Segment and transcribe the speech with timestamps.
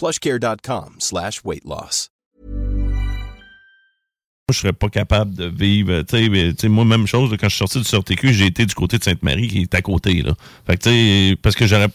[0.00, 1.42] plushcare.com slash
[4.52, 6.02] je serais pas capable de vivre.
[6.02, 8.46] Tu sais, mais, tu sais, moi, même chose, quand je suis sorti du CRTQ, j'ai
[8.46, 10.22] été du côté de Sainte-Marie, qui est à côté.
[10.22, 10.34] Là.
[10.66, 11.90] Fait que, parce que j'aurais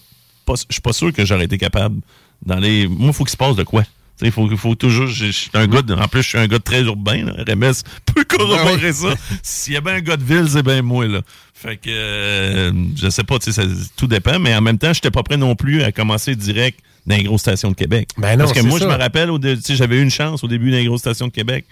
[0.46, 0.54] pas.
[0.56, 2.00] Je suis pas sûr que j'aurais été capable.
[2.46, 3.84] Moi, il faut qu'il se passe de quoi?
[4.22, 5.08] Il faut, faut toujours.
[5.08, 7.26] Je suis un gars de, en plus, je suis un gars de très urbain.
[7.26, 7.34] Là.
[7.48, 7.74] RMS
[8.06, 9.14] peut corroborer ça.
[9.44, 11.06] S'il y a bien un gars de ville, c'est bien moi.
[11.08, 11.22] Là.
[11.54, 13.64] Fait que euh, je sais pas, ça-
[13.98, 17.16] tout dépend, mais en même temps, j'étais pas prêt non plus à commencer direct dans
[17.16, 18.10] les grosses stations de Québec.
[18.18, 19.30] Ben non, Parce que moi, je me rappelle,
[19.70, 21.66] j'avais eu une chance au début dans les grosses stations de Québec.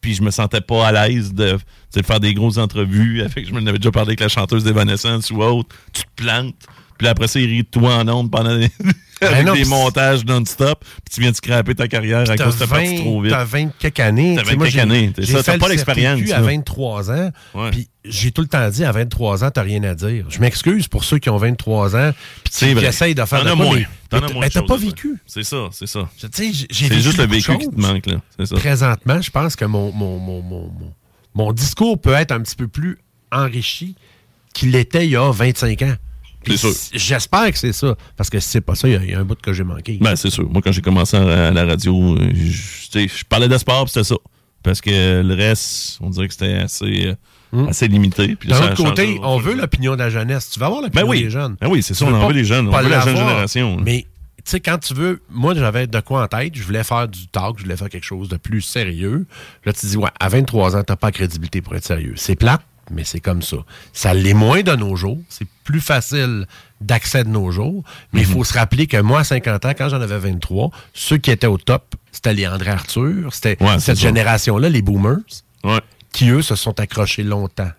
[0.00, 1.58] Puis je me sentais pas à l'aise de,
[1.94, 3.22] de faire des grosses entrevues.
[3.32, 5.74] Fait que je me avais déjà parlé avec la chanteuse d'Evanescence ou autre.
[5.92, 6.54] Tu te plantes.
[6.98, 8.70] Puis après ça, il rit de toi en ondes pendant des,
[9.20, 10.84] avec non, des montages non-stop.
[10.84, 13.32] Puis tu viens de scraper ta carrière à cause de 20 trop vite.
[13.32, 14.34] T'as 20 quelques années.
[14.36, 15.12] T'as Tu sais, moi, 20 j'ai- quelques années,
[15.44, 16.46] t'as pas le l'expérience, CRTQ à là.
[16.46, 17.30] 23 ans.
[17.54, 17.70] Ouais.
[17.70, 20.26] Puis j'ai tout le temps dit, à 23 ans, t'as rien à dire.
[20.28, 22.12] Je m'excuse pour ceux qui ont 23 ans.
[22.44, 23.66] Puis qui essayent de faire de quoi,
[24.40, 25.16] mais- t'as pas vécu.
[25.26, 26.08] C'est ça, c'est ça.
[26.70, 28.16] C'est juste le vécu qui te manque, là.
[28.38, 28.54] C'est ça.
[28.56, 30.94] Présentement, je pense que mon, mon, mon, mon, mon-
[31.34, 32.98] mon discours peut être un petit peu plus
[33.32, 33.96] enrichi
[34.52, 35.94] qu'il l'était il y a 25 ans.
[36.46, 36.72] C'est sûr.
[36.92, 37.96] J'espère que c'est ça.
[38.16, 39.52] Parce que si c'est pas ça, il y a- il y, a un bout que
[39.52, 39.98] j'ai manqué.
[40.00, 40.48] Ben, c'est sûr.
[40.50, 44.16] Moi, quand j'ai commencé à, à la radio, je parlais de sport, puis c'était ça.
[44.62, 47.14] Parce que le reste, on dirait que c'était assez,
[47.54, 48.36] euh, assez limité.
[48.46, 50.50] D'un autre côté, on veut l'opinion de la jeunesse.
[50.50, 51.22] Tu vas avoir l'opinion Ben oui.
[51.24, 51.56] des jeunes.
[51.60, 52.68] Ben oui, c'est ça, on en veut les jeunes.
[52.68, 53.76] On veut la jeune génération.
[53.84, 54.06] Mais
[54.38, 57.26] tu sais, quand tu veux, moi j'avais de quoi en tête, je voulais faire du
[57.28, 59.26] talk, je voulais faire quelque chose de plus sérieux.
[59.64, 62.14] Là, tu dis, ouais, à 23 ans, t'as pas la crédibilité pour être sérieux.
[62.16, 63.56] C'est plate, mais c'est comme ça.
[63.92, 65.18] Ça l'est moins de nos jours.
[65.28, 66.46] C'est plus facile
[66.80, 67.82] d'accès de nos jours.
[68.12, 68.34] Mais il Mhm.
[68.34, 71.46] faut se rappeler que moi, à 50 ans, quand j'en avais 23, ceux qui étaient
[71.46, 75.16] au top, c'était les André Arthur, c'était Ouais, cette génération-là, les boomers,
[75.64, 75.80] Ouais.
[76.12, 77.70] qui eux se sont accrochés longtemps.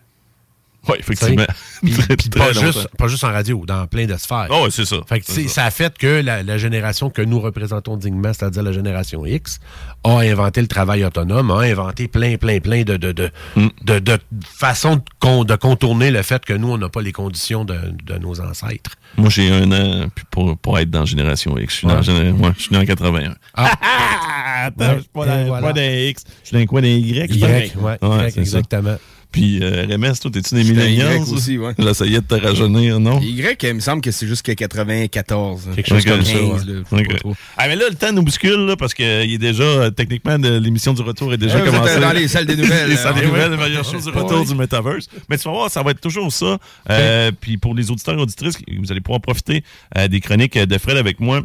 [0.87, 1.45] Oui, effectivement.
[1.83, 4.47] Puis, Très, puis très pas, juste, pas juste en radio, dans plein de sphères.
[4.49, 4.97] Ah ouais, c'est ça.
[5.07, 5.47] Fait que, ça.
[5.47, 9.59] ça a fait que la, la génération que nous représentons dignement, c'est-à-dire la génération X,
[10.03, 13.67] a inventé le travail autonome, a inventé plein, plein, plein de, de, de, Mm.
[13.83, 17.65] de, de façons de, de contourner le fait que nous, on n'a pas les conditions
[17.65, 18.91] de, de nos ancêtres.
[19.17, 21.73] Moi, j'ai un an puis pour, pour être dans Génération X.
[21.73, 22.51] Je suis, dans Ouais.
[22.57, 23.35] Je suis né en 81.
[23.53, 23.71] Ah.
[24.65, 25.67] Attends, Ouais, je suis pas dans, voilà.
[25.67, 26.23] pas dans X.
[26.43, 27.35] Je suis dans quoi, dans Y?
[27.35, 27.97] Y, ouais,
[28.35, 28.59] Y, ça.
[29.35, 31.19] Puis euh, RMS, toi, t'es-tu des millénials?
[31.29, 31.73] aussi, ouais.
[31.77, 33.19] J'essayais de te rajeunir, non?
[33.19, 35.71] Y, il me semble que c'est jusqu'à 94.
[35.75, 36.31] Quelque chose comme ça.
[36.31, 36.49] 15, ouais.
[36.49, 36.57] là,
[36.89, 37.07] je sais Ok.
[37.11, 37.35] pas trop.
[37.57, 40.93] Ah, mais là, le temps nous bouscule, là, parce qu'il est déjà, euh, techniquement, l'émission
[40.93, 41.95] du retour est déjà Ouais, vous êtes, commencée.
[41.97, 43.27] euh, dans les salles des nouvelles, les salles des Ouais.
[43.27, 44.45] nouvelles, les meilleures choses du retour Ouais.
[44.45, 45.09] du Metaverse.
[45.29, 46.57] Mais tu vas voir, ça va être toujours ça.
[46.89, 49.65] Euh, Puis pour les auditeurs et auditrices, vous allez pouvoir profiter
[49.97, 51.41] euh, des chroniques de Fred avec moi.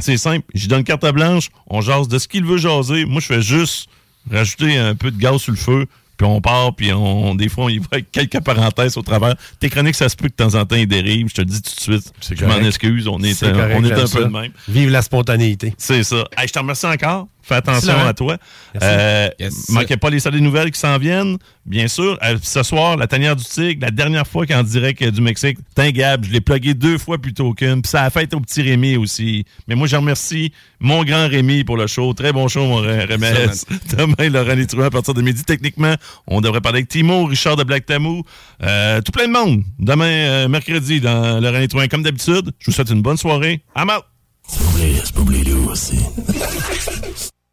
[0.00, 3.04] C'est simple, j'y donne carte blanche, on jase de ce qu'il veut jaser.
[3.04, 3.86] Moi, je fais juste
[4.28, 7.64] rajouter un peu de gaz sur le feu, puis on part, puis on, des fois,
[7.64, 9.34] on y va avec quelques parenthèses au travers.
[9.60, 11.28] Tes chroniques, ça se peut que de temps en temps, ils dérivent.
[11.28, 12.12] Je te le dis tout de suite.
[12.38, 13.08] Je m'en excuse.
[13.08, 14.18] On est, un- on est un ça.
[14.18, 14.52] peu de même.
[14.68, 15.74] Vive la spontanéité.
[15.78, 16.24] C'est ça.
[16.36, 17.28] Hey, je te remercie encore.
[17.46, 18.38] Fais attention à toi.
[18.82, 19.68] Euh, Yes.
[19.68, 21.36] Manquez pas les salles des nouvelles qui s'en viennent.
[21.66, 22.18] Bien sûr.
[22.22, 25.90] Euh, ce soir, la tanière du tigre, la dernière fois qu'en direct du Mexique, Tin
[25.90, 27.82] Gab, je l'ai plugué deux fois plus tôt qu'une.
[27.82, 29.44] Puis ça a fait au petit Rémi aussi.
[29.68, 32.12] Mais moi, je remercie mon grand Rémi pour le show.
[32.14, 33.24] Très bon show, mon Ré- Rémi.
[33.96, 35.42] Demain, Laurent Létruant, à partir de midi.
[35.44, 35.94] Techniquement,
[36.26, 38.22] on devrait parler avec Timo, Richard de Black Tamou,
[38.62, 39.62] euh, tout plein de monde.
[39.78, 42.52] Demain, euh, mercredi, dans Laurent Létruant, comme d'habitude.
[42.58, 43.62] Je vous souhaite une bonne soirée.
[43.76, 44.04] I'm out!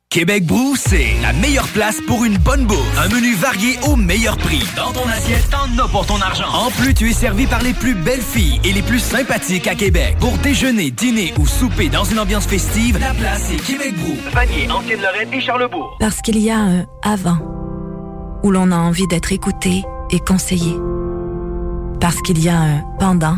[0.10, 3.00] Québec Brou, c'est la meilleure place pour une bonne bouffe.
[3.00, 4.62] Un menu varié au meilleur prix.
[4.76, 6.50] Dans ton assiette, t'en as pour ton argent.
[6.54, 9.76] En plus, tu es servi par les plus belles filles et les plus sympathiques à
[9.76, 10.18] Québec.
[10.20, 14.18] Pour déjeuner, dîner ou souper dans une ambiance festive, la place est Québec Brou.
[14.34, 15.96] Vanier, Ancienne-Lorraine et Charlebourg.
[16.00, 17.38] Parce qu'il y a un avant
[18.44, 20.76] où l'on a envie d'être écouté et conseillé.
[22.02, 23.38] Parce qu'il y a un pendant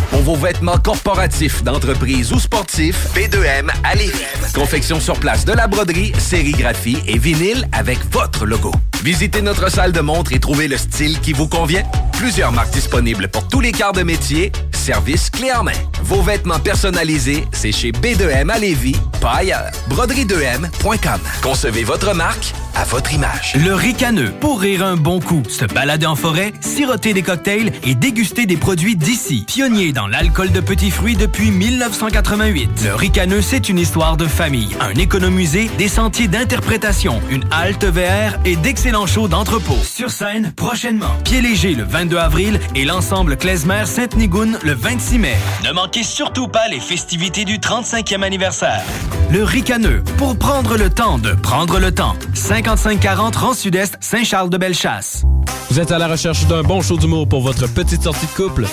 [0.11, 4.25] Pour vos vêtements corporatifs, d'entreprise ou sportifs, B2M à Lévis.
[4.53, 8.73] Confection sur place de la broderie, sérigraphie et vinyle avec votre logo.
[9.03, 11.83] Visitez notre salle de montre et trouvez le style qui vous convient.
[12.11, 14.51] Plusieurs marques disponibles pour tous les quarts de métier.
[14.73, 15.71] Service clé en main.
[16.03, 19.71] Vos vêtements personnalisés, c'est chez B2M à Lévis, pas ailleurs.
[19.89, 21.19] Broderie2M.com.
[21.41, 23.53] Concevez votre marque à votre image.
[23.63, 27.95] Le ricaneux, pour rire un bon coup, se balader en forêt, siroter des cocktails et
[27.95, 29.43] déguster des produits d'ici.
[29.47, 32.83] Pionnier dans l'alcool de petits fruits depuis 1988.
[32.85, 38.39] Le ricaneux, c'est une histoire de famille, un économusée, des sentiers d'interprétation, une halte VR
[38.45, 39.77] et d'excellents shows d'entrepôt.
[39.83, 41.15] Sur scène, prochainement.
[41.23, 45.35] Pied léger le 22 avril et l'ensemble Klezmer Sainte-Nigoune le 26 mai.
[45.63, 48.83] Ne manquez surtout pas les festivités du 35e anniversaire.
[49.31, 52.15] Le ricaneux, pour prendre le temps de prendre le temps.
[52.33, 55.23] 5540 Rang Sud-Est, Saint-Charles-de-Bellechasse.
[55.69, 58.65] Vous êtes à la recherche d'un bon show d'humour pour votre petite sortie de couple?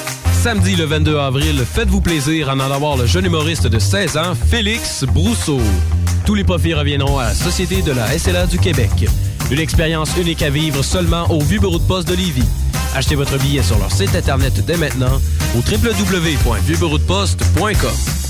[0.43, 4.37] Samedi le 22 avril, faites-vous plaisir en allant voir le jeune humoriste de 16 ans,
[4.49, 5.59] Félix Brousseau.
[6.25, 9.09] Tous les profits reviendront à la Société de la SLA du Québec.
[9.51, 12.47] Une expérience unique à vivre seulement au Vieux Bureau de Poste de Lévis.
[12.95, 15.21] Achetez votre billet sur leur site internet dès maintenant
[15.57, 18.28] au www.vieuxbureaudeposte.com.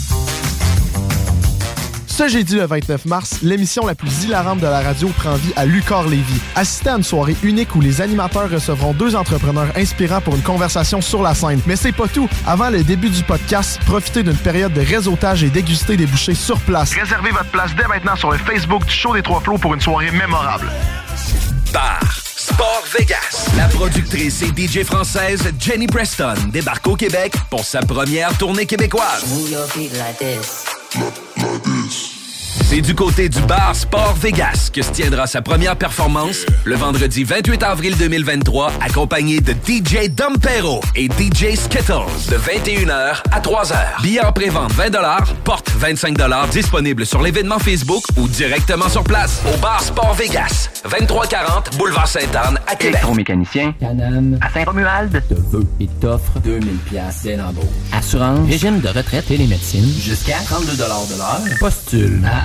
[2.19, 5.65] Ce jeudi le 29 mars, l'émission la plus hilarante de la radio prend vie à
[5.65, 6.41] Lucar Lévis.
[6.57, 11.01] Assistez à une soirée unique où les animateurs recevront deux entrepreneurs inspirants pour une conversation
[11.01, 11.61] sur la scène.
[11.65, 12.29] Mais c'est pas tout.
[12.45, 16.59] Avant le début du podcast, profitez d'une période de réseautage et dégustez des bouchées sur
[16.63, 16.93] place.
[16.93, 19.81] Réservez votre place dès maintenant sur le Facebook du Show des Trois Flots pour une
[19.81, 20.67] soirée mémorable.
[21.73, 22.01] Bar
[22.35, 23.49] Sport Vegas.
[23.57, 29.25] La productrice et DJ française Jenny Preston débarque au Québec pour sa première tournée québécoise.
[30.97, 32.18] like, like this.
[32.65, 37.25] C'est du côté du bar Sport Vegas que se tiendra sa première performance le vendredi
[37.25, 44.03] 28 avril 2023, accompagné de DJ Dompero et DJ Skittles de 21h à 3h.
[44.03, 44.91] Billets en pré-vente 20
[45.45, 46.17] porte 25
[46.51, 52.59] disponible sur l'événement Facebook ou directement sur place au bar Sport Vegas, 2340 Boulevard Sainte-Anne
[52.67, 52.97] à Québec.
[52.97, 57.65] Électromécanicien, Canam, à Saint-Romuald, te veut et t'offre 2000 pièces dès l'embauche.
[57.93, 61.59] Assurance, régime de retraite et les médecines, jusqu'à 32 de l'heure.
[61.59, 62.45] Postule à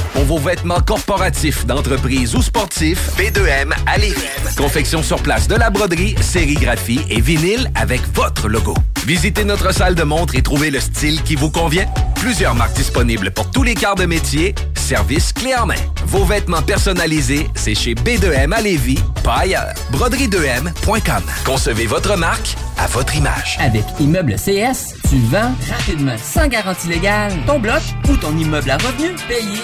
[0.13, 4.15] Pour vos vêtements corporatifs, d'entreprise ou sportifs, B2M à Lévis.
[4.57, 8.75] Confection sur place de la broderie, sérigraphie et vinyle avec votre logo.
[9.05, 11.85] Visitez notre salle de montre et trouvez le style qui vous convient.
[12.15, 14.53] Plusieurs marques disponibles pour tous les quarts de métier.
[14.75, 15.75] Service clé en main.
[16.05, 19.73] Vos vêtements personnalisés, c'est chez B2M à Lévis, pas ailleurs.
[19.93, 21.23] Broderie2M.com.
[21.45, 23.57] Concevez votre marque à votre image.
[23.59, 28.77] Avec Immeuble CS, tu vends rapidement, sans garantie légale, ton bloc ou ton immeuble à
[28.77, 29.61] revenu payé.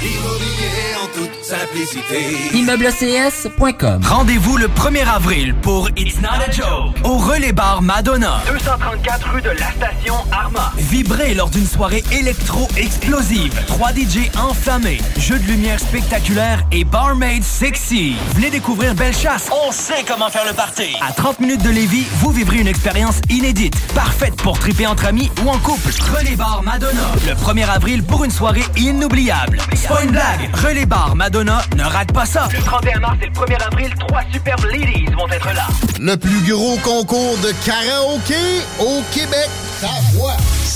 [0.00, 2.36] Immobilier en toute simplicité.
[2.54, 8.40] ImmeubleCS.com Rendez-vous le 1er avril pour It's Not a Joke au Relais Bar Madonna.
[8.48, 10.72] 234 rue de la station Arma.
[10.76, 13.52] Vibrez lors d'une soirée électro-explosive.
[13.66, 18.14] 3 DJ enflammés, jeux de lumière spectaculaires et barmaid sexy.
[18.36, 19.48] Venez découvrir Bellechasse.
[19.66, 20.94] On sait comment faire le party.
[21.00, 25.30] À 30 minutes de Lévis, vous vivrez une expérience inédite, parfaite pour triper entre amis
[25.44, 25.90] ou en couple.
[26.16, 27.10] Relais Bar Madonna.
[27.26, 29.58] Le 1er avril pour une soirée inoubliable.
[29.88, 30.50] C'est pas une blague.
[30.54, 32.46] Relais Bar Madonna, ne rate pas ça.
[32.52, 35.66] Le 31 mars et le 1er avril, trois superbes ladies vont être là.
[35.98, 38.34] Le plus gros concours de karaoké
[38.80, 39.48] au Québec.
[39.80, 40.36] Ta voix.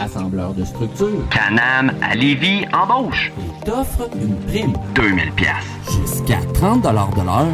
[0.00, 1.28] Assembleur de structure.
[1.30, 3.30] Canam à Lévis embauche.
[3.64, 4.72] T'offre une prime.
[4.94, 5.52] 2000 pièces.
[5.84, 7.48] Jusqu'à 30 de l'heure.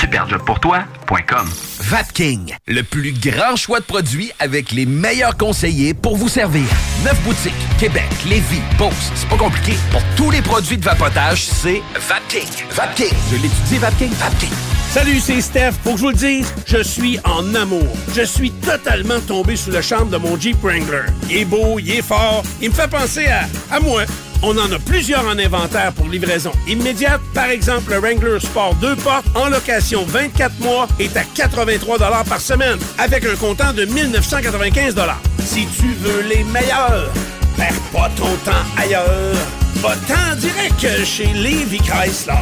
[0.00, 1.48] Superjobpourtoi.com
[1.80, 6.64] Vapking, le plus grand choix de produits avec les meilleurs conseillers pour vous servir.
[7.04, 9.12] Neuf boutiques, Québec, Lévis, Beauce.
[9.14, 9.72] C'est pas compliqué.
[9.90, 12.66] Pour tous les produits de vapotage, c'est Vapking.
[12.72, 13.16] Vapking.
[13.30, 14.10] Je l'étudie, Vapking.
[14.10, 14.50] Vapking.
[14.90, 15.74] Salut, c'est Steph.
[15.84, 17.86] Pour que je vous le dise, je suis en amour.
[18.12, 21.06] Je suis totalement tombé sous le charme de mon Jeep Wrangler.
[21.30, 24.02] Il est beau, il est fort, il me fait penser à, moi.
[24.42, 27.20] On en a plusieurs en inventaire pour livraison immédiate.
[27.34, 32.40] Par exemple, le Wrangler Sport 2 portes en location 24 mois est à 83 par
[32.40, 34.96] semaine avec un comptant de 1995
[35.44, 37.12] Si tu veux les meilleurs,
[37.56, 39.36] perds pas ton temps ailleurs.
[39.76, 42.34] Va-t'en direct chez Levi Chrysler.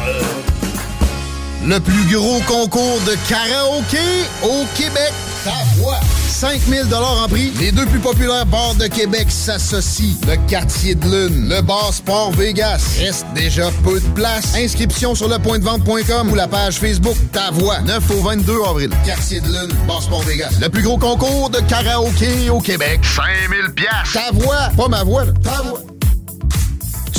[1.67, 5.13] Le plus gros concours de karaoké au Québec.
[5.43, 5.99] Ta voix.
[6.39, 7.51] 5000 en prix.
[7.59, 10.15] Les deux plus populaires bars de Québec s'associent.
[10.25, 12.81] Le Quartier de Lune, le bar Sport Vegas.
[12.97, 14.55] Reste déjà peu de place.
[14.55, 17.81] Inscription sur le point de vente.com ou la page Facebook Ta Voix.
[17.81, 18.89] 9 au 22 avril.
[19.05, 20.53] Quartier de Lune, bar Sport Vegas.
[20.61, 23.01] Le plus gros concours de karaoké au Québec.
[23.03, 24.13] 5000 pièces.
[24.13, 25.33] Ta voix, pas ma voix, là.
[25.43, 25.81] ta voix.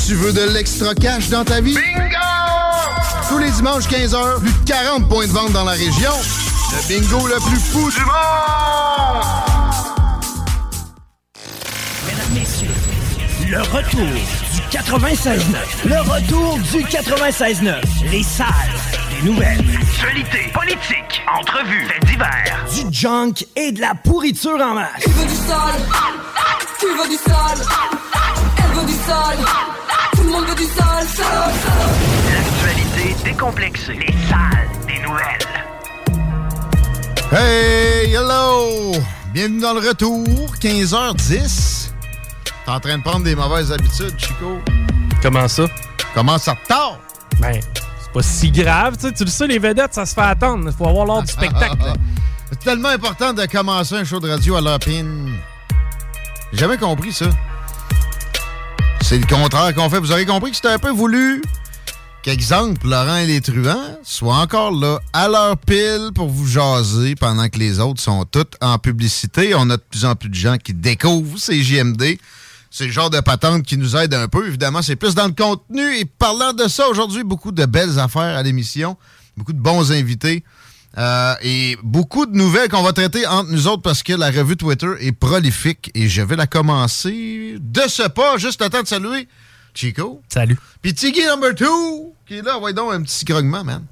[0.07, 1.75] Tu veux de l'extra cash dans ta vie?
[1.75, 2.17] Bingo!
[3.29, 6.15] Tous les dimanches 15h, plus de 40 points de vente dans la région.
[6.73, 9.25] Le bingo le plus fou du monde!
[12.07, 12.69] Mesdames, Messieurs,
[13.49, 15.39] le retour du 96.9.
[15.85, 17.75] Le retour du 96.9.
[18.11, 18.47] Les salles
[19.11, 19.65] des nouvelles.
[19.81, 22.65] Actualité, politique, entrevues, faits divers.
[22.73, 25.03] Du junk et de la pourriture en masse.
[25.03, 25.81] Tu veux du sale
[26.79, 27.67] Tu veux du sale
[28.59, 29.39] Elle veut du sale
[30.13, 31.91] Tout le monde veut du sale, sale, sale.
[32.33, 33.95] L'actualité décomplexée.
[33.95, 35.50] Les salles des nouvelles.
[37.33, 38.91] Hey, hello!
[39.33, 40.27] Bienvenue dans le retour,
[40.61, 41.91] 15h10.
[42.43, 44.59] T'es en train de prendre des mauvaises habitudes, Chico.
[45.23, 45.67] Comment ça?
[46.13, 46.99] Comment ça tard?
[47.39, 47.61] Ben,
[48.01, 48.97] c'est pas si grave.
[48.97, 50.65] Tu sais, tu le sais, les vedettes, ça se fait attendre.
[50.67, 51.77] Il faut avoir l'ordre du spectacle.
[52.51, 54.81] C'est tellement important de commencer un show de radio à l'heure.
[54.85, 55.05] J'ai
[56.53, 57.27] jamais compris ça.
[59.03, 60.01] C'est le contraire qu'on fait.
[60.01, 61.43] Vous aurez compris que c'était un peu voulu
[62.23, 67.49] qu'exemple, Laurent et les truands soient encore là à leur pile pour vous jaser pendant
[67.49, 69.55] que les autres sont toutes en publicité.
[69.55, 72.19] On a de plus en plus de gens qui découvrent ces JMD.
[72.71, 74.47] C'est le genre de patente qui nous aide un peu.
[74.47, 75.97] Évidemment, c'est plus dans le contenu.
[75.97, 78.97] Et parlant de ça, aujourd'hui, beaucoup de belles affaires à l'émission.
[79.37, 80.45] Beaucoup de bons invités.
[80.99, 84.57] Euh, et beaucoup de nouvelles qu'on va traiter entre nous autres parce que la revue
[84.57, 85.91] Twitter est prolifique.
[85.95, 89.29] Et je vais la commencer de ce pas, juste le temps de saluer
[89.75, 90.23] Chico.
[90.29, 90.59] Salut.
[90.83, 93.85] Puis Tiggy number two, qui est là, voyons donc un petit grognement, man.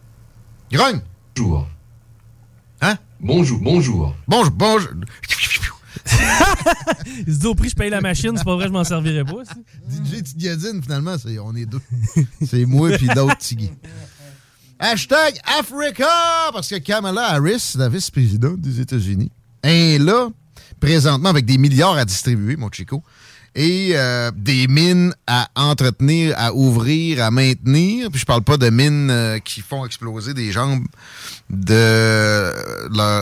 [0.71, 1.01] Grogne.
[1.37, 1.67] Bonjour.
[2.81, 2.97] Hein?
[3.21, 4.15] Bonjour, bonjour.
[4.27, 4.91] Bonjour, bonjour.
[7.27, 9.25] Il se dit au prix, je paye la machine, c'est pas vrai, je m'en servirai
[9.25, 9.43] pas.
[9.89, 11.81] DJ Tigadine, finalement, c'est, on est deux.
[12.47, 13.71] c'est moi puis d'autres Tiggy.
[14.79, 16.07] Hashtag Africa,
[16.53, 19.33] parce que Kamala Harris, la vice-présidente des États-Unis,
[19.63, 20.29] est là,
[20.79, 23.03] présentement, avec des milliards à distribuer, mon Chico,
[23.61, 28.09] et euh, des mines à entretenir, à ouvrir, à maintenir.
[28.09, 30.85] Puis je parle pas de mines euh, qui font exploser des jambes
[31.51, 32.53] de,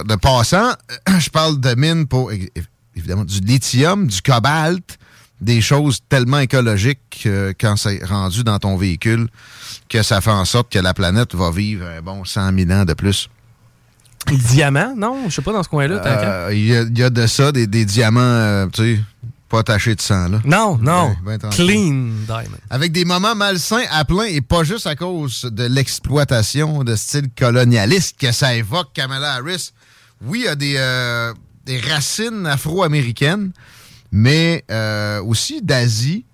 [0.05, 0.73] de passants.
[1.19, 2.31] Je parle de mines pour,
[2.95, 4.99] évidemment, du lithium, du cobalt,
[5.41, 9.29] des choses tellement écologiques euh, quand c'est rendu dans ton véhicule
[9.89, 12.85] que ça fait en sorte que la planète va vivre un bon 100 000 ans
[12.85, 13.29] de plus.
[14.31, 15.29] Diamants, non?
[15.29, 16.51] Je sais pas, dans ce coin-là.
[16.53, 19.01] Il y, a- il y a de ça, des, des diamants, tu sais,
[19.49, 20.41] pas attachés de sang, là.
[20.45, 21.15] Non, non.
[21.25, 21.51] Ben, ben.
[21.51, 22.59] Clean diamond.
[22.71, 27.29] Avec des moments malsains à plein et pas juste à cause de l'exploitation de style
[27.37, 29.73] colonialiste que ça évoque Kamala Harris.
[30.25, 31.33] Oui, il y a des, euh,
[31.65, 33.53] des racines afro-américaines,
[34.11, 36.25] mais euh, aussi d'Asie.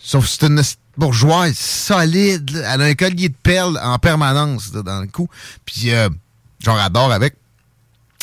[0.00, 0.62] Sauf que c'est une
[0.96, 2.64] bourgeoise solide.
[2.64, 5.28] Elle a un collier de perles en permanence dans le cou.
[5.66, 6.08] Puis, euh,
[6.60, 7.34] genre, adore avec.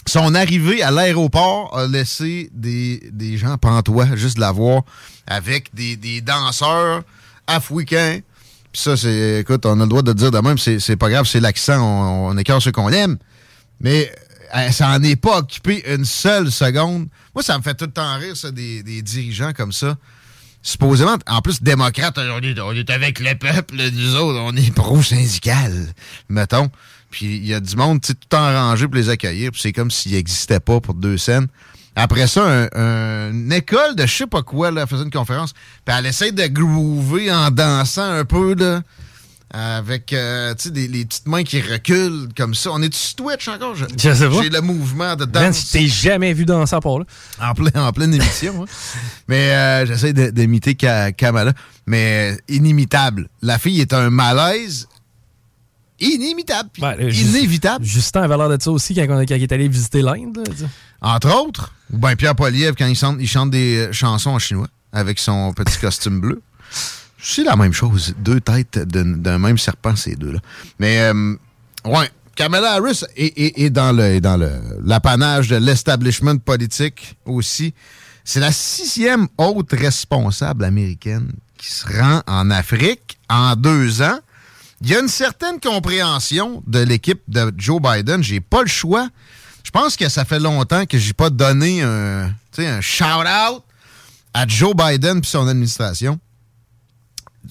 [0.07, 4.83] Son arrivée à l'aéroport a laissé des, des gens pantois juste la voir
[5.25, 7.03] avec des, des danseurs
[7.47, 8.19] africains.
[8.71, 11.09] Puis ça, c'est, écoute, on a le droit de dire de même, c'est, c'est pas
[11.09, 13.17] grave, c'est l'accent, on, on écarte ce qu'on aime.
[13.79, 14.11] Mais
[14.55, 17.07] euh, ça en est pas occupé une seule seconde.
[17.33, 19.97] Moi, ça me fait tout le temps rire, ça, des, des dirigeants comme ça.
[20.61, 24.73] Supposément, en plus, démocrates, on est, on est avec le peuple, nous autres, on est
[24.73, 25.93] pro-syndical,
[26.29, 26.69] mettons.
[27.15, 30.11] Puis il y a du monde, tout arrangé pour les accueillir, puis c'est comme s'ils
[30.11, 31.47] n'existaient pas pour deux scènes.
[31.95, 35.53] Après ça, un- un- une école de je sais pas quoi, là, faisait une conférence,
[35.85, 38.81] puis elle essaie de groover en dansant un peu, là,
[39.51, 42.71] avec, euh, tu sais, les petites mains qui reculent comme ça.
[42.73, 43.75] On est sur Twitch encore?
[43.75, 44.41] Je, Je sais pas.
[44.43, 45.67] J'ai le mouvement de danse.
[45.67, 47.05] je t'ai jamais vu danser part là.
[47.41, 48.63] En, plein, en pleine émission.
[48.63, 48.65] hein.
[49.29, 51.53] Mais euh, j'essaie d'imiter Ka- Kamala.
[51.87, 53.29] Mais inimitable.
[53.41, 54.89] La fille est un malaise
[55.99, 56.69] inimitable.
[57.29, 57.85] inévitable.
[57.85, 60.43] Justin avait l'air de ça aussi quand, on- quand il est allé visiter l'Inde.
[61.01, 61.73] Entre autres.
[61.93, 65.19] Ou bien Pierre Poilievre quand il chante, il chante des euh, chansons en chinois avec
[65.19, 66.41] son petit costume bleu.
[67.21, 68.13] C'est la même chose.
[68.19, 70.39] Deux têtes d'un d'un même serpent, ces deux-là.
[70.79, 71.35] Mais, euh,
[71.85, 74.51] ouais, Kamala Harris est, est- est dans le est dans le
[74.83, 77.73] l'apanage de l'establishment politique aussi.
[78.23, 84.19] C'est la sixième haute responsable américaine qui se rend en Afrique en deux ans.
[84.81, 88.21] Il y a une certaine compréhension de l'équipe de Joe Biden.
[88.23, 89.09] J'ai pas le choix.
[89.63, 93.63] Je pense que ça fait longtemps que j'ai pas donné un, un shout-out
[94.33, 96.19] à Joe Biden et son administration.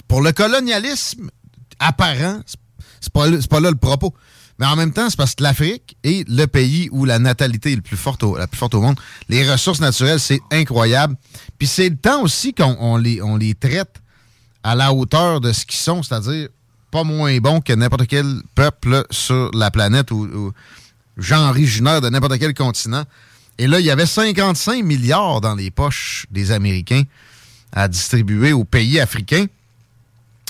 [0.06, 1.30] Pour le colonialisme
[1.78, 4.14] apparent, c'est- pas, pas là le propos.
[4.58, 7.76] Mais en même temps, c'est parce que l'Afrique est le pays où la natalité est
[7.76, 8.98] la plus forte au monde.
[9.28, 11.16] Les ressources naturelles, c'est incroyable.
[11.58, 13.96] Puis c'est le temps aussi qu'on on les, on les traite
[14.62, 16.48] à la hauteur de ce qu'ils sont, c'est-à-dire
[16.94, 20.52] pas moins bons que n'importe quel peuple sur la planète ou, ou
[21.16, 23.02] genre originaire de n'importe quel continent.
[23.58, 27.02] Et là, il y avait 55 milliards dans les poches des Américains
[27.72, 29.46] à distribuer aux pays africains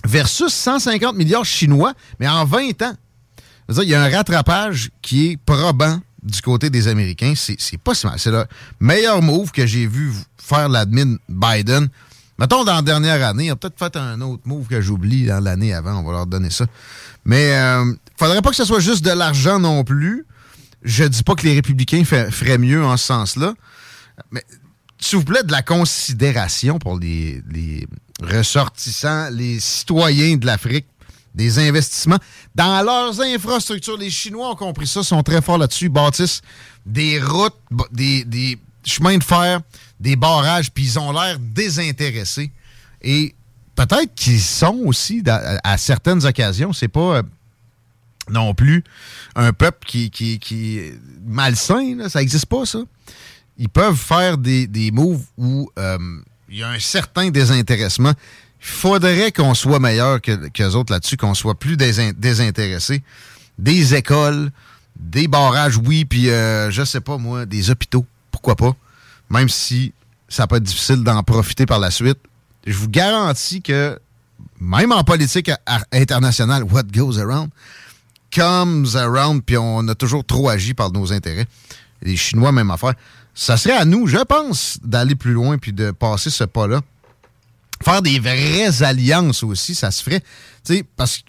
[0.05, 2.95] versus 150 milliards chinois, mais en 20 ans.
[3.71, 7.33] Il y a un rattrapage qui est probant du côté des Américains.
[7.37, 8.19] C'est pas si mal.
[8.19, 8.45] C'est le
[8.81, 11.89] meilleur move que j'ai vu faire l'admin Biden.
[12.39, 15.43] Mettons, dans la dernière année, il a peut-être fait un autre move que j'oublie dans
[15.43, 16.01] l'année avant.
[16.01, 16.67] On va leur donner ça.
[17.25, 20.27] Mais euh, faudrait pas que ce soit juste de l'argent non plus.
[20.83, 23.55] Je dis pas que les républicains feraient mieux en ce sens-là.
[24.33, 24.45] Mais
[24.99, 27.43] s'il vous plaît, de la considération pour les,
[28.23, 30.87] ressortissants, les citoyens de l'Afrique,
[31.35, 32.19] des investissements
[32.55, 33.97] dans leurs infrastructures.
[33.97, 35.89] Les Chinois ont compris ça, sont très forts là-dessus.
[35.89, 36.43] Bâtissent
[36.87, 37.57] des routes,
[37.93, 39.61] des chemins de fer,
[40.01, 42.51] des barrages, puis ils ont l'air désintéressés.
[43.03, 43.35] Et
[43.75, 47.17] peut-être qu'ils sont aussi, à, certaines occasions, c'est pas...
[47.17, 47.23] euh,
[48.31, 48.83] non plus
[49.37, 52.79] un peuple qui, qui, est malsain, ça n'existe pas, ça.
[53.59, 55.99] Ils peuvent faire des, des moves où euh,
[56.49, 58.13] il y a un certain désintéressement.
[58.61, 63.03] Il faudrait qu'on soit meilleur que, qu'eux autres là-dessus, qu'on soit plus désin- désintéressés.
[63.59, 64.51] Des écoles,
[64.99, 68.75] des barrages, oui, puis euh, je sais pas moi, des hôpitaux, pourquoi pas?
[69.35, 69.93] Même si
[70.29, 72.19] ça peut être difficile d'en profiter par la suite.
[72.67, 73.99] Je vous garantis que
[74.59, 75.51] même en politique
[75.93, 77.51] internationale, what goes around
[78.35, 81.47] comes around, puis on a toujours trop agi par nos intérêts.
[82.03, 82.95] Les Chinois, même affaire.
[83.35, 86.81] Ça serait à nous, je pense, d'aller plus loin puis de passer ce pas-là.
[87.83, 90.21] Faire des vraies alliances aussi, ça se ferait.
[90.65, 91.25] Tu sais, parce que,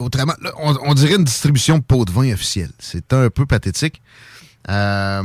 [0.00, 2.70] autrement, là, on, on dirait une distribution de pots de vin officielle.
[2.78, 4.00] C'est un peu pathétique.
[4.68, 5.22] Euh,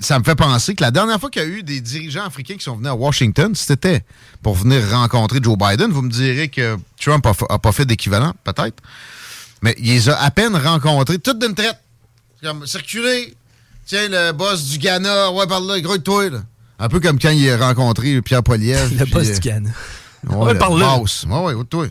[0.00, 2.56] ça me fait penser que la dernière fois qu'il y a eu des dirigeants africains
[2.56, 4.04] qui sont venus à Washington, c'était
[4.42, 5.90] pour venir rencontrer Joe Biden.
[5.90, 8.76] Vous me direz que Trump a, fa- a pas fait d'équivalent, peut-être.
[9.62, 11.78] Mais il les a à peine rencontrés, toutes d'une traite.
[12.40, 13.34] C'est Comme circuler.
[13.86, 16.38] Tiens, le boss du Ghana, ouais, par là, gros de toi, là.
[16.78, 18.90] Un peu comme quand il a rencontré Pierre Poilievre.
[18.98, 19.70] Le puis, boss euh, du Ghana.
[20.26, 20.96] Ouais, Ouais, le par là.
[20.98, 21.24] boss.
[21.28, 21.86] Ouais, ouais, de toi.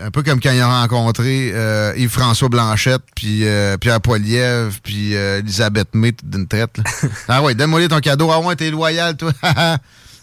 [0.00, 5.14] Un peu comme quand il a rencontré euh, Yves-François Blanchette, puis euh, Pierre Poilievre, puis
[5.14, 6.80] euh, Elisabeth May, d'une traite.
[7.28, 8.30] ah ouais, donne-moi ton cadeau.
[8.32, 9.32] Ah ouais, t'es loyal, toi.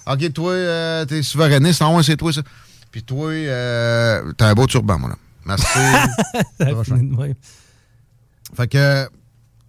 [0.05, 1.81] ok, toi, t'es souverainiste.
[1.81, 2.41] Ah ouais, c'est toi, ça.
[2.93, 5.15] Puis toi, euh, t'as un beau turban, moi, là.
[5.45, 5.65] Merci.
[8.55, 9.09] Fait que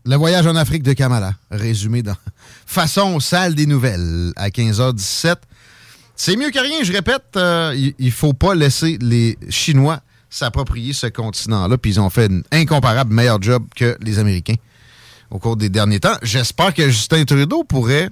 [0.05, 2.17] le voyage en Afrique de Kamala, résumé dans
[2.67, 5.37] façon salle des nouvelles à 15h17.
[6.17, 10.01] C'est mieux que rien, je répète, euh, il il faut pas laisser les Chinois
[10.31, 14.57] s'approprier ce continent-là, puis ils ont fait un incomparable meilleur job que les Américains
[15.31, 16.17] au cours des derniers temps.
[16.23, 18.11] J'espère que Justin Trudeau pourrait,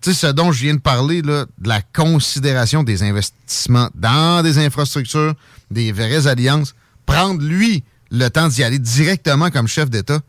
[0.00, 4.58] tu sais, ce dont je viens de parler, de la considération des investissements dans des
[4.58, 5.34] infrastructures,
[5.70, 6.74] des vraies alliances,
[7.06, 10.20] prendre lui le temps d'y aller directement comme chef d'État,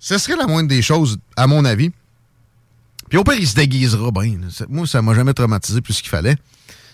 [0.00, 1.90] ce serait la moindre des choses, à mon avis.
[3.08, 4.38] Puis au pire, il se déguisera bien.
[4.68, 6.36] Moi, ça m'a jamais traumatisé plus qu'il fallait.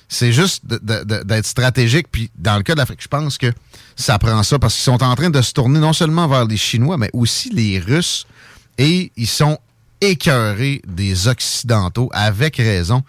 [0.08, 2.06] C'est juste d'être stratégique.
[2.10, 3.50] Puis dans le cas de l'Afrique, je pense que
[3.96, 6.58] ça prend ça parce qu'ils sont en train de se tourner non seulement vers les
[6.58, 8.26] Chinois, mais aussi les Russes.
[8.76, 9.58] Et ils sont
[10.02, 13.02] écœurés des Occidentaux, avec raison.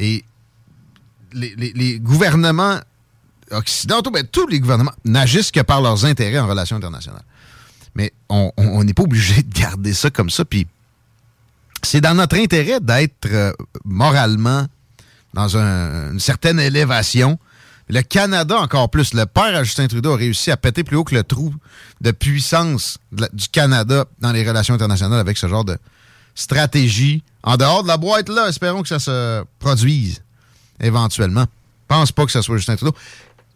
[0.00, 0.24] Et
[1.34, 2.80] les, gouvernements
[3.50, 7.24] occidentaux, ben, tous les gouvernements n'agissent que par leurs intérêts en relations internationales.
[7.94, 10.44] Mais on n'est pas obligé de garder ça comme ça.
[10.44, 10.66] Puis
[11.84, 13.52] c'est dans notre intérêt d'être euh,
[13.84, 14.66] moralement
[15.34, 17.38] dans un- une certaine élévation.
[17.88, 21.04] Le Canada, encore plus, le père à Justin Trudeau a réussi à péter plus haut
[21.04, 21.54] que le trou
[22.00, 25.76] de puissance du Canada dans les relations internationales avec ce genre de
[26.34, 27.22] stratégie.
[27.42, 30.22] En dehors de la boîte, là, espérons que ça se produise
[30.80, 31.44] éventuellement.
[31.88, 32.94] Pense pas que ce soit Justin Trudeau.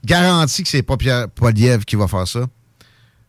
[0.04, 2.40] Garantie que c'est pas Pierre Poilievre qui va faire ça.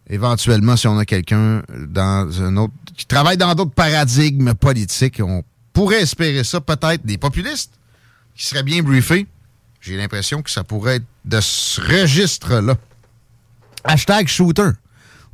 [0.10, 5.44] Éventuellement, si on a quelqu'un dans un autre qui travaille dans d'autres paradigmes politiques, on
[5.74, 6.60] pourrait espérer ça.
[6.62, 7.72] Peut-être des populistes
[8.36, 9.28] qui seraient bien briefés.
[9.82, 12.76] J'ai l'impression que ça pourrait être de ce registre-là.
[13.84, 14.72] Hashtag shooter.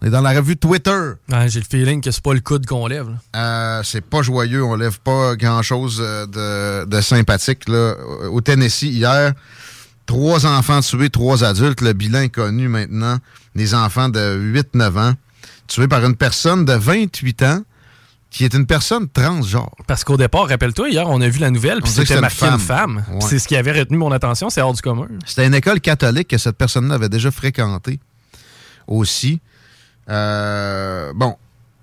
[0.01, 1.13] On est dans la revue Twitter.
[1.31, 3.07] Ouais, J'ai le feeling que c'est pas le coude qu'on lève.
[3.35, 6.25] Euh, c'est pas joyeux, on lève pas grand-chose euh,
[6.83, 7.67] de, de sympathique.
[7.69, 7.95] Là.
[8.29, 9.33] Au Tennessee, hier,
[10.06, 11.82] trois enfants tués, trois adultes.
[11.82, 13.18] Le bilan est connu maintenant.
[13.56, 15.13] Des enfants de 8-9 ans
[15.68, 17.62] tués par une personne de 28 ans
[18.30, 19.74] qui est une personne transgenre.
[19.88, 23.00] Parce qu'au départ, rappelle-toi, hier, on a vu la nouvelle, puis c'était marqué une femme.
[23.00, 23.04] femme.
[23.13, 23.22] Ouais.
[23.22, 25.08] C'est ce qui avait retenu mon attention, c'est hors du commun.
[25.26, 27.98] C'était une école catholique que cette personne-là avait déjà fréquentée
[28.88, 29.39] aussi.
[30.10, 31.38] Euh, bon,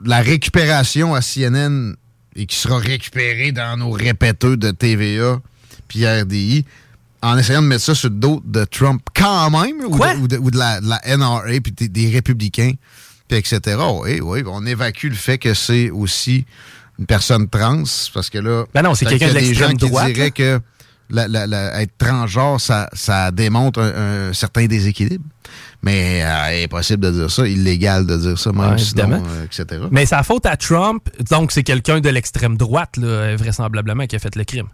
[0.04, 1.94] la récupération à CNN
[2.36, 5.40] et qui sera récupérée dans nos répéteux de TVA
[5.88, 6.66] puis RDI
[7.22, 10.28] en essayant de mettre ça sur le dos de Trump quand même ou de, ou
[10.28, 12.72] de- ou de la, de la NRA puis des, des républicains
[13.28, 13.60] puis etc.
[14.02, 16.44] Oui, oui, on évacue le fait que c'est aussi
[16.98, 20.24] une personne trans parce que là Ben non, c'est quelqu'un de l'extrême qui droite, diraient
[20.26, 20.30] là.
[20.30, 20.60] que
[21.10, 25.24] la- la- la- être transgenre, ça, ça démontre un, un certain déséquilibre.
[25.82, 29.82] Mais euh, impossible de dire ça, illégal de dire ça, même Ouais, sinon, euh, etc.
[29.90, 34.16] Mais c'est la faute à Trump, donc c'est quelqu'un de l'extrême droite, là, vraisemblablement, qui
[34.16, 34.68] a fait le crime.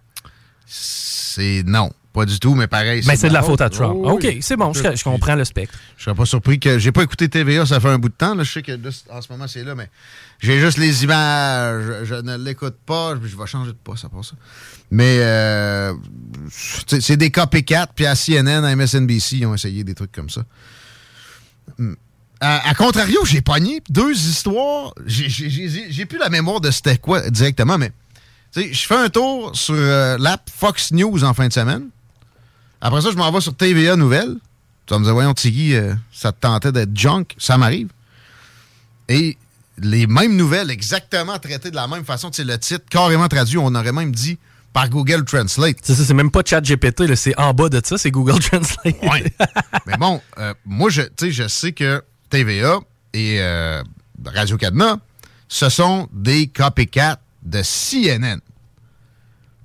[0.66, 3.00] C'est non, pas du tout, mais pareil.
[3.06, 3.94] Mais c'est de la faute à Trump.
[4.02, 4.38] Oh, OK, oui.
[4.40, 5.78] c'est bon, je, je comprends le spectre.
[5.96, 6.76] Je serais pas surpris que.
[6.76, 8.34] J'ai pas écouté TVA, ça fait un bout de temps.
[8.34, 8.42] Là.
[8.42, 9.88] Je sais que là, en ce moment, c'est là, mais
[10.40, 11.84] j'ai juste les images.
[12.00, 13.14] Je, je ne l'écoute pas.
[13.22, 14.32] Je, je vais changer de poste à part ça.
[14.90, 15.94] Mais euh,
[16.50, 20.42] c'est des copycats, puis à CNN, à MSNBC, ils ont essayé des trucs comme ça.
[21.78, 21.94] Hmm.
[22.40, 24.92] À, à contrario, j'ai pogné deux histoires.
[25.06, 27.92] J'ai- plus la mémoire de c'était quoi directement, mais
[28.56, 31.90] je fais un tour sur euh, l'app Fox News en fin de semaine.
[32.80, 34.36] Après ça, je m'en vais sur TVA Nouvelles.
[34.86, 37.24] Tu vas me dire, voyons, Tiggy, euh, ça te tentait d'être junk?
[37.36, 37.88] Ça m'arrive.
[39.08, 39.36] Et
[39.78, 42.30] les mêmes nouvelles, exactement traitées de la même façon.
[42.30, 44.38] Tu sais, le titre, carrément traduit, on aurait même dit
[44.72, 45.76] par Google Translate.
[45.82, 48.96] C'est ça, c'est même pas ChatGPT, c'est en bas de ça, c'est Google Translate.
[49.86, 52.78] Mais bon, euh, moi, je, je sais que TVA
[53.12, 53.82] et euh,
[54.24, 54.98] Radio-Canada,
[55.48, 58.38] ce sont des copycats de CNN.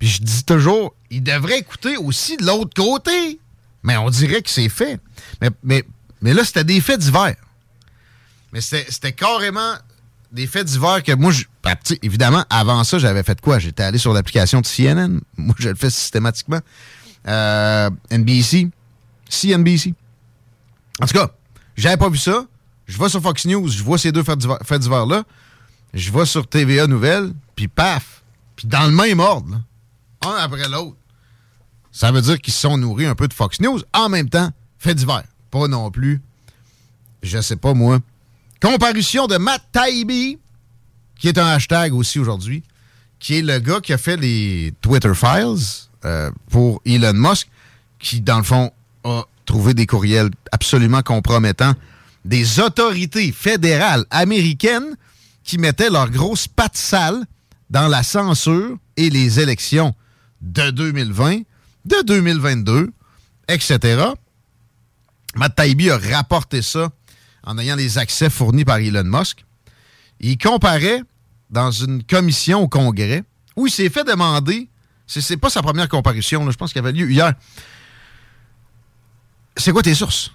[0.03, 3.39] Je dis toujours, ils devraient écouter aussi de l'autre côté.
[3.83, 4.99] Mais on dirait que c'est fait.
[5.63, 5.81] Mais,
[6.21, 7.35] là, c'était des faits divers.
[8.51, 9.75] Mais c'était carrément
[10.29, 11.31] des faits divers que moi,
[11.63, 13.59] ben, évidemment, avant ça, j'avais fait quoi?
[13.59, 15.21] J'étais allé sur l'application de CNN.
[15.37, 16.59] Moi, je le fais systématiquement.
[17.25, 18.69] Euh, NBC,
[19.29, 19.93] CNBC.
[21.01, 21.31] En tout cas,
[21.77, 22.45] j'avais pas vu ça.
[22.87, 25.23] Je vais sur Fox News, je vois ces deux faits divers-là.
[25.93, 28.21] Je vais sur TVA Nouvelles, puis paf.
[28.57, 29.57] Puis dans le même ordre, là,
[30.25, 30.97] un après l'autre.
[31.91, 33.81] Ça veut dire qu'ils se sont nourris un peu de Fox News.
[33.93, 35.23] En même temps, faits divers.
[35.51, 36.21] Pas non plus,
[37.21, 37.99] je sais pas moi.
[38.61, 40.39] Comparution de Matt Taibbi,
[41.19, 42.63] qui est un hashtag aussi aujourd'hui,
[43.19, 47.47] qui est le gars qui a fait les Twitter Files euh, pour Elon Musk,
[47.99, 48.71] qui, dans le fond,
[49.03, 51.73] a trouvé des courriels absolument compromettants
[52.25, 54.95] des autorités fédérales américaines
[55.43, 57.25] qui mettaient leurs grosses pattes sales
[57.69, 59.93] dans la censure et les élections
[60.43, 61.41] de 2020,
[61.85, 62.91] de 2022,
[63.47, 64.03] etc.
[65.35, 66.89] Matt Taibbi a rapporté ça
[67.43, 69.45] en ayant les accès fournis par Elon Musk.
[70.19, 71.01] Il comparait
[71.49, 73.23] dans une commission au Congrès
[73.55, 74.69] où il s'est fait demander,
[75.07, 77.33] c'est, pas sa première comparution, je pense qu'il avait lieu hier.
[79.57, 80.31] C'est quoi tes sources?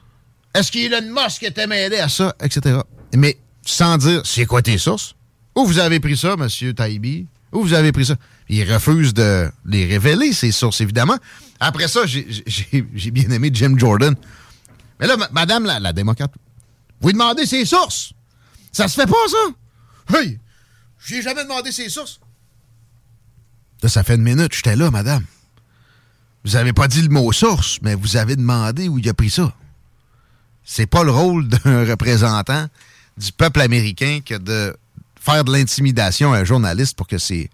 [0.55, 2.81] Est-ce qu'Elon Musk était mêlé à ça, etc.
[3.15, 5.15] Mais sans dire c'est quoi tes sources?
[5.55, 6.75] Où vous avez pris ça, M.
[6.75, 7.27] Taïbi?
[7.53, 8.17] Où vous avez pris ça?
[8.49, 11.17] Il refuse de les révéler, ses sources, évidemment.
[11.61, 14.15] Après ça, j'ai, bien aimé Jim Jordan.
[15.01, 16.33] Mais là, ma- madame la, démocrate,
[17.01, 18.13] vous demandez ses sources.
[18.73, 20.19] Ça se fait pas, ça?
[20.19, 20.39] Hey,
[21.05, 22.21] j'ai jamais demandé ses sources.
[23.85, 25.25] Ça fait une minute, j'étais là, madame.
[26.45, 29.31] Vous avez pas dit le mot source, mais vous avez demandé où il a pris
[29.31, 29.53] ça.
[30.65, 32.67] C'est pas le rôle d'un représentant
[33.17, 34.77] du peuple américain que de
[35.31, 37.51] faire de l'intimidation à un journaliste pour que ses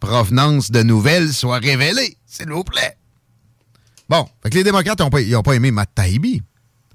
[0.00, 2.96] provenances de nouvelles soient révélées, s'il vous plaît.
[4.08, 6.42] Bon, fait que les démocrates n'ont pas, pas aimé Matt Taibbi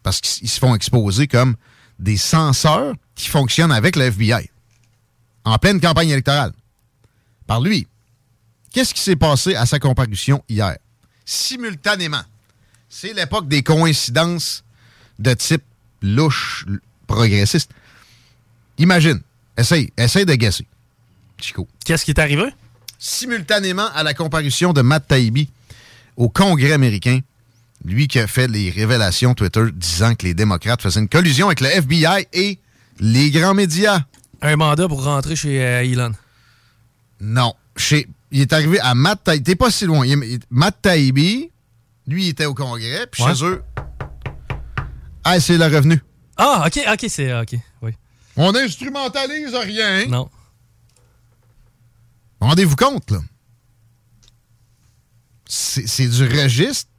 [0.03, 1.55] parce qu'ils se font exposer comme
[1.97, 4.49] des censeurs qui fonctionnent avec le FBI
[5.43, 6.53] en pleine campagne électorale.
[7.47, 7.87] Par lui.
[8.71, 10.77] Qu'est-ce qui s'est passé à sa comparution hier?
[11.25, 12.21] Simultanément.
[12.87, 14.63] C'est l'époque des coïncidences
[15.17, 15.63] de type
[16.01, 16.65] louche,
[17.07, 17.71] progressiste.
[18.77, 19.21] Imagine.
[19.59, 20.65] Essaye, essaye de guesser.
[21.37, 21.67] Chico.
[21.83, 22.45] Qu'est-ce qui est arrivé?
[22.97, 25.49] Simultanément à la comparution de Matt Taibbi
[26.15, 27.19] au Congrès américain,
[27.83, 31.59] lui qui a fait les révélations Twitter disant que les démocrates faisaient une collusion avec
[31.59, 32.57] le FBI et
[32.99, 34.01] les grands médias.
[34.41, 36.13] Un mandat pour rentrer chez euh, Elon.
[37.19, 37.53] Non.
[37.75, 39.43] Chez, il est arrivé à Matt Taibbi.
[39.43, 40.05] T'es pas si loin.
[40.05, 41.51] Il Matt Taibbi,
[42.07, 43.35] lui, il était au Congrès, puis Ouais.
[43.35, 43.61] chez eux,
[45.25, 46.01] ah, c'est le revenu.
[46.37, 47.33] Ah, ok, ok, c'est.
[47.41, 47.91] Ok, oui.
[48.41, 50.05] On instrumentalise rien.
[50.05, 50.29] Non.
[52.39, 53.19] Rendez-vous compte, là.
[55.45, 56.89] C'est du registre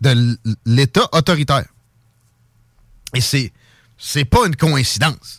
[0.00, 1.66] de l'État autoritaire.
[3.14, 3.52] Et c'est
[3.98, 5.38] c'est pas une coïncidence.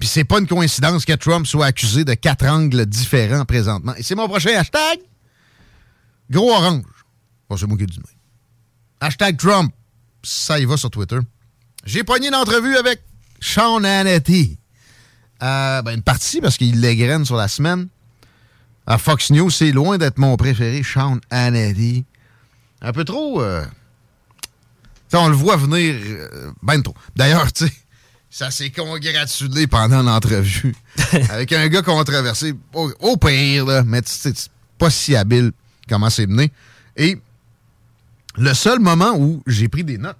[0.00, 3.94] Puis c'est pas une coïncidence que Trump soit accusé de quatre angles différents présentement.
[3.94, 4.98] Et c'est mon prochain hashtag.
[6.28, 6.82] Gros orange.
[7.48, 8.00] Bon, c'est moi qui ai dit.
[9.00, 9.72] Hashtag Trump.
[10.24, 11.18] Ça y va sur Twitter.
[11.84, 13.00] J'ai pogné une entrevue avec
[13.46, 14.58] Sean Hannity.
[15.42, 17.88] Euh, ben, une partie parce qu'il l'égrène sur la semaine.
[18.86, 22.04] À Fox News, c'est loin d'être mon préféré, Sean Hannity.
[22.82, 23.40] Un peu trop.
[23.40, 23.64] euh,
[25.12, 26.94] on le voit venir euh, ben trop.
[27.14, 27.72] D'ailleurs, tu sais,
[28.30, 30.74] ça s'est congratulé pendant l'entrevue
[31.30, 34.12] avec un gars controversé, au, au pire, là, mais tu
[34.76, 35.52] pas si habile
[35.88, 36.52] comment c'est mené.
[36.96, 37.18] Et
[38.36, 40.18] le seul moment où j'ai pris des notes,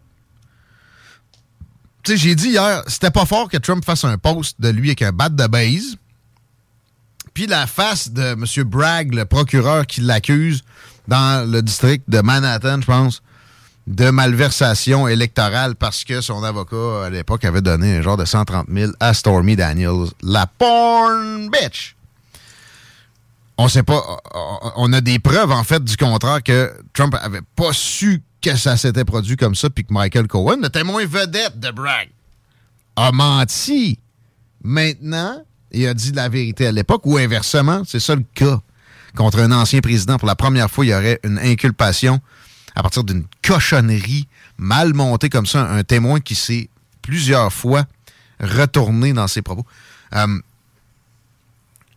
[2.15, 5.13] j'ai dit hier, c'était pas fort que Trump fasse un post de lui avec un
[5.13, 5.97] bat de base.
[7.35, 8.65] Puis la face de M.
[8.65, 10.63] Bragg, le procureur qui l'accuse
[11.09, 13.23] dans le district de Manhattan, je pense,
[13.87, 18.67] de malversation électorale parce que son avocat, à l'époque, avait donné un genre de 130
[18.73, 21.95] 000 à Stormy Daniels, la porn bitch.
[23.59, 24.03] On sait pas,
[24.77, 28.77] on a des preuves, en fait, du contraire, que Trump avait pas su que ça
[28.77, 32.09] s'était produit comme ça, puis que Michael Cohen, le témoin vedette de Bragg,
[32.97, 33.99] a menti.
[34.63, 38.61] Maintenant, il a dit la vérité à l'époque, ou inversement, c'est ça le cas.
[39.17, 42.21] Contre un ancien président, pour la première fois, il y aurait une inculpation
[42.75, 44.29] à partir d'une cochonnerie
[44.59, 46.69] mal montée comme ça, un témoin qui s'est
[47.03, 47.87] plusieurs fois
[48.41, 49.65] retourné dans ses propos.
[50.15, 50.39] Euh,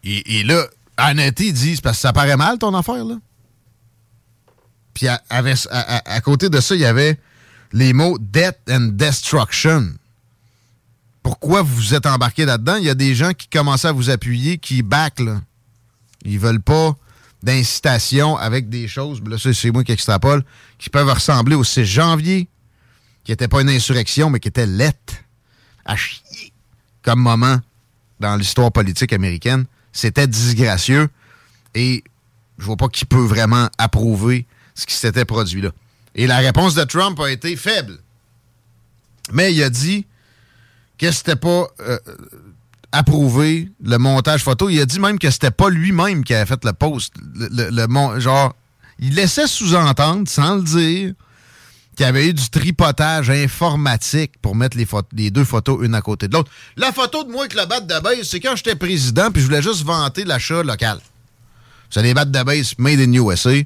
[0.04, 0.66] et, et là,
[0.98, 3.16] Hannity dit, parce que ça paraît mal ton affaire, là.
[5.08, 7.20] À, à- côté de ça, il y avait
[7.72, 9.94] les mots death and destruction.
[11.24, 12.76] Pourquoi vous vous êtes embarqué là-dedans?
[12.78, 15.42] Il y a des gens qui commençaient à vous appuyer, qui back, là.
[16.24, 16.96] Ils veulent pas
[17.44, 20.44] d'incitation avec des choses, là, c'est moi qui extrapole,
[20.78, 22.50] qui peuvent ressembler au 6 janvier,
[23.24, 25.24] qui n'était pas une insurrection, mais qui était lette
[25.86, 26.52] à chier
[27.02, 27.60] comme moment
[28.20, 29.66] dans l'histoire politique américaine.
[29.94, 31.08] C'était disgracieux
[31.76, 32.04] et
[32.58, 34.46] je vois pas qui peut vraiment approuver
[34.80, 35.72] ce qui s'était produit là.
[36.16, 37.98] Et la réponse de Trump a été faible.
[39.32, 40.06] Mais il a dit
[40.98, 42.00] que c'était pas euh,
[42.92, 44.70] approuvé le montage photo.
[44.70, 47.14] Il a dit même que c'était pas lui-même qui avait fait le post.
[47.36, 48.56] Le, genre,
[49.00, 51.14] il laissait sous-entendre, sans le dire,
[51.96, 56.02] qu'il y avait eu du tripotage informatique pour mettre les, les deux photos une à
[56.02, 56.52] côté de l'autre.
[56.76, 59.48] La photo de moi avec le bat de base, c'est quand j'étais président puis je
[59.48, 61.00] voulais juste vanter l'achat local.
[61.90, 63.64] C'est des battes base made in USA.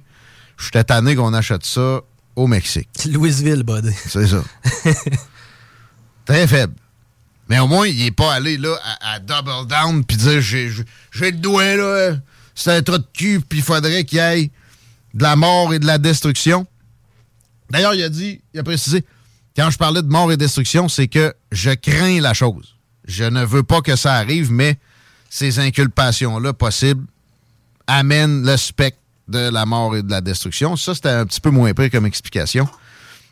[0.57, 2.01] J'étais tanné qu'on achète ça
[2.35, 2.89] au Mexique.
[3.11, 3.91] Louisville, bud.
[4.07, 4.43] C'est ça.
[6.25, 6.73] Très faible.
[7.49, 10.69] Mais au moins, il n'est pas allé là à, à double down puis dire j'ai
[11.19, 12.15] le doigt là,
[12.55, 14.51] c'est un trou de cul puis il faudrait qu'il y ait
[15.13, 16.65] de la mort et de la destruction.
[17.69, 19.03] D'ailleurs, il a dit, il a précisé,
[19.55, 22.75] quand je parlais de mort et destruction, c'est que je crains la chose.
[23.05, 24.77] Je ne veux pas que ça arrive, mais
[25.29, 27.05] ces inculpations-là possibles
[27.87, 30.75] amènent le spectre de la mort et de la destruction.
[30.75, 32.67] Ça, c'était un petit peu moins pire comme explication.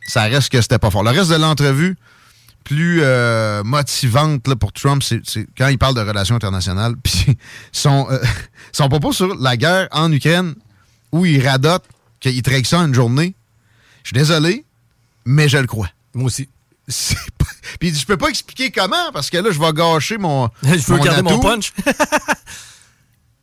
[0.08, 1.04] Ça reste que c'était pas fort.
[1.04, 1.98] Le reste de l'entrevue,
[2.64, 5.22] plus euh, motivante là, pour Trump, c'est
[5.58, 6.96] quand il parle de relations internationales.
[7.04, 7.38] Puis
[7.72, 8.20] son, euh,
[8.72, 10.56] son propos sur la guerre en Ukraine,
[11.12, 11.84] où il radote
[12.20, 13.36] qu'il traque ça une journée.
[14.04, 14.66] Je suis désolé,
[15.26, 15.90] mais je le crois.
[16.14, 16.48] Moi aussi.
[16.88, 20.50] Puis il dit, je peux pas expliquer comment, parce que là, je vais gâcher mon.
[20.64, 21.72] Je veux mon garder mon punch.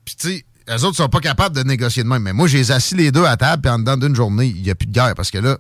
[0.05, 2.23] Puis tu sais, eux autres sont pas capables de négocier de même.
[2.23, 4.63] Mais moi, j'ai les assis les deux à table, puis en dedans d'une journée, il
[4.63, 5.59] n'y a plus de guerre, parce que là,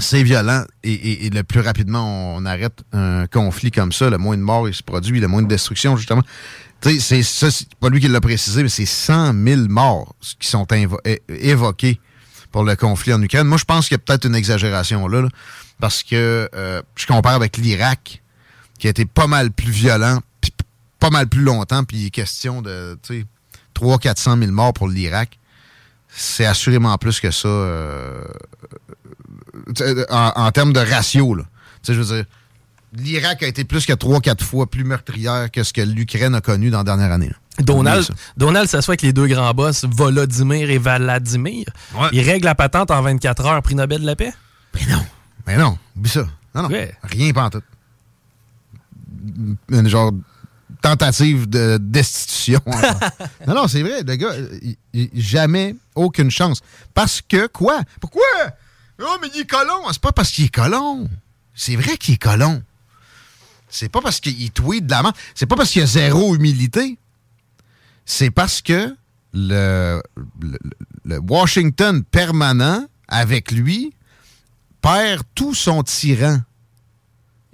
[0.00, 4.42] c'est violent, et, le plus rapidement on arrête un conflit comme ça, le moins de
[4.42, 6.22] morts il se produit, le moins de destruction, justement.
[6.80, 10.46] Tu sais, c'est ça, pas lui qui l'a précisé, mais c'est 100 000 morts qui
[10.48, 10.64] sont
[11.28, 12.00] évoqués
[12.52, 13.46] pour le conflit en Ukraine.
[13.46, 15.28] Moi, je pense qu'il y a peut-être une exagération là,
[15.80, 18.22] parce que euh, je compare avec l'Irak,
[18.78, 20.64] qui a été pas mal plus violent, puis p-
[21.00, 23.26] pas mal plus longtemps, puis il est question de, tu sais,
[23.78, 25.38] 300-400 000 morts pour l'Irak.
[26.08, 28.24] C'est assurément plus que ça euh,
[30.10, 31.34] en, en termes de ratio.
[31.34, 31.44] Là.
[31.82, 32.24] Tu sais, je veux dire,
[32.94, 36.70] l'Irak a été plus que 3-4 fois plus meurtrière que ce que l'Ukraine a connu
[36.70, 37.28] dans la dernière année.
[37.28, 37.36] là.
[37.64, 41.66] Donald, Donald s'assoit avec les deux grands boss, Volodymyr et Vladimir.
[42.12, 44.32] Il règle la patente en 24 heures, prix Nobel de la paix?
[45.46, 46.26] Mais non, oublie ça.
[46.54, 46.68] Non, non.
[47.02, 47.62] Rien pas en tout.
[49.70, 50.12] Une genre
[50.82, 52.60] tentative de destitution.
[53.46, 54.02] non, non, c'est vrai.
[54.02, 54.34] Le gars,
[55.14, 56.60] jamais aucune chance.
[56.94, 57.80] Parce que quoi?
[58.00, 58.22] Pourquoi?
[59.00, 59.82] Oh, mais il est colon.
[59.92, 61.08] C'est pas parce qu'il est colon.
[61.54, 62.62] C'est vrai qu'il est colon.
[63.68, 65.14] C'est pas parce qu'il tweet de la merde.
[65.34, 66.98] C'est pas parce qu'il a zéro humilité.
[68.06, 68.96] C'est parce que
[69.34, 70.02] le,
[70.40, 70.58] le-
[71.04, 73.92] le Washington permanent, avec lui,
[74.80, 76.40] perd tout son tyran.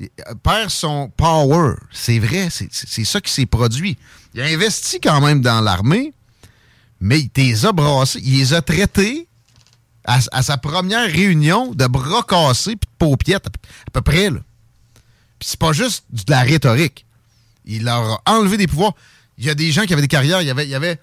[0.01, 1.75] Euh, perd son power.
[1.93, 3.97] C'est vrai, c'est ça qui s'est produit.
[4.35, 6.13] Il a investi quand même dans l'armée,
[7.01, 8.21] mais il les a brassés.
[8.25, 9.29] Il les a traités
[10.05, 14.31] à, sa première réunion de bras cassés puis de peu- à peu près.
[14.31, 14.41] Là.
[15.39, 17.07] Puis c'est pas juste de la rhétorique.
[17.65, 18.95] Il leur a enlevé des pouvoirs.
[19.39, 20.43] Il y a des gens qui avaient des carrières.
[20.43, 21.01] Il y avait, il y avait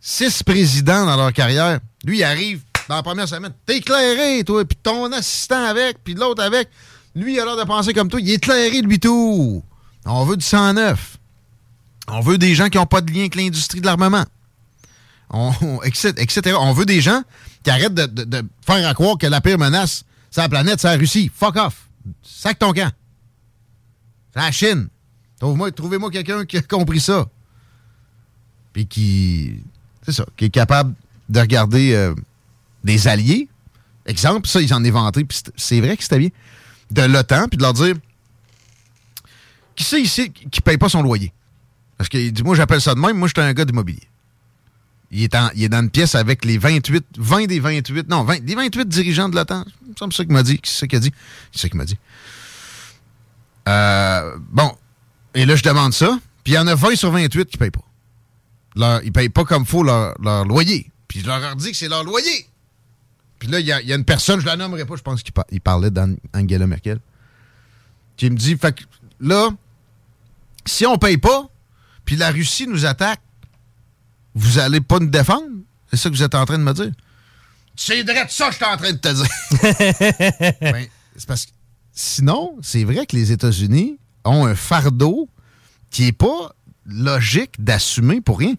[0.00, 1.80] six présidents dans leur carrière.
[2.04, 3.54] Lui, il arrive dans la première semaine.
[3.64, 6.68] T'es éclairé, toi, puis ton assistant avec, puis l'autre avec.
[7.14, 8.20] Lui, il a l'air de penser comme toi.
[8.20, 9.62] Il est éclairé, lui, tout.
[10.04, 11.18] On veut du 109.
[12.08, 14.24] On veut des gens qui n'ont pas de lien avec l'industrie de l'armement.
[15.30, 17.22] On, veut des gens
[17.62, 21.30] qui arrêtent de, faire croire que la pire menace, c'est la planète, c'est la Russie.
[21.34, 21.88] Fuck off.
[22.22, 22.92] Sac ton camp.
[24.34, 24.88] C'est la Chine.
[25.38, 27.26] Trouvez-moi quelqu'un qui a compris ça.
[28.72, 29.54] Puis qui.
[30.04, 30.94] C'est ça, qui est capable
[31.28, 32.14] de regarder euh,
[32.84, 33.48] des alliés.
[34.04, 36.30] Exemple, ça, ils en inventé, puis c'est vrai que c'était bien.
[36.92, 37.94] De l'OTAN, puis de leur dire
[39.74, 41.32] qui c'est ici qui paye pas son loyer?
[41.96, 44.02] Parce que il dit, moi, j'appelle ça de même, moi, je suis un gars d'immobilier.
[45.10, 48.24] Il est, en- il est dans une pièce avec les 28, 20 des 28, non,
[48.24, 49.64] 20, des 28 dirigeants de l'OTAN.
[49.98, 50.58] C'est ça qu'il m'a dit.
[50.64, 51.12] C'est ça qu'il a dit?
[51.52, 51.98] C'est ça qu'il m'a dit?
[53.68, 54.72] Euh, bon.
[55.34, 56.18] Et là, je demande ça.
[56.44, 59.00] Puis il y en a 20 sur 28 qui payent pas.
[59.04, 60.90] Ils payent pas comme faut leur, leur loyer.
[61.08, 62.46] Puis je leur dis que c'est leur loyer.
[63.42, 65.32] Puis là, il y, y a une personne, je la nommerai pas, je pense qu'il
[65.32, 67.00] par- il parlait d'Angela Merkel,
[68.16, 68.84] qui me dit, fait que
[69.18, 69.50] là,
[70.64, 71.48] si on paye pas,
[72.04, 73.20] puis la Russie nous attaque,
[74.36, 75.48] vous allez pas nous défendre?
[75.90, 76.92] C'est ça que vous êtes en train de me dire?
[77.74, 80.54] C'est vrai de ça que je suis en train de te dire.
[80.60, 81.50] Ben, c'est parce que
[81.92, 85.28] sinon, c'est vrai que les États-Unis ont un fardeau
[85.90, 86.54] qui est pas
[86.86, 88.54] logique d'assumer pour rien.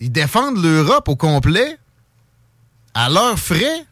[0.00, 1.76] Ils défendent l'Europe au complet
[2.94, 3.84] à leurs frais.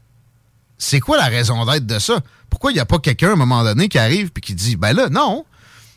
[0.78, 2.20] C'est quoi la raison d'être de ça?
[2.50, 4.76] Pourquoi il n'y a pas quelqu'un à un moment donné qui arrive et qui dit,
[4.76, 5.44] ben là, non,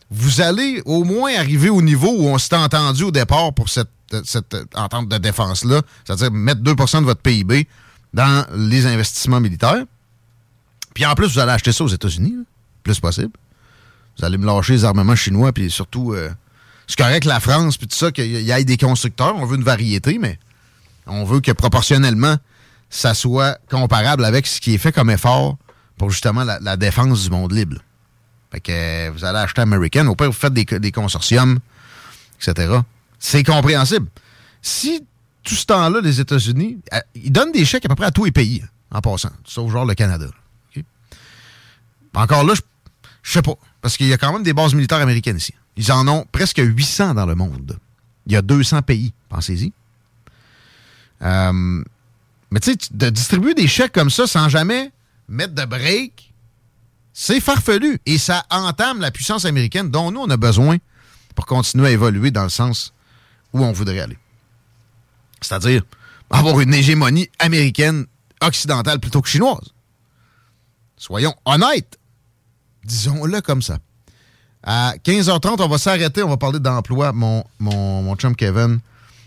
[0.09, 3.89] vous allez au moins arriver au niveau où on s'est entendu au départ pour cette,
[4.73, 7.67] entente de défense-là, c'est-à-dire mettre 2% de votre PIB
[8.13, 9.83] dans les investissements militaires.
[10.93, 12.35] Puis en plus, vous allez acheter ça aux États-Unis,
[12.83, 13.31] plus possible.
[14.17, 16.29] Vous allez me lâcher les armements chinois, puis surtout, euh,
[16.87, 19.57] c'est correct que la France, puis tout ça, qu'il y ait des constructeurs, on veut
[19.57, 20.39] une variété, mais
[21.05, 22.37] on veut que proportionnellement,
[22.89, 25.57] ça soit comparable avec ce qui est fait comme effort
[25.97, 27.77] pour justement la, défense du monde libre.
[28.51, 31.59] Fait que euh, vous allez acheter American, au pire, vous faites des, des consortiums,
[32.39, 32.79] etc.
[33.19, 34.07] C'est compréhensible.
[34.61, 35.03] Si
[35.43, 38.25] tout ce temps-là, les États-Unis, euh, ils donnent des chèques à peu près à tous
[38.25, 40.27] les pays, en passant, sauf genre le Canada.
[42.13, 42.61] Encore là, je
[43.21, 45.53] je sais pas, parce qu'il y a quand même des bases militaires américaines ici.
[45.75, 47.77] Ils en ont presque 800 dans le monde.
[48.25, 49.73] Il y a 200 pays, pensez-y.
[51.21, 51.83] Euh,
[52.51, 54.91] mais tu sais, de distribuer des chèques comme ça sans jamais
[55.27, 56.33] mettre de break,
[57.13, 57.99] c'est farfelu.
[58.05, 60.77] Et ça entame la puissance américaine dont nous, on a besoin
[61.35, 62.93] pour continuer à évoluer dans le sens
[63.53, 64.17] où on voudrait aller.
[65.41, 65.83] C'est-à-dire
[66.29, 68.05] avoir une hégémonie américaine
[68.41, 69.73] occidentale plutôt que chinoise.
[70.95, 71.97] Soyons honnêtes.
[72.83, 73.77] Disons-le comme ça.
[74.63, 76.23] À 15h30, on va s'arrêter.
[76.23, 77.13] On va parler d'emploi.
[77.13, 78.79] Mon, mon, mon chum Kevin,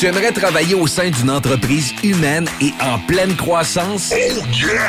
[0.00, 4.14] Tu aimerais travailler au sein d'une entreprise humaine et en pleine croissance?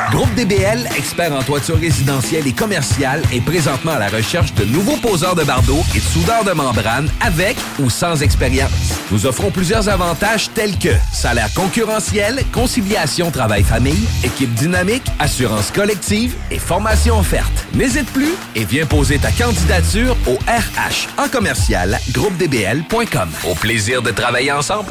[0.09, 4.95] Groupe DBL, expert en toiture résidentielle et commerciale, est présentement à la recherche de nouveaux
[4.95, 8.71] poseurs de bardeaux et de soudeurs de membrane avec ou sans expérience.
[9.11, 16.57] Nous offrons plusieurs avantages tels que salaire concurrentiel, conciliation travail-famille, équipe dynamique, assurance collective et
[16.57, 17.67] formation offerte.
[17.73, 23.29] N'hésite plus et viens poser ta candidature au RH en commercial groupedbl.com.
[23.43, 24.89] Au plaisir de travailler ensemble.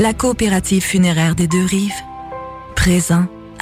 [0.00, 1.92] La coopérative funéraire des deux rives,
[2.74, 3.26] présent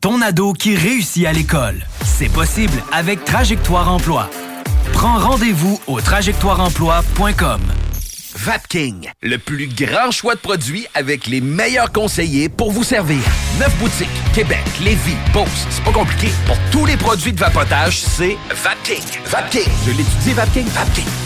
[0.00, 1.82] ton ado qui réussit à l'école.
[2.04, 4.28] C'est possible avec Trajectoire Emploi.
[4.92, 7.60] Prends rendez-vous au trajectoireemploi.com.
[8.36, 13.20] Vapking, le plus grand choix de produits avec les meilleurs conseillers pour vous servir.
[13.58, 15.66] Neuf boutiques, Québec, Lévis, Beauce.
[15.70, 16.28] C'est pas compliqué.
[16.46, 19.02] Pour tous les produits de vapotage, c'est Vapking.
[19.26, 19.70] Vapking.
[19.86, 20.66] Je l'étudie, Vapking.
[20.66, 21.25] Vapking.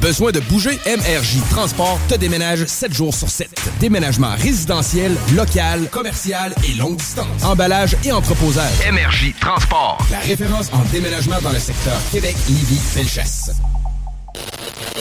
[0.00, 0.78] Besoin de bouger?
[0.86, 3.48] MRJ Transport te déménage 7 jours sur 7.
[3.78, 7.44] Déménagement résidentiel, local, commercial et longue distance.
[7.44, 8.72] Emballage et entreposage.
[8.90, 9.98] MRJ Transport.
[10.10, 13.52] La référence en déménagement dans le secteur Québec, Lévis, Felchasse.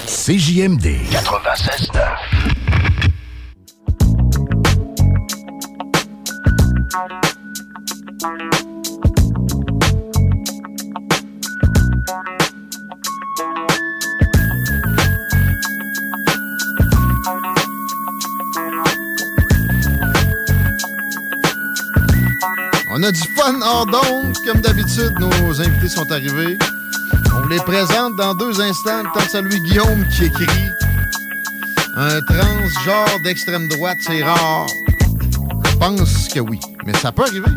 [0.07, 2.62] CJMD 96.9.
[22.93, 24.35] On a du fun hors d'onde.
[24.45, 26.57] Comme d'habitude, nos invités sont arrivés.
[27.41, 29.03] On les présente dans deux instants.
[29.15, 30.67] De saluer Guillaume qui écrit
[31.95, 34.67] Un transgenre d'extrême droite, c'est rare.
[35.65, 36.59] Je pense que oui.
[36.85, 37.51] Mais ça peut arriver.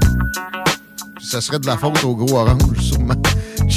[1.20, 3.14] Ça serait de la faute au gros orange, sûrement.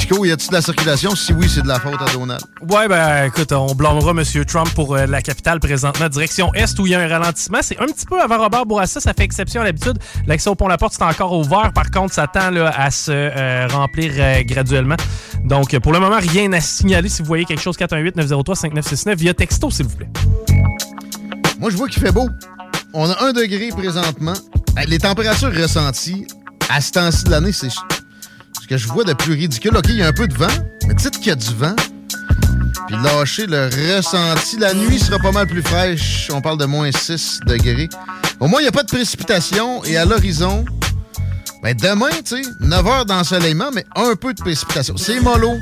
[0.08, 1.14] Chico, y a-t-il de la circulation?
[1.14, 2.40] Si oui, c'est de la faute à Donald.
[2.66, 4.44] Ouais, ben écoute, on blâmera M.
[4.46, 7.58] Trump pour euh, la capitale présentement, direction Est, où il y a un ralentissement.
[7.60, 9.98] C'est un petit peu avant Robert Bourassa, ça fait exception à l'habitude.
[10.26, 11.72] L'accès au pont-la-porte, c'est encore ouvert.
[11.74, 14.96] Par contre, ça tend là, à se euh, remplir euh, graduellement.
[15.44, 17.10] Donc, pour le moment, rien à signaler.
[17.10, 20.08] Si vous voyez quelque chose, 418-903-5969 via texto, s'il vous plaît.
[21.60, 22.30] Moi, je vois qu'il fait beau.
[22.94, 24.32] On a un degré présentement.
[24.86, 26.26] Les températures ressenties
[26.70, 27.80] à ce temps-ci de l'année, c'est ce
[28.68, 29.76] que je vois de plus ridicule.
[29.76, 30.46] OK, il y a un peu de vent,
[30.86, 31.74] mais dites qu'il y a du vent.
[32.86, 34.58] Puis lâcher le ressenti.
[34.58, 36.30] La nuit sera pas mal plus fraîche.
[36.32, 37.88] On parle de moins 6 degrés.
[38.40, 39.82] Au moins, il n'y a pas de précipitation.
[39.84, 40.64] Et à l'horizon,
[41.62, 44.96] ben demain, tu sais, 9 heures d'ensoleillement, mais un peu de précipitation.
[44.96, 45.54] C'est mollo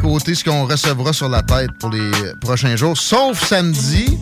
[0.00, 2.10] côté ce qu'on recevra sur la tête pour les
[2.42, 4.18] prochains jours, sauf samedi.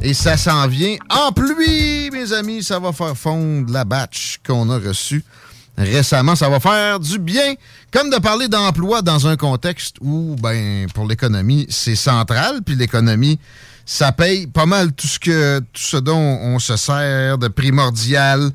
[0.00, 2.62] Et ça s'en vient en pluie, mes amis.
[2.62, 5.24] Ça va faire fondre la batch qu'on a reçue
[5.78, 6.36] récemment.
[6.36, 7.54] Ça va faire du bien,
[7.92, 12.60] comme de parler d'emploi dans un contexte où, ben, pour l'économie, c'est central.
[12.64, 13.38] Puis l'économie,
[13.86, 18.50] ça paye pas mal tout ce que tout ce dont on se sert de primordial.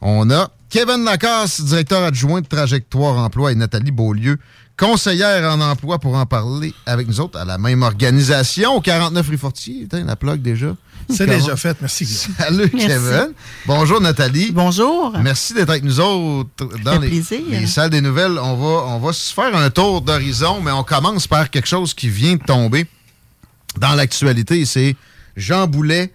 [0.00, 4.38] On a Kevin Lacasse, directeur adjoint de Trajectoire Emploi, et Nathalie Beaulieu,
[4.78, 9.28] conseillère en emploi pour en parler avec nous autres à la même organisation, au 49
[9.28, 9.88] rue Fortier.
[9.92, 10.76] La plug déjà.
[11.10, 12.06] C'est déjà fait, merci.
[12.38, 12.86] Salut Merci.
[12.86, 13.32] Kevin.
[13.66, 14.50] Bonjour Nathalie.
[14.52, 15.12] Bonjour.
[15.22, 16.50] Merci d'être avec nous autres
[16.84, 17.22] dans les,
[17.66, 18.38] salles des nouvelles.
[18.38, 21.94] On va, on va se faire un tour d'horizon, mais on commence par quelque chose
[21.94, 22.86] qui vient de tomber
[23.78, 24.64] dans l'actualité.
[24.64, 24.96] C'est
[25.36, 26.12] Jean Boulet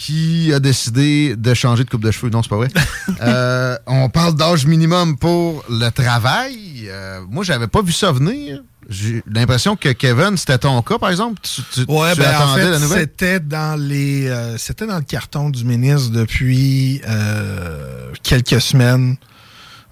[0.00, 2.30] qui a décidé de changer de coupe de cheveux.
[2.30, 2.68] Non, c'est pas vrai.
[3.22, 6.86] Euh, on parle d'âge minimum pour le travail.
[6.86, 8.62] Euh, moi, j'avais pas vu ça venir.
[8.92, 11.40] J'ai l'impression que Kevin, c'était ton cas, par exemple?
[11.42, 13.00] Tu, tu- Ouais, tu ben, en attendais fait, la nouvelle?
[13.00, 19.16] c'était dans les, euh, c'était dans le carton du ministre depuis euh, quelques semaines,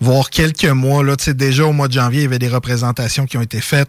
[0.00, 1.04] voire quelques mois.
[1.04, 3.42] Là, Tu sais, déjà au mois de janvier, il y avait des représentations qui ont
[3.42, 3.88] été faites.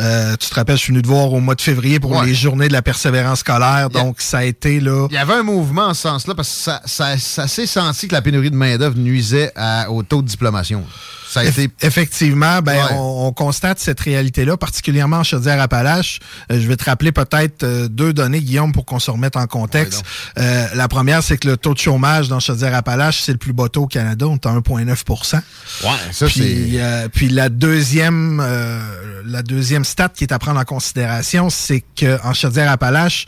[0.00, 2.26] Euh, tu te rappelles, je suis venu te voir au mois de février pour Ouais.
[2.26, 3.88] les journées de la persévérance scolaire.
[3.90, 5.06] Donc, ça a été là.
[5.10, 8.08] Il y avait un mouvement en ce sens-là parce que ça, ça, ça s'est senti
[8.08, 10.84] que la pénurie de main-d'œuvre nuisait à- au taux de diplomation.
[11.28, 11.68] Ça a été.
[11.82, 12.92] Effectivement, ben, Ouais.
[12.92, 16.20] on, on constate cette réalité-là, particulièrement en Chaudière-Appalaches.
[16.52, 19.46] Euh, je vais te rappeler peut-être euh, deux données, Guillaume, pour qu'on se remette en
[19.46, 20.02] contexte.
[20.38, 23.68] Euh, la première, c'est que le taux de chômage dans Chaudière-Appalaches, c'est le plus bas
[23.68, 24.26] taux au Canada.
[24.28, 25.42] On est à 1,9%
[25.82, 28.80] Ouais, ça, puis, c'est- euh, puis la deuxième, euh,
[29.26, 33.26] la deuxième stat qui est à prendre en considération, c'est qu'en Chaudière-Appalaches,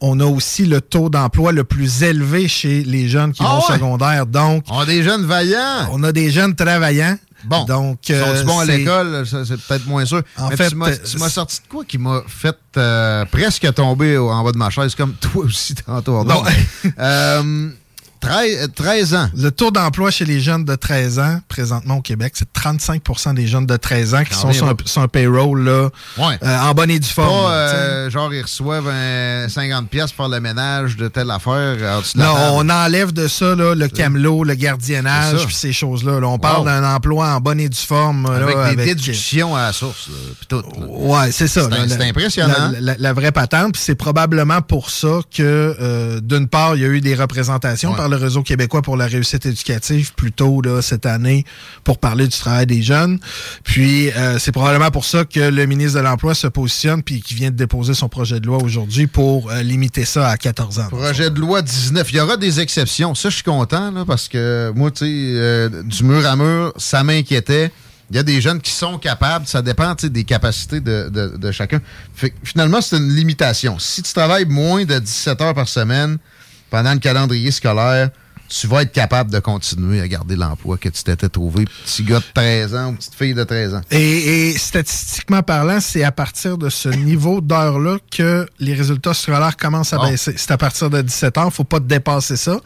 [0.00, 3.58] on a aussi le taux d'emploi le plus élevé chez les jeunes qui Ah vont
[3.58, 3.74] au ouais?
[3.74, 4.26] secondaire.
[4.26, 5.88] Donc, on a des jeunes vaillants.
[5.92, 7.16] On a des jeunes travaillants.
[7.44, 7.64] Bon.
[7.64, 9.24] Donc, euh, bons à l'école?
[9.26, 10.22] C'est peut-être moins sûr.
[10.36, 13.24] En Mais fait, tu m'as- euh, tu m'as sorti de quoi qui m'a fait euh,
[13.26, 16.22] presque tomber en bas de ma chaise, comme toi aussi tantôt?
[16.24, 16.42] Non.
[16.98, 17.70] euh,
[18.20, 19.28] 13, 13 ans.
[19.36, 23.46] Le taux d'emploi chez les jeunes de 13 ans, présentement au Québec, c'est 35% des
[23.46, 24.76] jeunes de 13 ans qui sont même, sur un, ouais.
[24.84, 26.38] sur un payroll là, Ouais.
[26.42, 27.28] euh, en bonne et due forme.
[27.46, 31.76] Pas, euh, genre, ils reçoivent un 50$ piastres pour le ménage de telle affaire.
[31.76, 36.20] la Non, on enlève de ça là, le camelot, le gardiennage, puis ces choses-là.
[36.20, 36.26] là.
[36.28, 38.24] On parle d'un emploi en bonne et due forme.
[38.30, 40.62] là, Avec des déductions à la source, là, puis tout.
[40.88, 41.68] Ouais, c'est ça.
[41.88, 42.70] C'est impressionnant.
[42.72, 46.82] La, la- la vraie patente, puis c'est probablement pour ça que, euh, d'une part, il
[46.82, 47.96] y a eu des représentations Ouais.
[47.96, 51.44] par le Réseau québécois pour la réussite éducative plus tôt cette année
[51.84, 53.18] pour parler du travail des jeunes.
[53.64, 57.34] Puis euh, c'est probablement pour ça que le ministre de l'Emploi se positionne puis qui
[57.34, 60.88] vient de déposer son projet de loi aujourd'hui pour euh, limiter ça à 14 ans.
[60.88, 62.10] Projet de loi 19.
[62.12, 63.14] Il y aura des exceptions.
[63.14, 67.02] Ça, je suis content parce que moi, tu sais, euh, du mur à mur, ça
[67.04, 67.70] m'inquiétait.
[68.10, 71.80] Il y a des jeunes qui sont capables, ça dépend des capacités de, de- chacun.
[72.12, 73.78] Fait finalement, c'est une limitation.
[73.78, 76.18] Si tu travailles moins de 17 heures par semaine
[76.70, 78.10] pendant le calendrier scolaire,
[78.48, 82.18] tu vas être capable de continuer à garder l'emploi que tu t'étais trouvé, petit gars
[82.18, 83.80] de 13 ans ou petite fille de 13 ans.
[83.92, 89.56] Et, et statistiquement parlant, c'est à partir de ce niveau d'heure-là que les résultats scolaires
[89.56, 90.10] commencent à Bon.
[90.10, 90.34] baisser.
[90.36, 92.56] C'est à partir de 17 ans, faut pas dépasser ça.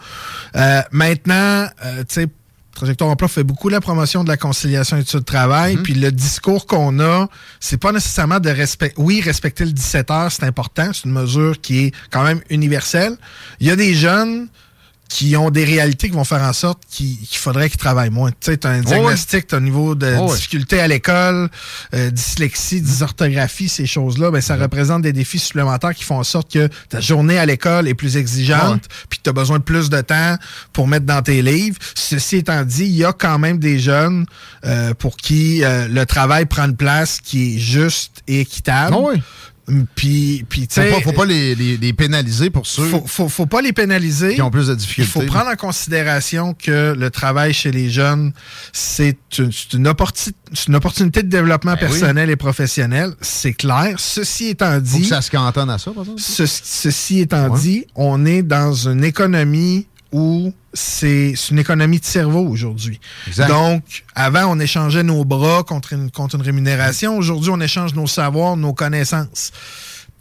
[0.57, 2.26] Euh, maintenant, euh, tu sais,
[2.75, 7.29] Trajectoire Emploi fait beaucoup la promotion de la conciliation études-travail, puis le discours qu'on a,
[7.61, 9.01] c'est pas nécessairement de respecter...
[9.01, 13.16] Oui, respecter le 17 heures, c'est important, c'est une mesure qui est quand même universelle.
[13.61, 14.49] Il y a des jeunes
[15.09, 18.30] qui ont des réalités qui vont faire en sorte qu'il faudrait qu'ils travaillent moins.
[18.30, 21.50] Tu sais, tu as un diagnostic, tu as un niveau de Oh difficulté à l'école,
[21.94, 26.52] euh, dyslexie, dysorthographie, ces choses-là, ben, ça représente des défis supplémentaires qui font en sorte
[26.52, 29.90] que ta journée à l'école est plus exigeante, puis que tu as besoin de plus
[29.90, 30.36] de temps
[30.72, 31.78] pour mettre dans tes livres.
[31.94, 34.26] Ceci étant dit, il y a quand même des jeunes
[34.64, 38.96] euh, pour qui euh, le travail prend une place qui est juste et équitable.
[39.95, 43.03] Puis, puis tu Faut sais, pas, faut pas les, les- les pénaliser pour ceux faut,
[43.07, 44.35] faut, faut pas les pénaliser.
[44.35, 45.11] qui ont plus de Il difficultés.
[45.11, 48.33] faut prendre en considération que le travail chez les jeunes,
[48.75, 51.89] c'est une, une, opportu- c'est une opportunité de développement Ben oui.
[51.99, 53.15] personnel et professionnel.
[53.23, 53.95] C'est clair.
[53.99, 56.21] Ceci étant Faut dit, que ça se cantonne à ça, par exemple.
[56.21, 57.59] ce- ceci étant Ouais.
[57.61, 63.01] dit, on est dans une économie où c'est une économie de cerveau aujourd'hui.
[63.49, 67.19] Donc, avant, on échangeait nos bras contre une, contre une rémunération.
[67.19, 69.51] Aujourd'hui, on échange nos savoirs, nos connaissances.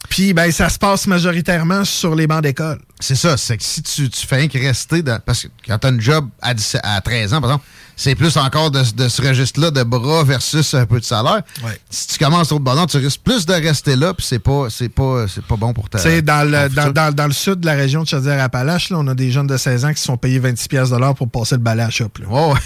[0.10, 2.82] Puis, ben, ça se passe majoritairement sur les bancs d'école.
[3.00, 5.20] C'est ça, c'est que si tu, tu fais rien que rester dans.
[5.24, 7.66] Parce que quand tu as un job à, 17 à 13 ans, par exemple,
[7.96, 11.42] c'est plus encore de, de ce registre-là de bras versus un peu de salaire.
[11.64, 11.80] Ouais.
[11.90, 14.90] Si tu commences au bonheur, tu risques plus de rester là, puis c'est pas, c'est
[14.90, 16.00] pas, c'est pas bon pour ta.
[16.00, 19.08] Tu sais, dans le, dans, dans- dans le sud de la région de Chaudière-Appalaches, on
[19.08, 21.30] a des jeunes de 16 ans qui se sont payés 26 pièces de l'heure pour
[21.30, 22.10] passer le balai à shop.
[22.20, 22.26] Là.
[22.30, 22.60] Oh, ouais.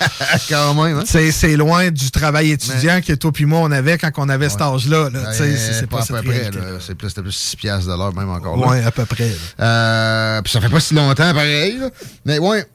[0.48, 1.04] Quand même, hein?
[1.06, 4.62] C'est loin du travail étudiant que toi puis moi on avait quand on avait cet
[4.62, 5.10] âge-là.
[5.10, 5.18] là.
[5.28, 5.32] Euh,
[5.78, 6.50] C'est pas, à peu près.
[6.80, 8.66] C'est plus, c'était plus 6 piastres de l'heure, même encore là.
[8.66, 9.30] Ouais, à peu près.
[9.60, 11.76] Euh, puis ça fait pas si longtemps, pareil.
[11.78, 11.90] là.
[12.24, 12.66] Mais ouais,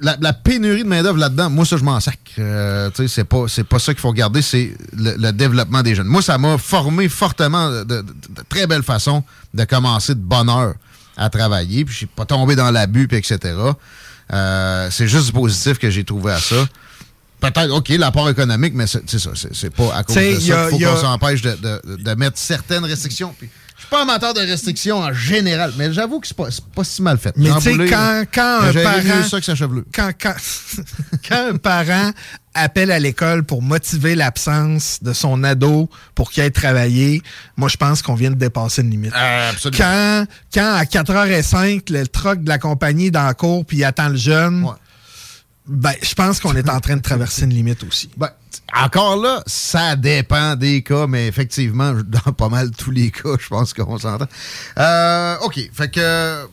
[0.00, 2.18] la, la pénurie de main-d'œuvre là-dedans, moi, ça, je m'en sac.
[2.38, 6.06] Euh, c'est pas, c'est pas ça qu'il faut regarder, c'est le, le développement des jeunes.
[6.06, 9.24] Moi, ça m'a formé fortement de, de- de- de très belle façon
[9.54, 10.74] de commencer de bonne heure
[11.16, 11.84] à travailler.
[11.84, 13.54] Puis, je suis pas tombé dans l'abus, puis etc.
[14.32, 16.66] Euh, c'est juste du positif que j'ai trouvé à ça.
[17.40, 19.30] Peut-être, OK, l'apport économique, mais c'est ça.
[19.52, 22.14] C'est pas à cause T'sais, de ça qu'il faut a- qu'on s'empêche de, de- de
[22.14, 23.34] mettre certaines restrictions.
[23.38, 23.48] Puis,
[23.90, 27.18] pas amateur de restrictions en général, mais j'avoue que c'est pas, c'est pas si mal
[27.18, 27.34] fait.
[27.36, 29.22] Mais tu sais, quand, quand un parent.
[29.28, 29.84] ça que sa chevelure.
[29.94, 30.34] Quand, quand,
[31.28, 32.10] quand un parent
[32.54, 37.22] appelle à l'école pour motiver l'absence de son ado pour qu'il aille travailler,
[37.56, 39.12] moi, je pense qu'on vient de dépasser une limite.
[39.16, 39.78] Euh, absolument.
[39.78, 43.84] Quand, quand à 4h05, le truck de la compagnie est dans la cour puis il
[43.84, 44.66] attend le jeune,
[45.68, 48.08] ben, je pense qu'on est en train de traverser une limite aussi.
[48.16, 48.30] Ben,
[48.74, 53.48] encore là, ça dépend des cas, mais effectivement, dans pas mal tous les cas, je
[53.48, 54.26] pense qu'on s'entend.
[54.78, 56.46] Euh, OK, fait que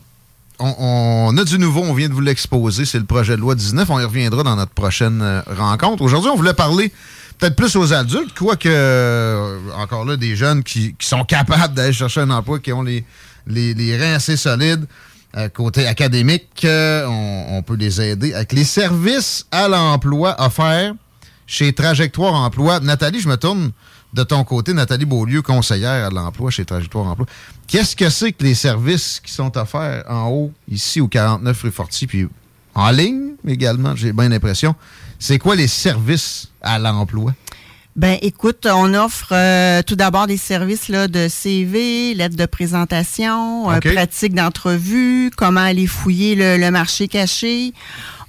[0.59, 3.89] on, a du nouveau, on vient de vous l'exposer, c'est le projet de loi 19,
[3.89, 6.01] on y reviendra dans notre prochaine euh, rencontre.
[6.01, 6.91] Aujourd'hui, on voulait parler
[7.38, 11.93] peut-être plus aux adultes, quoique, euh, encore là, des jeunes qui, qui sont capables d'aller
[11.93, 13.05] chercher un emploi, qui ont les,
[13.47, 14.86] les, les reins assez solides.
[15.53, 20.93] Côté académique, euh, on, on peut les aider avec les services à l'emploi offerts
[21.45, 22.79] chez Trajectoire Emploi.
[22.79, 23.71] Nathalie, je me tourne
[24.13, 27.25] de ton côté, Nathalie Beaulieu, conseillère à l'emploi chez Trajectoire Emploi.
[27.67, 31.71] Qu'est-ce que c'est que les services qui sont offerts en haut, ici au 49 rue
[31.71, 32.27] Forti, puis
[32.73, 34.73] en ligne également, j'ai bien l'impression?
[35.19, 37.33] C'est quoi les services à l'emploi?
[37.96, 43.72] Ben, écoute, on offre euh, tout d'abord des services là, de CV, lettres de présentation,
[43.72, 43.93] euh, OK.
[43.93, 47.74] pratique d'entrevue, comment aller fouiller le, le marché caché.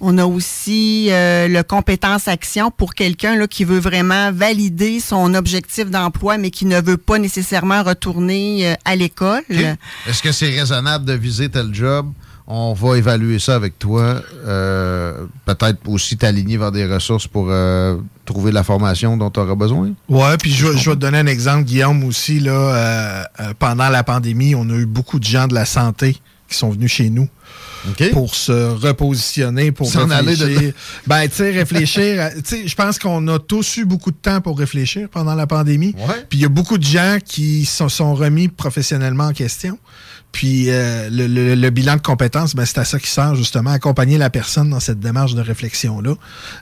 [0.00, 5.34] On a aussi euh, le compétence action pour quelqu'un là, qui veut vraiment valider son
[5.34, 9.42] objectif d'emploi, mais qui ne veut pas nécessairement retourner euh, à l'école.
[9.48, 12.12] Est-ce que c'est raisonnable de viser tel job?
[12.48, 14.22] On va évaluer ça avec toi.
[14.46, 19.54] Euh, Peut-être aussi t'aligner vers des ressources pour euh, trouver la formation dont tu auras
[19.56, 19.90] besoin.
[20.08, 22.38] Ouais, puis je, vais- je vais te donner un exemple, Guillaume, aussi.
[22.38, 23.24] Là, euh,
[23.58, 26.16] pendant la pandémie, on a eu beaucoup de gens de la santé
[26.48, 27.28] qui sont venus chez nous
[28.12, 30.72] pour se repositionner, pour S'en aller de.
[31.06, 32.30] Ben, tu sais, réfléchir.
[32.44, 35.94] je pense qu'on a tous eu beaucoup de temps pour réfléchir pendant la pandémie.
[36.28, 39.78] Puis il y a beaucoup de gens qui se sont remis professionnellement en question.
[40.32, 43.70] Puis euh, le, le- le bilan de compétences, ben, c'est à ça qui sert justement,
[43.70, 46.14] accompagner la personne dans cette démarche de réflexion-là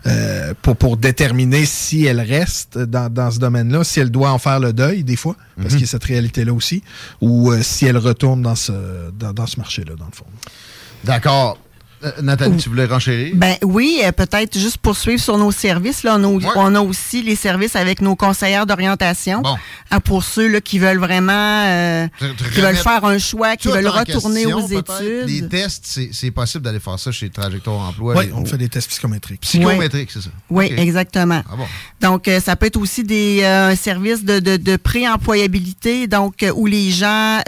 [0.06, 4.38] euh, pour, pour déterminer si elle reste dans, dans ce domaine-là, si elle doit en
[4.38, 5.70] faire le deuil des fois, parce Mhm.
[5.72, 6.82] qu'il y a cette réalité-là aussi,
[7.20, 8.72] ou euh, si elle retourne dans ce,
[9.18, 10.26] dans, dans ce marché-là, dans le fond.
[11.02, 11.58] D'accord.
[12.04, 13.32] Euh, Nathalie, tu voulais renchérir?
[13.36, 16.02] Ben oui, euh, peut-être juste poursuivre sur nos services.
[16.02, 19.42] Là, on, a, on a aussi les services avec nos conseillères d'orientation.
[19.90, 21.32] Ah, pour ceux là, qui veulent vraiment,
[21.66, 22.06] euh,
[22.52, 25.28] qui veulent faire un choix, qui veulent en retourner question, aux études.
[25.28, 28.14] Les tests, c'est- possible d'aller faire ça chez Trajectoire Emploi.
[28.16, 29.42] Oui, on fait des tests psychométriques.
[29.42, 30.30] Psychométriques, c'est ça.
[30.50, 31.42] Oui, exactement.
[31.48, 31.64] Ah bon.
[32.00, 36.42] Donc, euh, ça peut être aussi des euh, un service de, de, de pré-employabilité, donc
[36.42, 37.40] euh, où les gens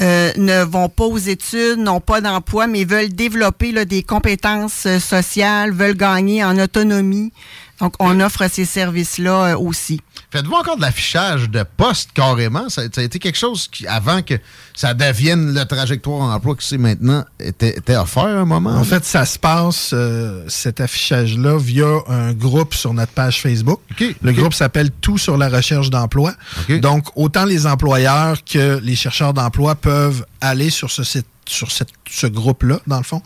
[0.00, 4.86] euh, ne vont pas aux études, n'ont pas d'emploi, mais veulent développer là, des compétences
[4.86, 7.32] euh, sociales, veulent gagner en autonomie.
[7.80, 10.00] Donc, on offre ces services-là euh, aussi.
[10.34, 12.68] Faites-vous encore de l'affichage de poste carrément?
[12.68, 14.34] Ça, ça a été quelque chose qui, avant que
[14.74, 18.74] ça devienne le trajectoire emploi que c'est maintenant, était, était offert à un moment?
[18.74, 23.78] En fait, ça se passe, euh, cet affichage-là, via un groupe sur notre page Facebook.
[24.00, 26.34] le groupe s'appelle Tout sur la recherche d'emploi.
[26.80, 31.88] Donc, autant les employeurs que les chercheurs d'emploi peuvent aller sur ce site sur cette-
[32.10, 33.22] ce groupe-là, dans le fond.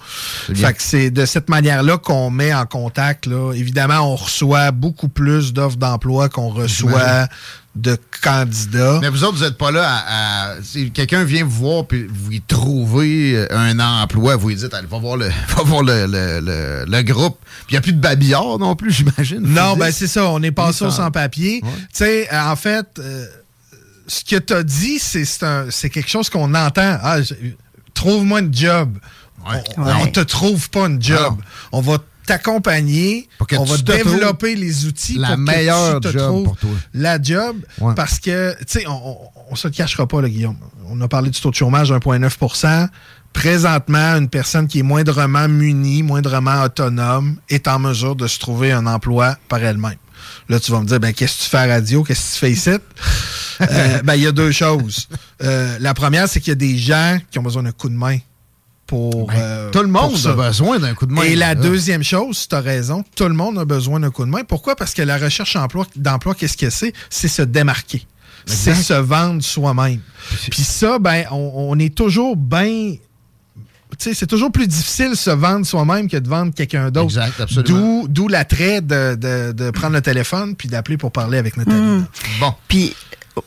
[0.55, 3.27] Fait que c'est de cette manière-là qu'on met en contact.
[3.27, 3.53] Là.
[3.55, 7.29] Évidemment, on reçoit beaucoup plus d'offres d'emploi qu'on reçoit
[7.77, 8.99] de candidats.
[9.01, 10.51] Mais vous autres, vous n'êtes pas là à.
[10.57, 14.57] à- si quelqu'un vient vous voir puis vous y trouvez euh, un emploi, vous lui
[14.57, 17.39] dites, allez, va voir le, va voir le, le- le- le groupe.
[17.67, 19.41] Puis il n'y a plus de babillard non plus, j'imagine.
[19.43, 20.29] Non, ben c'est ça.
[20.29, 21.61] On est passé au sans-papier.
[21.63, 23.27] Tu sais, en fait, euh,
[24.09, 26.99] ce que tu as dit, c'est quelque chose qu'on entend.
[27.03, 27.19] Ah,
[27.99, 28.97] Trouve-moi une job.
[29.45, 29.93] On, Ouais.
[30.03, 31.35] on te trouve pas une job.
[31.73, 33.29] On va t'accompagner.
[33.49, 36.57] que On va développer les outils la pour que meilleure tu te job trouves pour
[36.59, 36.71] toi.
[36.95, 37.57] la job.
[37.81, 37.95] Ouais.
[37.97, 39.17] Parce que, tu sais, on, on,
[39.51, 40.57] on se le cachera pas, là, Guillaume.
[40.91, 42.89] On a parlé du taux de chômage 1,9%
[43.33, 48.73] Présentement, une personne qui est moindrement munie, moindrement autonome, est en mesure de se trouver
[48.73, 49.97] un emploi par elle-même.
[50.49, 52.03] Là, tu vas me dire, ben, qu'est-ce que tu fais à la radio?
[52.05, 52.71] Qu'est-ce que tu fais ici?
[53.61, 55.09] Euh, ben, il y a deux choses.
[55.43, 57.95] Euh, la première, c'est qu'il y a des gens qui ont besoin d'un coup de
[57.95, 58.19] main
[58.87, 59.31] pour.
[59.35, 61.23] euh, Ben, tout le monde a besoin d'un coup de main.
[61.23, 61.55] Et la là.
[61.57, 64.45] deuxième chose, tu as raison, tout le monde a besoin d'un coup de main.
[64.45, 64.77] Pourquoi?
[64.77, 66.93] Parce que la recherche emploi- d'emploi, qu'est-ce que c'est?
[67.11, 68.07] C'est se démarquer.
[68.47, 70.01] C'est se vendre soi-même.
[70.51, 72.95] Puis ça, ben, on, on est toujours bien.
[73.99, 77.07] C'est toujours plus difficile de se vendre soi-même que de vendre quelqu'un d'autre.
[77.07, 78.03] Exact, absolument.
[78.03, 81.77] D'où, d'où l'attrait de, de- de prendre le téléphone puis d'appeler pour parler avec Nathalie.
[81.81, 82.07] Mm.
[82.41, 82.55] Bon.
[82.69, 82.95] Puis,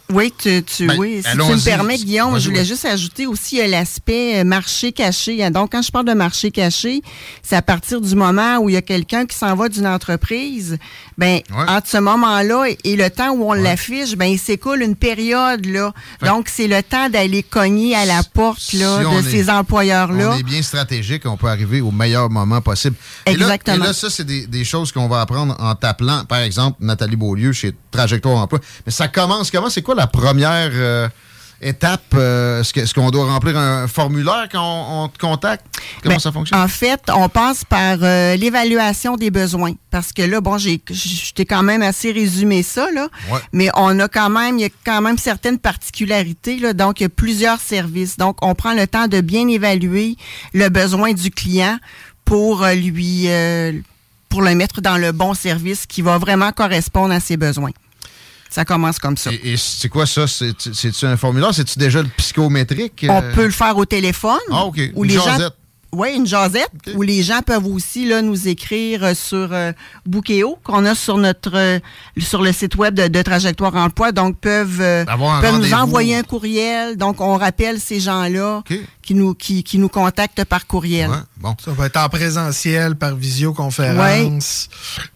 [0.10, 3.60] oui, tu, tu- Ben, oui, si tu me permets, Guillaume, je voulais juste ajouter aussi
[3.62, 5.50] euh, l'aspect euh, marché caché.
[5.50, 7.02] Donc, quand je parle de marché caché,
[7.44, 10.78] c'est à partir du moment où il y a quelqu'un qui s'en va d'une entreprise,
[11.22, 15.68] ben, entre ce moment-là et, le temps où on l'affiche, ben, il s'écoule une période,
[15.68, 15.94] là.
[16.26, 20.32] Donc, c'est le temps d'aller cogner à la porte, là, Si de ces employeurs-là.
[20.34, 22.96] On est bien stratégique, on peut arriver au meilleur moment possible.
[23.28, 23.84] Et là- Exactement.
[23.84, 27.16] Et là, ça, c'est des, des choses qu'on va apprendre en t'appelant, par exemple, Nathalie
[27.16, 28.60] Beaulieu chez Trajectoire Emploi.
[28.88, 29.70] Mais ça commence comment?
[29.70, 31.08] C'est quoi la première euh,
[31.62, 32.02] étape?
[32.16, 35.66] euh, Est-ce qu'on doit remplir un formulaire quand on, on te contacte?
[36.02, 36.60] Comment Ben, ça fonctionne?
[36.60, 39.74] En fait, on passe par euh, l'évaluation des besoins.
[39.90, 43.08] Parce que là, bon, j'ai, je t'ai quand même assez résumé ça, là.
[43.32, 43.40] Ouais.
[43.54, 46.74] Mais on a quand même, il y a quand même certaines particularités, là.
[46.74, 48.18] Donc, il y a plusieurs services.
[48.18, 50.16] Donc, on prend le temps de bien évaluer
[50.54, 51.78] le besoin du client
[52.26, 53.74] pour euh, lui, euh,
[54.30, 57.72] pour le mettre dans le bon service qui va vraiment correspondre à ses besoins.
[58.52, 59.32] Ça commence comme ça.
[59.32, 60.28] Et, et c'est quoi ça?
[60.28, 61.54] C'est- C'est-tu un formulaire?
[61.54, 63.06] C'est-tu déjà le psychométrique?
[63.08, 63.34] On euh?
[63.34, 64.40] peut le faire au téléphone.
[64.52, 64.78] Ah, OK.
[64.78, 65.38] Une les gens.
[65.94, 69.72] Oui, une jasette, où les gens peuvent aussi là, nous écrire euh, sur euh,
[70.06, 71.80] Bookéo, qu'on a sur notre euh,
[72.18, 74.12] sur le site web de, de Trajectoire Emploi.
[74.12, 75.04] Donc, peuvent, euh,
[75.42, 76.98] peuvent nous envoyer un courriel.
[76.98, 78.62] Donc, on rappelle ces gens-là
[79.02, 81.10] qui, nous, qui, qui nous contactent par courriel.
[81.66, 84.70] Ça va être en présentiel, par visioconférence,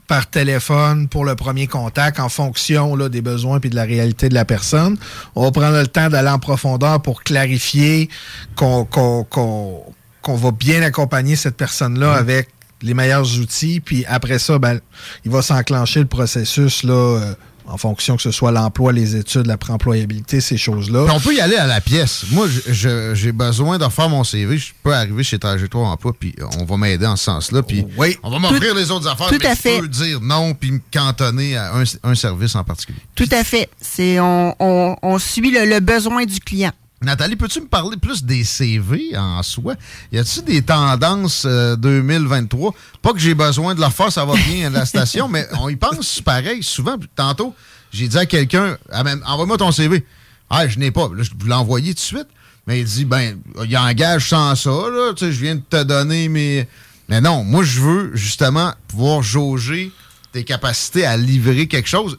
[0.08, 4.30] par téléphone pour le premier contact en fonction là, des besoins et de la réalité
[4.30, 4.98] de la personne.
[5.36, 8.10] On va prendre le temps d'aller en profondeur pour clarifier
[8.56, 9.84] qu'on qu'on-
[10.26, 12.50] qu'on- va bien accompagner cette personne-là avec
[12.82, 13.80] les meilleurs outils.
[13.80, 14.80] Puis après ça, ben,
[15.24, 17.34] il va s'enclencher le processus là, euh,
[17.68, 21.06] en fonction que ce soit l'emploi, les études, la préemployabilité, ces choses-là.
[21.06, 22.26] Puis on peut y aller à la pièce.
[22.32, 24.58] Moi, j'ai besoin de refaire mon CV.
[24.60, 27.64] Je peux arriver chez Trajectoire Emploi, puis on va m'aider en ce sens-là.
[27.64, 27.84] Puis
[28.22, 29.80] on va m'offrir les autres affaires, tout mais à je fait.
[29.80, 33.00] peux dire non, puis me cantonner à un, un service en particulier.
[33.16, 33.68] Tout à fait.
[33.82, 36.72] C'est on, on, on suit le, le besoin du client.
[37.06, 39.76] Nathalie, peux-tu me parler plus des CV en soi?
[40.12, 42.74] Y a-t-il des tendances euh, 2023?
[43.02, 45.70] Pas que j'ai besoin de leur faire, ça va bien à la station, mais on
[45.70, 46.96] y pense pareil souvent.
[47.16, 47.54] Tantôt,
[47.92, 50.04] j'ai dit à quelqu'un, Ah, ben, envoie-moi ton CV.
[50.50, 51.10] Ah, je n'ai pas.
[51.16, 52.28] Là, je l'ai envoyé tout de suite.
[52.68, 55.14] Mais il dit, ben, il engage sans ça, là.
[55.16, 56.68] Tu sais, je viens de te donner mes.
[57.08, 59.92] Mais non, moi, je veux justement pouvoir jauger
[60.32, 62.18] tes capacités à livrer quelque chose.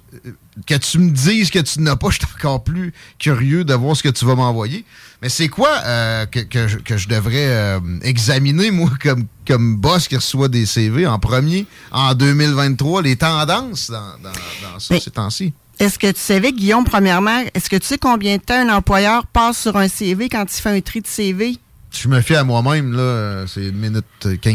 [0.67, 3.95] Que tu me dises que tu n'as pas, je suis encore plus curieux de voir
[3.97, 4.85] ce que tu vas m'envoyer.
[5.21, 9.77] Mais c'est quoi euh, que, que je, que je devrais euh, examiner, moi, comme, comme
[9.77, 14.95] boss qui reçoit des CV en premier, en 2023, les tendances dans, dans, dans ça,
[14.95, 15.53] Mais- ces temps-ci?
[15.79, 19.27] Est-ce que tu savais, Guillaume, premièrement, est-ce que tu sais combien de temps un employeur
[19.27, 21.59] passe sur un CV quand il fait un tri de CV?
[21.93, 24.55] Je me fie à moi-même, là, euh, c'est une minute 15.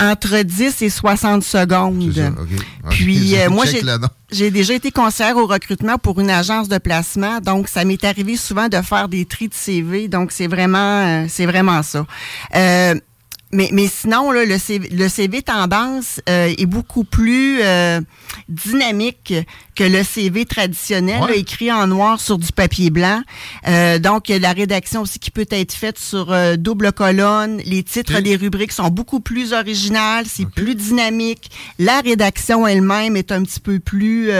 [0.00, 2.12] Entre 10 et 60 secondes.
[2.14, 2.48] C'est ça, OK.
[2.84, 3.64] OK, Puis euh, moi,
[4.30, 8.36] j'ai déjà été conseillère au recrutement pour une agence de placement, donc ça m'est arrivé
[8.36, 12.06] souvent de faire des tris de CV, donc c'est vraiment euh, c'est vraiment ça.
[12.54, 12.94] Euh,
[13.52, 18.00] mais, mais sinon, là, le, CV, le CV tendance euh, est beaucoup plus euh,
[18.48, 19.34] dynamique
[19.74, 21.30] que le CV traditionnel, Ouais.
[21.30, 23.22] là, écrit en noir sur du papier blanc.
[23.66, 27.58] Euh, donc, la rédaction aussi qui peut être faite sur euh, double colonne.
[27.64, 31.50] Les titres des rubriques sont beaucoup plus originales, c'est plus dynamique.
[31.78, 34.30] La rédaction elle-même est un petit peu plus...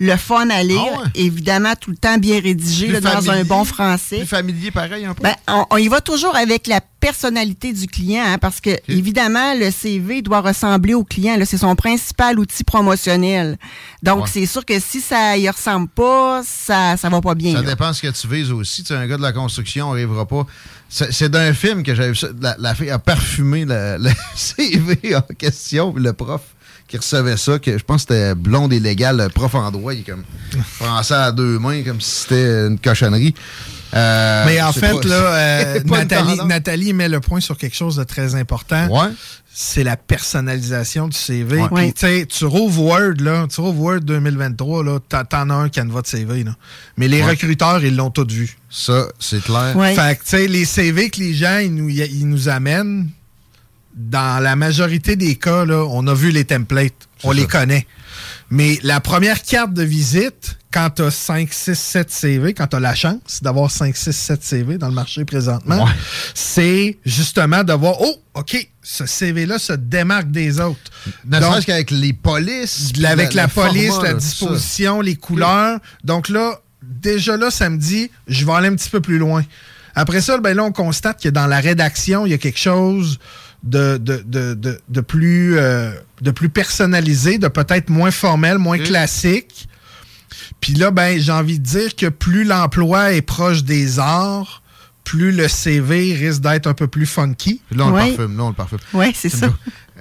[0.00, 1.06] le fun à lire, Ah ouais?
[1.14, 4.18] évidemment tout le temps bien rédigé Plus là, dans un bon français.
[4.18, 5.22] Plus familier, pareil, un peu?
[5.22, 9.54] Ben, on, on y va toujours avec la personnalité du client, hein, parce que évidemment,
[9.54, 11.36] le CV doit ressembler au client.
[11.44, 13.58] C'est son principal outil promotionnel.
[14.02, 14.30] Donc, Ouais.
[14.32, 17.52] c'est sûr que si ça y ressemble pas, ça ça va pas bien.
[17.54, 17.70] Ça là.
[17.70, 18.82] dépend ce que tu vises aussi.
[18.82, 20.46] Tu sais, un gars de la construction n'arrivera pas.
[20.88, 22.28] C'est d'un film que j'avais vu ça.
[22.40, 25.92] La, la fille a parfumé le, le CV en question.
[25.96, 26.40] Le prof
[26.88, 30.00] qui recevait ça, que je pense que c'était blonde et légal, prof en droit, il
[30.00, 30.24] est comme
[30.78, 33.34] français à deux mains, comme si c'était une cochonnerie.
[33.94, 36.38] Euh, Mais en fait, pas- là, euh, Nathalie.
[36.46, 38.88] Nathalie met le point sur quelque chose de très important.
[39.56, 41.58] C'est la personnalisation du CV.
[41.60, 41.66] Ouais.
[41.68, 41.92] Puis, Ouais.
[41.92, 45.68] tu sais, tu rouvres Word, là, tu rouvres Word 2023, là, t'en- t'en as un
[45.68, 46.56] canevas de CV, là.
[46.96, 47.30] Mais les Ouais.
[47.30, 48.56] recruteurs, ils l'ont tous vu.
[48.68, 49.74] Ça, c'est clair.
[49.94, 53.08] Fait que, tu sais, les CV que les gens, ils nous, ils nous amènent,
[53.94, 57.08] dans la majorité des cas, là, on a vu les templates.
[57.22, 57.86] On les connaît.
[58.50, 62.76] Mais la première carte de visite, quand tu as 5, 6, 7 CV, quand tu
[62.76, 65.88] as la chance d'avoir 5, 6, 7 CV dans le marché présentement,
[66.34, 70.78] c'est justement de voir, oh, OK, ce CV-là se démarque des autres.
[71.24, 72.92] Ne Donc, serait-ce qu'avec les polices.
[73.04, 75.78] avec la police, format, la disposition, les couleurs.
[76.02, 79.44] Donc là, déjà là, ça me dit, je vais aller un petit peu plus loin.
[79.94, 83.18] Après ça, ben là, on constate que dans la rédaction, il y a quelque chose
[83.64, 88.78] de, de, de, de, de plus, euh, de plus personnalisé, de peut-être moins formel, moins
[88.78, 89.68] classique.
[90.60, 94.62] Puis là, ben, j'ai envie de dire que plus l'emploi est proche des arts,
[95.04, 97.60] plus le CV risque d'être un peu plus funky.
[97.70, 98.36] Là, on le parfume.
[98.36, 98.78] Là, on le parfume.
[98.92, 99.48] Oui, c'est ça.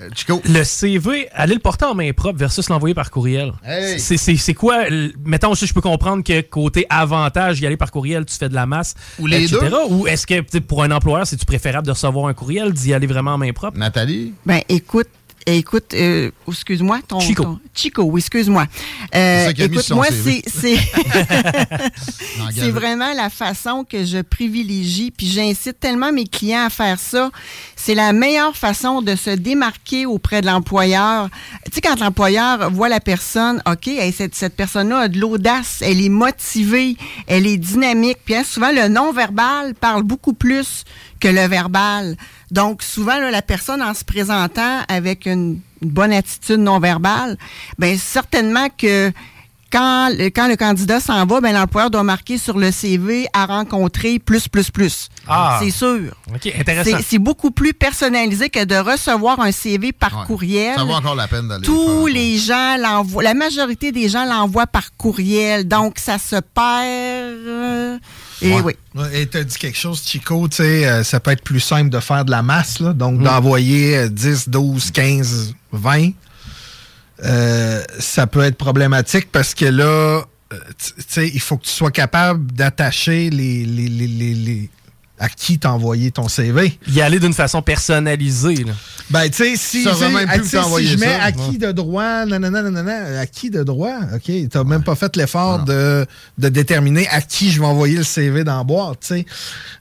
[0.01, 0.41] Euh, Chico?
[0.45, 3.53] Le CV, aller le porter en main propre versus l'envoyer par courriel.
[3.63, 3.99] Hey!
[3.99, 4.85] C'est- quoi,
[5.23, 8.65] mettons, je peux comprendre que côté avantage, y aller par courriel, tu fais de la
[8.65, 9.67] masse, Ou les etc.
[9.69, 9.93] deux?
[9.93, 13.33] Ou est-ce que pour un employeur, c'est-tu préférable de recevoir un courriel, d'y aller vraiment
[13.33, 13.77] en main propre?
[13.77, 14.33] Nathalie?
[14.45, 15.09] Ben, écoute,
[15.45, 17.43] écoute, euh, excuse-moi, ton Chico.
[17.43, 18.65] ton- Chico, oui, excuse-moi.
[19.11, 20.41] C'est Euh, ça qu'il a mis écoute, sur son moi, CV.
[20.47, 20.77] c'est
[22.53, 27.29] c'est vraiment la façon que je privilégie, puis j'incite tellement mes clients à faire ça.
[27.85, 31.27] C'est la meilleure façon de se démarquer auprès de l'employeur.
[31.65, 35.99] Tu sais, quand l'employeur voit la personne, OK, cette, cette personne-là a de l'audace, elle
[35.99, 36.95] est motivée,
[37.27, 38.19] elle est dynamique.
[38.23, 40.85] Puis hein, souvent, le non-verbal parle beaucoup plus
[41.19, 42.15] que le verbal.
[42.51, 47.37] Donc, souvent, là, la personne, en se présentant avec une, bonne attitude non-verbale,
[47.77, 49.11] ben certainement que
[49.73, 53.47] quand le, quand le candidat s'en va, ben, l'employeur doit marquer sur le CV à
[53.47, 55.09] rencontrer plus, plus, plus.
[55.27, 55.59] Ah.
[55.61, 56.13] C'est sûr.
[56.33, 56.97] OK, intéressant.
[56.97, 60.25] C'est- C'est beaucoup plus personnalisé que de recevoir un CV par Ouais.
[60.27, 60.75] courriel.
[60.75, 61.63] Ça vaut encore la peine d'aller.
[61.65, 67.47] Tous les gens l'envoient, la majorité des gens l'envoient par courriel, donc ça se perd.
[67.47, 67.97] euh,
[68.41, 68.73] et oui.
[69.13, 71.99] Et t'as dit quelque chose, Chico, tu sais, euh, ça peut être plus simple de
[71.99, 76.11] faire de la masse, là, donc d'envoyer euh, 10, 12, 15, 20.
[77.23, 81.65] Euh, ça peut être problématique parce que là, euh, tu tu sais, il faut que
[81.65, 84.69] tu sois capable d'attacher les, les, les, les- les-
[85.19, 86.77] à qui t'as envoyé ton CV.
[86.87, 88.55] Y aller d'une façon personnalisée.
[88.65, 88.73] Là.
[89.09, 91.23] Ben, tu sais, si, ah, t'envoyer si je mets ça.
[91.23, 91.57] acquis Ouais.
[91.59, 96.05] de droit, nanana, nanana, acquis de droit, OK, t'as même pas fait l'effort de,
[96.39, 99.25] de déterminer à qui je vais envoyer le CV dans la boîte, tu sais.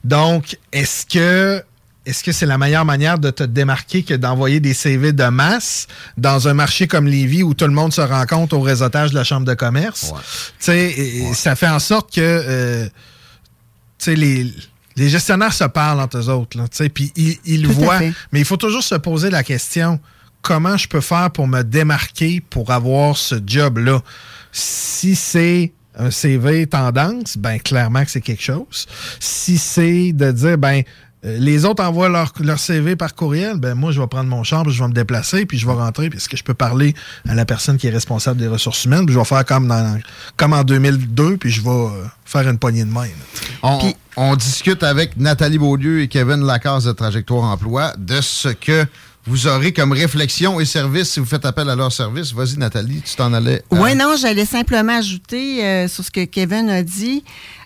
[0.03, 1.61] Donc, est-ce que
[2.05, 5.87] est-ce que c'est la meilleure manière de te démarquer que d'envoyer des CV de masse
[6.17, 9.23] dans un marché comme Lévis où tout le monde se rencontre au réseautage de la
[9.23, 10.13] chambre de commerce?
[10.59, 12.85] Tu sais, ça fait en sorte que euh,
[13.97, 14.53] tu sais, les,
[14.95, 17.99] les gestionnaires se parlent entre eux autres, là, tu sais, puis ils, voient.
[17.99, 18.13] fait.
[18.31, 19.99] Mais il faut toujours se poser la question
[20.41, 24.01] comment je peux faire pour me démarquer pour avoir ce job-là?
[24.51, 28.87] Si c'est un CV tendance, ben clairement que c'est quelque chose.
[29.19, 30.83] Si c'est de dire, ben euh,
[31.23, 34.69] les autres envoient leur, leur CV par courriel, ben moi je vais prendre mon chambre,
[34.71, 36.93] je vais me déplacer, puis je vais rentrer, puis est-ce que je peux parler
[37.27, 39.99] à la personne qui est responsable des ressources humaines, puis je vais faire comme dans
[40.35, 43.07] comme en 2002, puis je vais euh, faire une poignée de main.
[44.17, 48.85] on discute avec Nathalie Beaulieu et Kevin Lacasse de Trajectoire Emploi de ce que
[49.25, 52.33] vous aurez comme réflexion et service si vous faites appel à leur service.
[52.33, 53.63] Vas-y, Nathalie, tu t'en allais.
[53.71, 57.23] à- Oui, non, j'allais simplement ajouter euh, sur ce que Kevin a dit.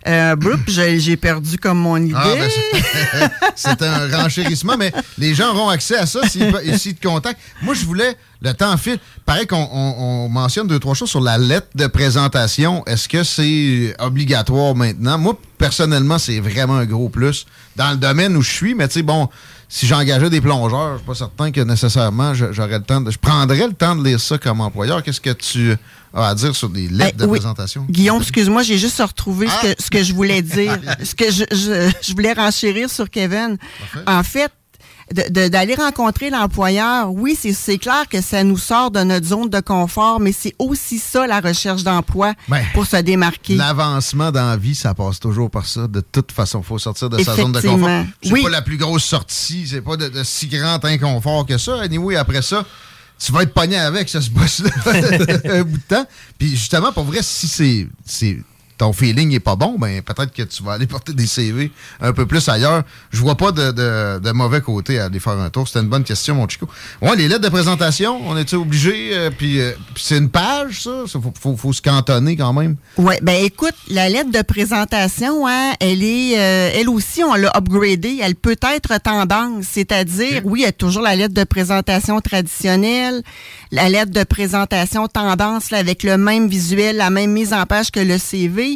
[0.07, 0.35] Euh,
[0.67, 2.13] j'ai j'ai perdu comme mon idée.
[2.15, 7.39] Ah, ben, c'est- un renchérissement, mais les gens auront accès à ça s'ils te contactent.
[7.63, 11.21] Moi, je voulais, le temps file, pareil qu'on on- on mentionne deux, trois choses sur
[11.21, 12.85] la lettre de présentation.
[12.85, 15.17] Est-ce que c'est obligatoire maintenant?
[15.17, 17.45] Moi, personnellement, c'est vraiment un gros plus
[17.75, 19.27] dans le domaine où je suis, mais tu sais, bon,
[19.69, 23.17] si j'engageais des plongeurs, je suis pas certain que nécessairement j'aurais le temps de, je
[23.17, 25.03] prendrais le temps de lire ça comme employeur.
[25.03, 25.75] Qu'est-ce que tu
[26.13, 27.39] as à dire sur des lettres Eh, de oui.
[27.39, 27.85] présentation?
[27.89, 30.79] Guillaume, excuse-moi, j'ai juste retrouvé ce, que, ce que je voulais dire.
[31.03, 33.57] ce que je, je, je voulais renchérir sur Kevin.
[34.05, 34.51] En fait,
[35.11, 39.59] d'aller rencontrer l'employeur, oui, c'est c'est clair que ça nous sort de notre zone de
[39.61, 43.55] confort, mais c'est aussi ça la recherche d'emploi Ben, pour se démarquer.
[43.55, 45.87] L'avancement dans la vie, ça passe toujours par ça.
[45.87, 48.03] De toute façon, il faut sortir de sa zone de confort.
[48.21, 48.43] C'est Oui.
[48.43, 51.79] pas la plus grosse sortie, c'est pas de, de si grand inconfort que ça.
[51.81, 52.65] Anyway, après ça,
[53.17, 54.69] tu vas être pogné avec ce boss-là
[55.53, 56.05] un bout de temps.
[56.37, 58.37] Puis justement, pour vrai, si c'est-
[58.77, 62.13] ton feeling n'est pas bon, ben peut-être que tu vas aller porter des CV un
[62.13, 62.83] peu plus ailleurs.
[63.11, 65.67] Je vois pas de, de- de mauvais côté à aller faire un tour.
[65.67, 66.67] C'était une bonne question, mon Chico.
[67.01, 69.09] Ouais, les lettres de présentation, on est obligé?
[69.13, 71.03] euh, puis euh, puis c'est une page, ça?
[71.05, 72.75] Il faut, faut- faut se cantonner quand même.
[72.97, 77.51] Oui, ben écoute, la lettre de présentation, hein, elle est, euh, elle aussi, on l'a
[77.57, 78.19] upgradée.
[78.21, 83.21] Elle peut être tendance, c'est-à-dire, oui, il y a toujours la lettre de présentation traditionnelle,
[83.71, 87.91] la lettre de présentation tendance là, avec le même visuel, la même mise en page
[87.91, 88.66] que le CV,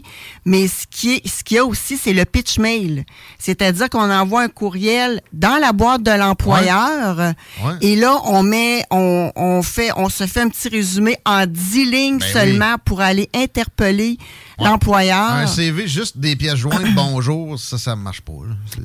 [0.45, 3.05] mais ce qui est, ce qu'il y a aussi, c'est le pitch mail,
[3.39, 7.33] c'est-à-dire qu'on envoie un courriel dans la boîte de l'employeur
[7.63, 7.73] Ouais.
[7.81, 11.85] et là, on met, on, on fait, on se fait un petit résumé en 10
[11.85, 12.31] lignes Ben oui.
[12.33, 14.17] seulement pour aller interpeller
[14.59, 15.31] l'employeur.
[15.31, 18.33] Un CV, juste des pièces jointes, bonjour, ça, ça marche pas.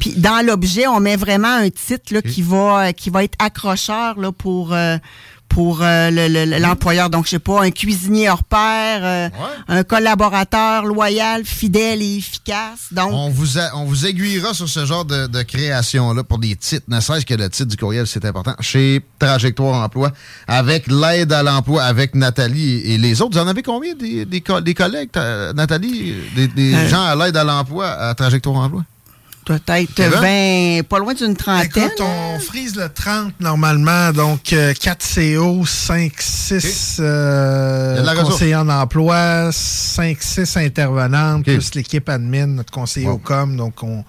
[0.01, 4.19] Puis dans l'objet, on met vraiment un titre là, qui va qui va être accrocheur
[4.19, 4.97] là, pour euh,
[5.57, 7.09] pour euh, le- le- l'employeur.
[7.09, 9.29] Donc, je sais pas, un cuisinier hors pair, euh,
[9.69, 12.89] un collaborateur loyal, fidèle et efficace.
[12.93, 16.57] Donc, On vous, a- on vous aiguillera sur ce genre de, de création-là pour des
[16.57, 20.13] titres, ne serait-ce que le titre du courriel, c'est important, chez Trajectoire Emploi,
[20.47, 23.39] avec l'aide à l'emploi, avec Nathalie et, et les autres.
[23.39, 25.09] Vous en avez combien des, des, co- des collègues,
[25.55, 26.89] Nathalie, des, des Euh.
[26.89, 28.83] gens à l'aide à l'emploi à Trajectoire Emploi?
[29.47, 30.81] Peut-être Kevin?
[30.81, 31.85] 20, pas loin d'une trentaine.
[31.85, 38.01] Écoute, on frise le 30 normalement, donc euh, 4 CO, 5, 6 Il y a
[38.01, 38.29] de la ressource.
[38.31, 43.57] conseillers en emploi, 5, 6 intervenantes, plus l'équipe admin, notre conseiller au com.
[43.57, 44.05] Donc, on,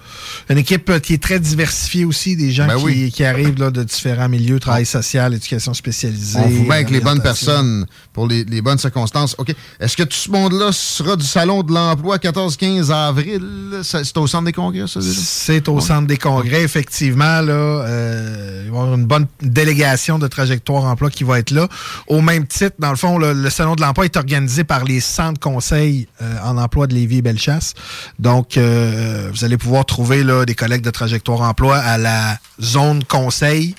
[0.49, 3.11] une équipe euh, qui est très diversifiée aussi, des gens Ben qui, oui.
[3.11, 6.39] qui arrivent là, de différents milieux, travail social, éducation spécialisée.
[6.43, 9.35] On vous met avec les bonnes personnes pour les, les bonnes circonstances.
[9.38, 9.53] OK.
[9.79, 13.41] Est-ce que tout ce monde-là sera du Salon de l'emploi 14-15 avril?
[13.83, 15.19] C'est au centre des congrès, ça, déjà?
[15.28, 17.41] C'est au centre des congrès, effectivement.
[17.41, 21.51] Là, euh, il va y avoir une bonne délégation de trajectoire emploi qui va être
[21.51, 21.67] là.
[22.07, 25.01] Au même titre, dans le fond, le, le Salon de l'emploi est organisé par les
[25.01, 27.73] centres conseils euh, en emploi de Lévis et Bellechasse.
[28.19, 33.03] Donc, euh, vous allez pouvoir trouver là, des collègues de trajectoire emploi à la zone
[33.03, 33.75] conseil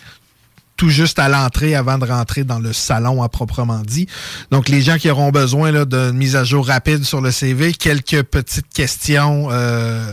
[0.76, 4.07] tout juste à l'entrée avant de rentrer dans le salon à proprement dit.
[4.51, 8.22] Donc, les gens qui auront besoin d'une mise à jour rapide sur le CV, quelques
[8.22, 10.12] petites questions euh,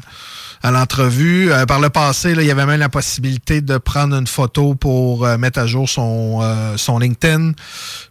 [0.66, 1.52] à l'entrevue.
[1.52, 4.74] Euh, par le passé, là, il y avait même la possibilité de prendre une photo
[4.74, 7.52] pour euh, mettre à jour son, euh, son LinkedIn.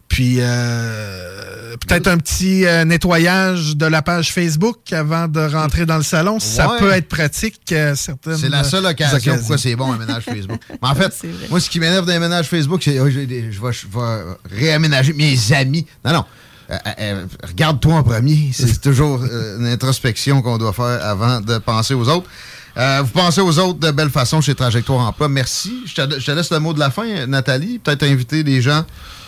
[0.07, 5.97] Puis euh, peut-être un petit euh, nettoyage de la page Facebook avant de rentrer dans
[5.97, 6.39] le salon.
[6.39, 6.79] Ça Ouais.
[6.79, 10.61] peut être pratique euh, certaines C'est la seule occasion pourquoi c'est bon un ménage Facebook?
[10.81, 11.13] Mais en fait,
[11.49, 15.35] moi, ce qui m'énerve d'un ménage Facebook, c'est oh, je, vais, je vais réaménager mes
[15.53, 15.85] amis.
[16.05, 16.25] Non, non.
[16.69, 18.49] Euh, euh, euh, Regarde-toi en premier.
[18.53, 22.27] C'est toujours une introspection qu'on doit faire avant de penser aux autres.
[22.75, 25.29] Vous pensez aux autres de belle façon chez Trajectoire Emploi.
[25.29, 25.83] Merci.
[25.85, 27.79] Je te, je te laisse le mot de la fin, Nathalie.
[27.79, 28.83] Peut-être inviter les gens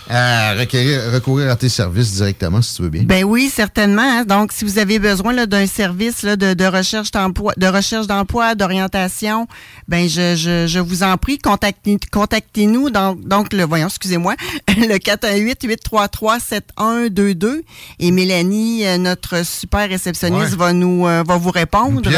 [0.09, 3.03] à requérir- recourir à tes services directement, si tu veux bien.
[3.03, 4.01] Ben oui, certainement.
[4.01, 4.23] hein.
[4.25, 8.07] Donc, si vous avez besoin là, d'un service là, de, de recherche d'emploi, de recherche
[8.07, 9.47] d'emploi, d'orientation,
[9.87, 12.89] ben je, je, je vous en prie, contactez, contactez-nous.
[12.89, 14.35] Donc, donc le voyons, excusez-moi,
[14.77, 17.61] le 418-833-7122
[17.99, 20.57] et Mélanie, euh, notre super réceptionniste, Ouais.
[20.57, 22.09] va nous euh, va vous répondre.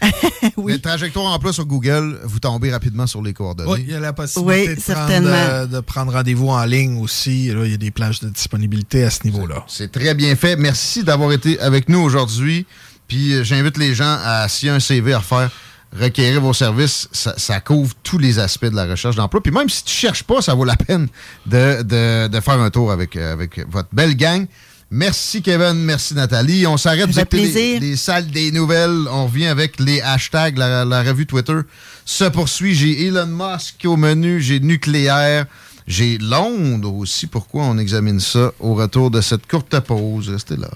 [0.56, 0.72] oui.
[0.72, 3.70] Les trajectoires en plus sur Google, vous tombez rapidement sur les coordonnées.
[3.70, 7.48] Oui, il y a la possibilité de, prendre, euh, de, prendre, rendez-vous en ligne aussi.
[7.48, 9.64] Là, il y a des plages de disponibilité à ce niveau-là.
[9.68, 10.56] C'est très bien fait.
[10.56, 12.66] Merci d'avoir été avec nous aujourd'hui.
[13.08, 15.50] Puis euh, j'invite les gens à, s'il y a un CV à refaire,
[15.98, 17.08] requérir vos services.
[17.12, 19.42] Ça, couvre tous les aspects de la recherche d'emploi.
[19.42, 21.08] Puis même si tu cherches pas, ça vaut la peine
[21.46, 21.82] de,
[22.28, 24.46] de faire un tour avec, euh, avec votre belle gang.
[24.90, 26.66] Merci Kevin, merci Nathalie.
[26.66, 29.06] On s'arrête de les, les, salles des nouvelles.
[29.10, 31.58] On revient avec les hashtags, la, revue Twitter
[32.04, 32.74] se poursuit.
[32.74, 35.46] J'ai Elon Musk au menu, j'ai nucléaire,
[35.88, 37.26] j'ai Londres aussi.
[37.26, 40.30] Pourquoi on examine ça au retour de cette courte pause?
[40.30, 40.68] Restez là.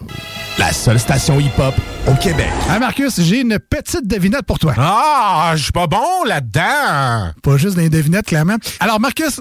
[0.59, 1.75] La seule station hip-hop
[2.09, 2.51] au Québec.
[2.69, 4.75] Ah Marcus, j'ai une petite devinette pour toi.
[4.77, 7.33] Ah, je suis pas bon là-dedans.
[7.43, 8.57] Pas juste des devinettes, clairement.
[8.81, 9.41] Alors Marcus,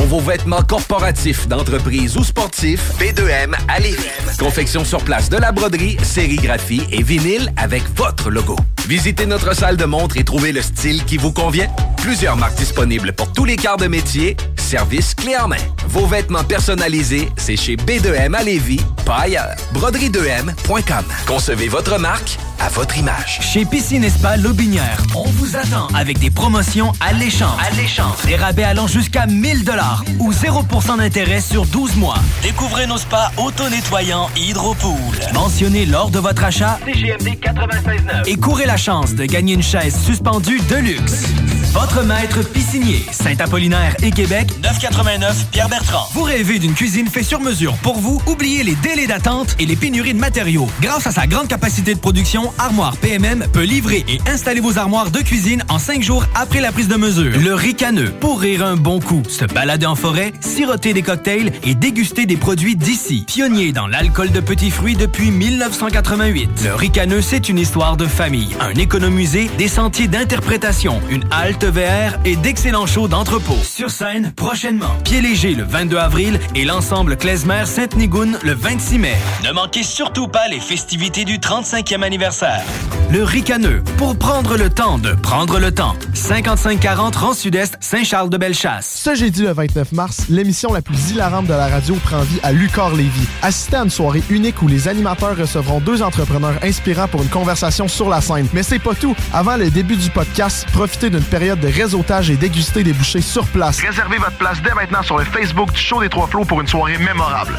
[0.00, 3.80] Pour vos vêtements corporatifs, d'entreprise ou sportifs, B2M à
[4.38, 8.56] Confection sur place de la broderie, sérigraphie et vinyle avec votre logo.
[8.88, 11.68] Visitez notre salle de montre et trouvez le style qui vous convient.
[11.98, 14.38] Plusieurs marques disponibles pour tous les quarts de métier.
[14.56, 15.56] Service clé en main.
[15.86, 19.54] Vos vêtements personnalisés, c'est chez B2M à Lévis, pas ailleurs.
[19.74, 21.04] Broderie2M.com.
[21.26, 23.40] Concevez votre marque à votre image.
[23.40, 27.58] Chez Piscine Spa Lobinière, on vous attend avec des promotions alléchantes.
[27.72, 28.24] Alléchantes.
[28.26, 32.18] Des rabais allant jusqu'à 1000 dollars ou 0% d'intérêt sur 12 mois.
[32.42, 34.94] Découvrez nos spas auto-nettoyants Hydropool.
[35.34, 39.98] Mentionnez lors de votre achat CGMD 96.9 et courez la chance de gagner une chaise
[39.98, 41.24] suspendue de luxe.
[41.72, 46.08] Votre maître piscinier, Saint-Apollinaire et Québec, 989 Pierre-Bertrand.
[46.14, 48.20] Vous rêvez d'une cuisine faite sur mesure pour vous?
[48.26, 50.68] Oubliez les délais d'attente et les pénuries de matériaux.
[50.80, 55.12] Grâce à sa grande capacité de production, Armoire PMM peut livrer et installer vos armoires
[55.12, 57.38] de cuisine en cinq jours après la prise de mesure.
[57.38, 61.76] Le ricaneux, pour rire un bon coup, se balader en forêt, siroter des cocktails et
[61.76, 63.24] déguster des produits d'ici.
[63.28, 66.50] Pionnier dans l'alcool de petits fruits depuis 1988.
[66.64, 72.18] Le ricaneux, c'est une histoire de famille, un économusée, des sentiers d'interprétation, une halte VR
[72.24, 73.56] et d'excellents shows d'entrepôt.
[73.62, 74.94] Sur scène, prochainement.
[75.04, 79.16] Pied léger le 22 avril et l'ensemble Klezmer Sainte-Nigoune le 26 mai.
[79.44, 82.62] Ne manquez surtout pas les festivités du 35e anniversaire.
[83.12, 85.94] Le Ricaneux, pour prendre le temps de prendre le temps.
[86.14, 89.00] 5540 Rang Sud-Est, Saint-Charles-de-Bellechasse.
[89.02, 92.52] Ce jeudi le 29 mars, l'émission la plus hilarante de la radio prend vie à
[92.52, 93.26] Lucar Lévis.
[93.42, 97.88] Assistez à une soirée unique où les animateurs recevront deux entrepreneurs inspirants pour une conversation
[97.88, 98.46] sur la scène.
[98.52, 99.16] Mais c'est pas tout.
[99.32, 103.46] Avant le début du podcast, profitez d'une période de réseautage et déguster des bouchées sur
[103.46, 103.80] place.
[103.80, 106.68] Réservez votre place dès maintenant sur le Facebook du Show des Trois Flots pour une
[106.68, 107.54] soirée mémorable.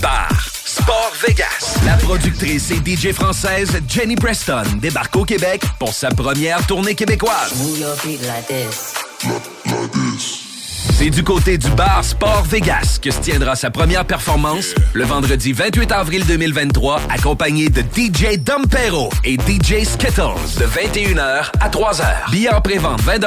[0.00, 0.28] Bar
[0.64, 1.78] Sport Vegas.
[1.84, 7.52] La productrice et DJ française Jenny Preston débarque au Québec pour sa première tournée québécoise.
[11.02, 15.52] C'est du côté du bar Sport Vegas que se tiendra sa première performance le vendredi
[15.52, 22.30] 28 avril 2023, accompagné de DJ Dompero et DJ Skittles de 21h à 3h.
[22.30, 23.18] Billets en pré-vente 20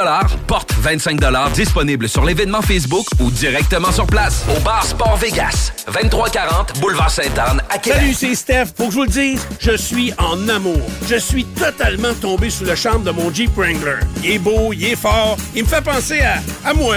[0.46, 1.20] porte 25
[1.52, 7.60] disponible sur l'événement Facebook ou directement sur place au bar Sport Vegas, 2340 Boulevard Sainte-Anne
[7.68, 7.98] à Québec.
[8.00, 8.66] Salut, c'est Steph.
[8.74, 10.80] Faut que je vous le dise, je suis en amour.
[11.06, 14.00] Je suis totalement tombé sous le charme de mon Jeep Wrangler.
[14.24, 16.96] Il est beau, il est fort, il me fait penser à, à moi.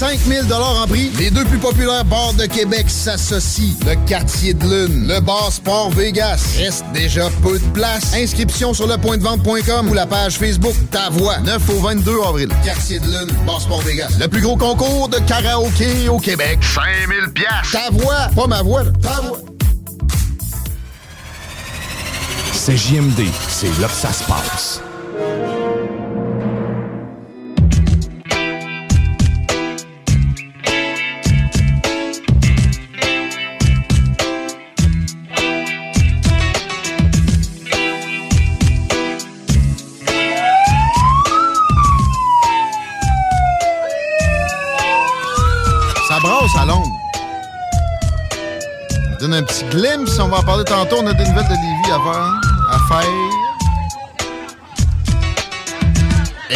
[0.00, 1.10] 5000 en prix.
[1.18, 3.76] Les deux plus populaires bars de Québec s'associent.
[3.86, 6.54] Le quartier de lune, le bar Sport Vegas.
[6.56, 8.14] Reste déjà peu de place.
[8.14, 11.38] Inscription sur lepointdevente.com ou la page Facebook Ta Voix.
[11.40, 12.48] 9 au 22 avril.
[12.64, 14.08] Quartier de lune, bar Sport Vegas.
[14.18, 16.60] Le plus gros concours de karaoké au Québec.
[16.62, 17.70] 5000 pièces.
[17.70, 18.84] Ta voix, pas ma voix.
[19.02, 19.38] Ta voix.
[22.54, 23.20] C'est JMD,
[23.50, 24.80] c'est là que ça se passe.
[49.70, 50.96] Glimpse, on va en parler tantôt.
[51.02, 52.40] On a des nouvelles de Lévis à faire.
[52.70, 53.04] À faire.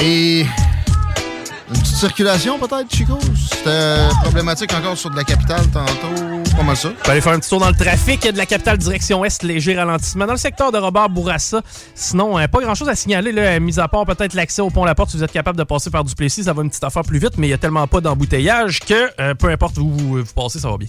[0.03, 3.19] Et une petite circulation peut-être, Chico?
[3.51, 6.43] C'était problématique encore sur de la capitale tantôt.
[6.57, 6.91] Pas mal ça.
[7.07, 9.77] On aller faire un petit tour dans le trafic de la capitale direction Est, léger
[9.77, 10.27] ralentissement.
[10.27, 11.63] Dans le secteur de Robert Bourassa,
[11.95, 14.95] sinon, euh, pas grand-chose à signaler, là, mis à part peut-être l'accès au pont La
[14.95, 15.11] Porte.
[15.11, 17.39] Si vous êtes capable de passer par Duplessis, ça va une petite affaire plus vite,
[17.39, 20.59] mais il y a tellement pas d'embouteillage que euh, peu importe où vous, vous passez,
[20.59, 20.89] ça va bien.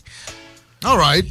[0.84, 1.26] All right.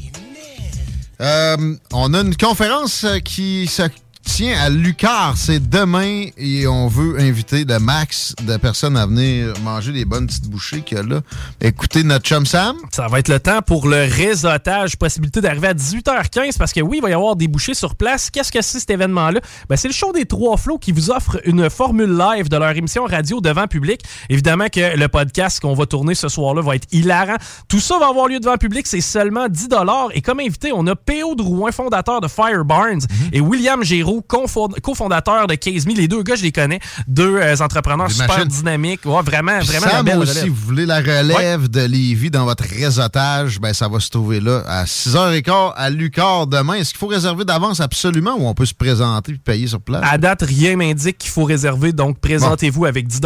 [1.20, 3.82] Euh, on a une conférence euh, qui se
[4.24, 5.36] tient à Lucar.
[5.36, 10.26] C'est demain et on veut inviter le max de personnes à venir manger des bonnes
[10.26, 11.20] petites bouchées qu'il y a là.
[11.60, 12.76] Écoutez notre chum Sam.
[12.90, 14.96] Ça va être le temps pour le réseautage.
[14.96, 18.30] Possibilité d'arriver à 18h15 parce que oui, il va y avoir des bouchées sur place.
[18.30, 19.40] Qu'est-ce que c'est cet événement-là?
[19.68, 22.70] Ben, c'est le show des Trois Flots qui vous offre une formule live de leur
[22.70, 24.02] émission radio devant public.
[24.28, 27.36] Évidemment que le podcast qu'on va tourner ce soir-là va être hilarant.
[27.68, 28.86] Tout ça va avoir lieu devant public.
[28.86, 29.68] C'est seulement 10
[30.12, 31.34] Et comme invité, on a P.O.
[31.34, 33.02] Drouin, fondateur de Fire Barnes,
[33.32, 35.94] et William Géraud, confond- cofondateur de Case Me.
[35.94, 36.80] Les deux gars, je les connais.
[37.08, 38.48] Deux euh, entrepreneurs Des super machines.
[38.48, 39.04] dynamiques.
[39.04, 40.48] Ouais, vraiment, vraiment la Sam belle aussi, relève.
[40.52, 44.62] vous voulez la relève de Lévis dans votre réseautage, ben ça va se trouver là
[44.66, 46.74] à 6h15 à Lucar demain.
[46.74, 50.02] Est-ce qu'il faut réserver d'avance absolument ou on peut se présenter et payer sur place?
[50.04, 53.20] À date, rien m'indique qu'il faut réserver, donc présentez-vous avec 10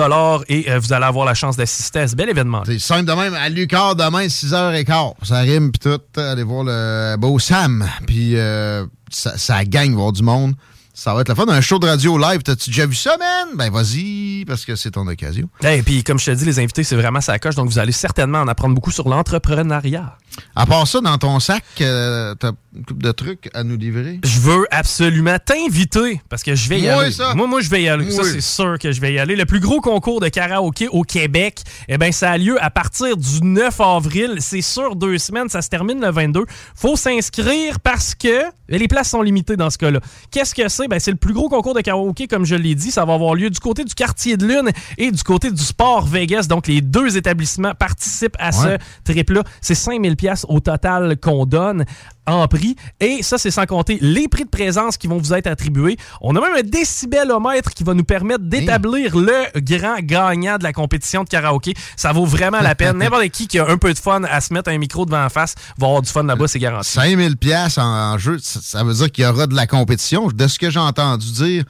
[0.49, 2.63] et euh, vous allez avoir la chance d'assister à ce bel événement.
[2.67, 5.15] C'est simple de même, à Lucar demain, 6h15.
[5.23, 6.01] Ça rime pis tout.
[6.21, 7.87] Allez voir le beau Sam.
[8.07, 10.55] Puis euh, ça, ça gagne voir du monde.
[10.99, 11.47] Ça va être la fun.
[11.47, 12.43] Un show de radio live.
[12.43, 13.51] T'as-tu déjà vu ça, man?
[13.55, 15.49] Ben vas-y, parce que c'est ton occasion.
[15.63, 17.93] Et puis, comme je te dis, les invités, c'est vraiment sa coche, donc vous allez
[17.93, 20.17] certainement en apprendre beaucoup sur l'entrepreneuriat.
[20.57, 24.21] À part ça, dans ton sac, euh, t'as une couple de trucs à nous livrer?
[24.25, 27.11] Je veux absolument t'inviter parce que je vais y aller.
[27.13, 27.35] ça.
[27.35, 28.11] Moi, moi, je vais y aller.
[28.11, 29.37] Ça, c'est sûr que je vais y aller.
[29.37, 33.17] Le plus gros concours de karaoké au Québec, eh ben, ça a lieu à partir
[33.17, 34.37] du 9 avril.
[34.41, 35.49] C'est sur deux semaines.
[35.49, 36.45] Ça se termine le 22.
[36.75, 40.01] Faut s'inscrire parce que les places sont limitées dans ce cas-là.
[40.31, 40.88] Qu'est-ce que c'est?
[40.89, 42.91] Ben, c'est le plus gros concours de karaoké, comme je l'ai dit.
[42.91, 46.07] Ça va avoir lieu du côté du quartier de Lune et du côté du Sport
[46.07, 46.47] Vegas.
[46.49, 48.79] Donc, les deux établissements participent à Ouais.
[49.05, 49.43] ce trip-là.
[49.61, 51.85] C'est 5000 pièces au total qu'on donne
[52.29, 52.77] en prix.
[53.01, 55.97] Et ça, c'est sans compter les prix de présence qui vont vous être attribués.
[56.21, 60.73] On a même un décibelomètre qui va nous permettre d'établir le grand gagnant de la
[60.73, 61.75] compétition de karaoké.
[61.97, 62.99] Ça vaut vraiment la peine.
[62.99, 65.29] N'importe qui qui a un peu de fun à se mettre un micro devant la
[65.29, 66.91] face va avoir du fun là-bas, c'est garanti.
[66.91, 70.29] 5000 pièces en, en jeu, ça, veut dire qu'il y aura de la compétition.
[70.29, 71.65] De ce que j'ai entendu dire,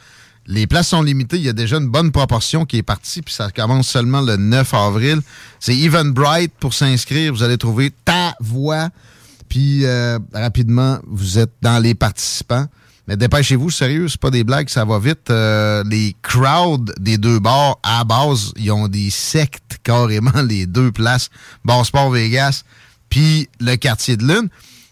[0.47, 1.37] les places sont limitées.
[1.37, 4.37] Il y a déjà une bonne proportion qui est partie, puis ça commence seulement le
[4.37, 5.21] 9 avril.
[5.61, 7.33] C'est Eventbrite pour s'inscrire.
[7.33, 8.89] Vous allez trouver ta voix.
[9.49, 12.67] Puis euh, rapidement, vous êtes dans les participants.
[13.07, 15.31] Mais dépêchez-vous, sérieux, c'est pas des blagues, ça va vite.
[15.31, 20.93] Euh, les crowds des deux bars, à base, ils ont des sectes carrément, les deux
[20.93, 21.31] places,
[21.65, 22.65] Bar Sport Vegas,
[23.09, 24.49] puis le quartier de Lune.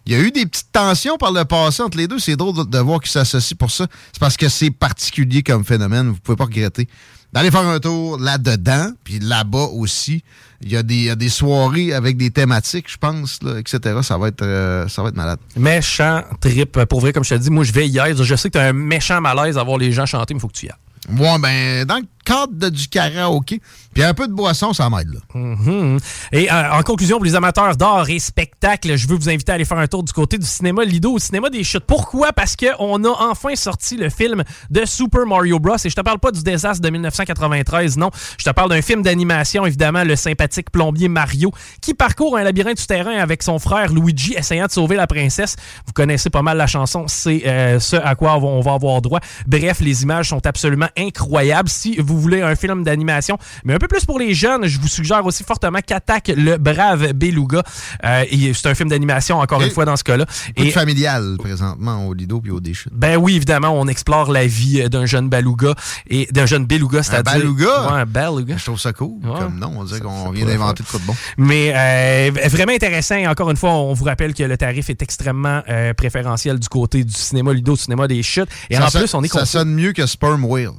[0.06, 2.18] Il y a eu des petites tensions par le passé entre les deux.
[2.18, 3.86] C'est drôle de, de voir qu'ils s'associent pour ça.
[4.12, 6.08] C'est parce que c'est particulier comme phénomène.
[6.08, 6.88] Vous pouvez pas regretter.
[7.36, 10.24] D'aller faire un tour là-dedans, puis là-bas aussi.
[10.62, 13.58] Il y, a des, il y a des soirées avec des thématiques, je pense, là,
[13.58, 13.98] etc.
[14.00, 15.38] Ça va être, euh, ça va être malade.
[15.54, 16.82] Méchant trip.
[16.84, 18.24] Pour vrai, comme je te dis, moi, je vais y être.
[18.24, 20.40] Je sais que tu as un méchant malaise à voir les gens chanter, mais il
[20.40, 21.20] faut que tu y ailles.
[21.20, 23.60] Ouais, ben, dans le cadre de, du karaoké,
[23.94, 25.20] puis un peu de boisson, ça m'aide, là.
[25.32, 25.98] Mhm.
[26.32, 29.54] Et euh, en conclusion, pour les amateurs d'art et spectacle, je veux vous inviter à
[29.54, 31.84] aller faire un tour du côté du cinéma Lido, au cinéma des chutes.
[31.86, 32.32] Pourquoi?
[32.32, 35.76] Parce qu'on a enfin sorti le film de Super Mario Bros.
[35.82, 38.10] Et je te parle pas du désastre de 1993, non.
[38.38, 42.80] Je te parle d'un film d'animation, évidemment, le sympathique plombier Mario, qui parcourt un labyrinthe
[42.80, 45.54] souterrain avec son frère Luigi, essayant de sauver la princesse.
[45.86, 49.20] Vous connaissez pas mal la chanson, c'est euh, ce à quoi on va avoir droit.
[49.46, 51.68] Bref, les images sont absolument incroyables.
[51.68, 54.88] Si vous voulez un film d'animation, mais un peu plus pour les jeunes, je vous
[54.88, 57.62] suggère aussi fortement qu'attaque le brave Beluga.
[58.04, 58.24] Euh,
[58.54, 60.26] c'est un film d'animation, encore Et une fois, dans ce cas-là.
[60.56, 62.92] Et familial, présentement, au Lido puis au Déchute.
[62.92, 65.74] ben oui, évidemment, on explore la vie d'un jeune beluga
[66.08, 67.66] et d'un jeune beluga, Un c'est-à-dire beluga?
[67.92, 68.56] Ouais, un beluga.
[68.56, 69.24] Je trouve ça cool.
[69.24, 69.38] Ouais.
[69.38, 71.14] Comme nom, on dirait qu'on vient d'inventer de quoi de bon.
[71.36, 73.16] Mais euh, vraiment intéressant.
[73.16, 76.68] Et encore une fois, on vous rappelle que le tarif est extrêmement euh, préférentiel du
[76.68, 78.48] côté du cinéma Ludo, du cinéma des chutes.
[78.70, 80.70] Et Ça en plus, on est Ça sonne mieux que Sperm Whale.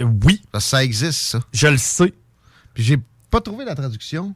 [0.00, 0.42] Oui.
[0.52, 1.40] Parce que ça existe, ça.
[1.52, 2.12] Je le sais.
[2.74, 2.98] Puis j'ai
[3.30, 4.34] pas trouvé la traduction.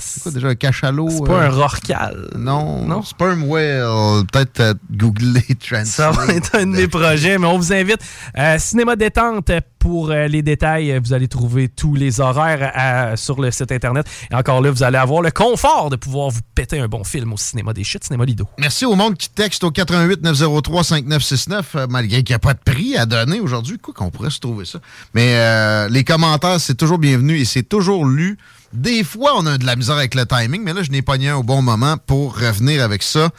[0.00, 1.08] C'est quoi déjà un cachalot?
[1.10, 2.30] C'est pas euh, un rorcal.
[2.36, 2.84] Non.
[2.86, 3.02] Non?
[3.02, 4.24] Sperm Whale.
[4.32, 5.86] Peut-être euh, googler Translate.
[5.86, 7.98] Ça va être un de mes projets, mais on vous invite.
[8.38, 13.40] Euh, Cinéma Détente, pour euh, les détails, vous allez trouver tous les horaires à- sur
[13.40, 14.06] le site Internet.
[14.30, 17.32] Et encore là, vous allez avoir le confort de pouvoir vous péter un bon film
[17.32, 18.46] au cinéma des chutes, cinéma Lido.
[18.58, 22.54] Merci au monde qui texte au 88 903 5969, euh, malgré qu'il n'y a pas
[22.54, 23.78] de prix à donner aujourd'hui.
[23.78, 24.78] Quoi qu'on pourrait se trouver ça.
[25.14, 28.38] Mais les commentaires, c'est toujours bienvenu et c'est toujours lu.
[28.72, 31.30] Des fois, on a de la misère avec le timing, mais là, je n'ai pogné
[31.30, 33.30] un au bon moment pour revenir avec ça.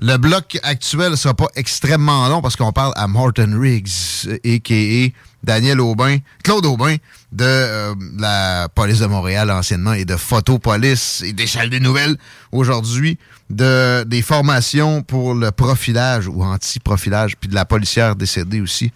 [0.00, 3.90] Le bloc actuel ne sera pas extrêmement long parce qu'on parle à Martin Riggs,
[4.26, 5.08] a.k.a.
[5.44, 6.96] Daniel Aubin, Claude Aubin,
[7.32, 12.16] de euh, la police de Montréal anciennement et de Photopolice et des salles des nouvelles
[12.50, 13.18] aujourd'hui,
[13.50, 18.90] de des formations pour le profilage ou anti-profilage, puis de la policière décédée aussi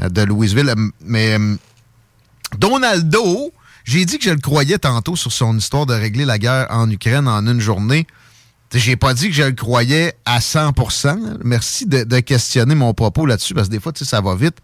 [0.00, 0.72] euh, de Louisville.
[1.04, 1.56] Mais euh,
[2.56, 3.52] Donaldo,
[3.84, 6.90] j'ai dit que je le croyais tantôt sur son histoire de régler la guerre en
[6.90, 8.06] Ukraine en une journée.
[8.72, 13.24] J'ai pas dit que je le croyais à 100% Merci de, de questionner mon propos
[13.24, 14.56] là-dessus, parce que des fois, tu sais, ça va vite.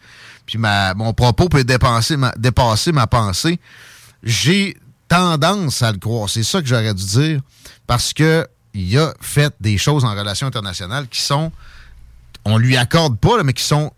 [0.46, 1.64] Puis ma, mon propos peut
[2.16, 3.60] ma- dépasser ma pensée.
[4.24, 4.76] J'ai
[5.06, 6.28] tendance à le croire.
[6.28, 7.40] C'est ça que j'aurais dû dire.
[7.86, 11.52] Parce que il a fait des choses en relations internationales qui sont,
[12.44, 13.92] on lui accorde pas, là, mais qui sont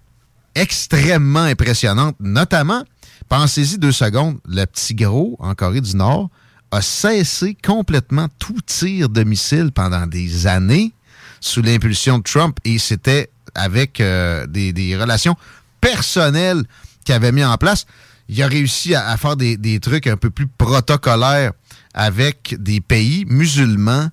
[0.55, 2.17] extrêmement impressionnantes.
[2.21, 2.83] Notamment,
[3.29, 6.31] pensez-y deux secondes, le petit gros en Corée du Nord
[6.71, 10.93] a cessé complètement tout tir de missiles pendant des années
[11.41, 15.37] sous l'impulsion de Trump et c'était avec euh, des, relations
[15.81, 16.65] personnelles
[17.05, 17.85] qu'il avait mis en place.
[18.29, 21.53] Il a réussi à, faire des, trucs un peu plus protocolaires
[21.93, 24.09] avec des pays musulmans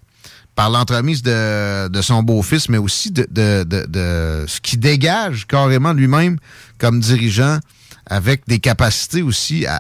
[0.56, 3.26] par l'entremise de, son beau-fils, mais aussi de
[4.48, 6.38] ce qui dégage carrément lui-même
[6.78, 7.60] comme dirigeant,
[8.10, 9.80] avec des capacités aussi à,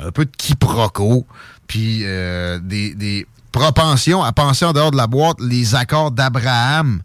[0.00, 1.26] un peu de quiproquo,
[1.66, 7.02] puis euh, des, des propensions à penser en dehors de la boîte, les accords d'Abraham.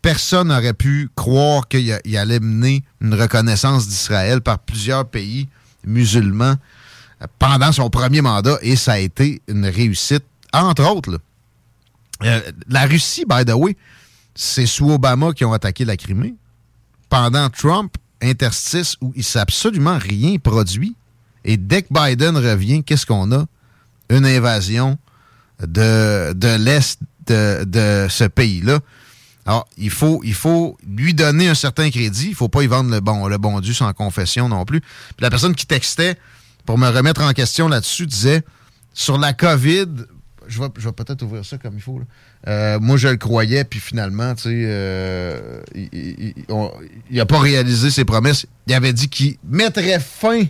[0.00, 5.48] Personne n'aurait pu croire qu'il allait mener une reconnaissance d'Israël par plusieurs pays
[5.84, 6.54] musulmans
[7.22, 11.20] euh, pendant son premier mandat, et ça a été une réussite, entre autres.
[12.22, 13.76] Euh, la Russie, by the way,
[14.34, 16.34] c'est sous Obama qui ont attaqué la Crimée.
[17.08, 20.96] Pendant Trump, interstice où il s'est absolument rien produit.
[21.44, 23.46] Et dès que Biden revient, qu'est-ce qu'on a?
[24.08, 24.98] Une invasion
[25.60, 28.80] de, de l'Est de, ce pays-là.
[29.46, 32.28] Alors, il faut, il faut lui donner un certain crédit.
[32.28, 34.80] Il faut pas y vendre le bon, le bon Dieu sans confession non plus.
[34.80, 36.18] Puis la personne qui textait
[36.64, 38.42] pour me remettre en question là-dessus disait
[38.92, 39.86] sur la COVID,
[40.48, 42.00] je vais, peut-être ouvrir ça comme il faut.
[42.46, 46.34] Euh, moi, je le croyais, puis finalement, tu sais, euh, il
[47.10, 48.46] n'a pas réalisé ses promesses.
[48.66, 50.42] Il avait dit qu'il mettrait fin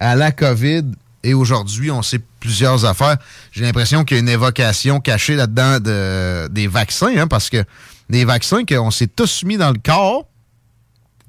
[0.00, 0.84] à la COVID.
[1.24, 3.16] Et aujourd'hui, on sait plusieurs affaires.
[3.52, 7.64] J'ai l'impression qu'il y a une évocation cachée là-dedans de, des vaccins, hein, parce que
[8.10, 10.26] des vaccins qu'on s'est tous mis dans le corps,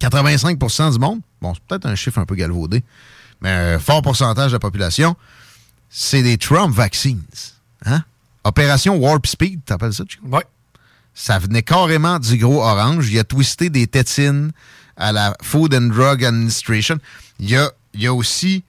[0.02, 2.84] 85% du monde, bon, c'est peut-être un chiffre un peu galvaudé,
[3.42, 5.16] mais un fort pourcentage de la population,
[5.90, 7.22] c'est des Trump vaccines.
[7.86, 8.04] Hein?
[8.44, 10.26] Opération Warp Speed, t'appelles ça, Chico?
[10.30, 10.42] Oui.
[11.14, 13.10] Ça venait carrément du gros orange.
[13.12, 14.52] Il a twisté des tétines
[14.98, 16.98] à la Food and Drug Administration.
[17.40, 18.64] Il a, il a aussi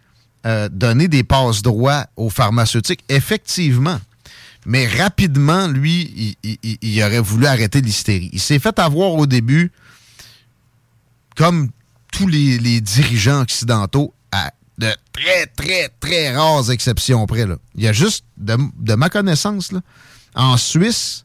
[0.47, 4.01] euh, donné des passes droits aux pharmaceutiques, effectivement.
[4.66, 8.31] Mais rapidement, lui, il, il- il aurait voulu arrêter l'hystérie.
[8.32, 9.73] Il s'est fait avoir au début,
[11.36, 11.70] comme
[12.12, 14.12] tous les, les dirigeants occidentaux,
[14.78, 17.46] de très, très, très rares exceptions près.
[17.46, 17.56] Là.
[17.76, 19.70] Il y a juste, de, ma connaissance,
[20.34, 21.24] en Suisse,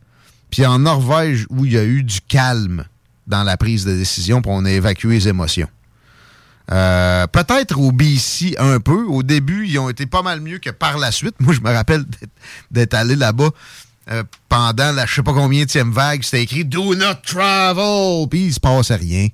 [0.52, 2.86] puis en Norvège, où il y a eu du calme
[3.28, 5.68] dans la prise de décision, puis on a évacué les émotions.
[6.72, 9.04] Euh, Peut-être au BC un peu.
[9.06, 11.36] Au début, ils ont été pas mal mieux que par la suite.
[11.40, 12.06] Moi, je me rappelle
[12.70, 13.50] d'être- allé là-bas
[14.12, 16.22] euh, pendant la je sais pas combien de vague.
[16.24, 18.28] C'était écrit Do not travel.
[18.30, 19.30] Puis il se passait rien.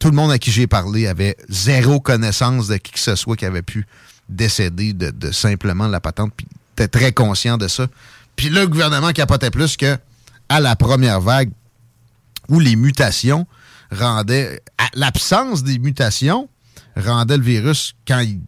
[0.00, 3.36] Tout le monde à qui j'ai parlé avait zéro connaissance de qui que ce soit
[3.36, 3.86] qui avait pu
[4.28, 6.32] décéder de, simplement la patente.
[6.36, 7.86] Puis était très conscient de ça.
[8.34, 9.96] Puis le gouvernement capotait plus que
[10.48, 11.52] à la première vague
[12.48, 13.46] où les mutations
[13.92, 14.62] rendaient.
[14.94, 16.48] L'absence des mutations
[16.96, 18.40] rendait le virus, quand il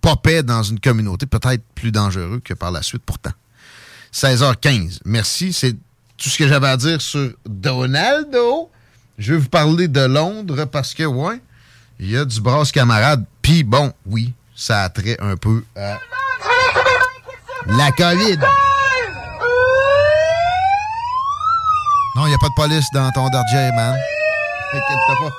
[0.00, 3.32] popait dans une communauté, peut-être plus dangereux que par la suite, pourtant.
[4.12, 5.00] 16h15.
[5.04, 5.52] Merci.
[5.52, 5.74] C'est
[6.16, 8.70] tout ce que j'avais à dire sur Donaldo.
[9.18, 11.40] Je vais vous parler de Londres parce que, ouais,
[11.98, 13.24] il y a du brasse camarade.
[13.40, 15.98] Puis, bon, oui, ça a trait un peu à
[17.66, 18.38] la COVID.
[22.14, 23.96] Non, il n'y a pas de police dans ton Dodge, man.
[24.72, 25.30] Pas.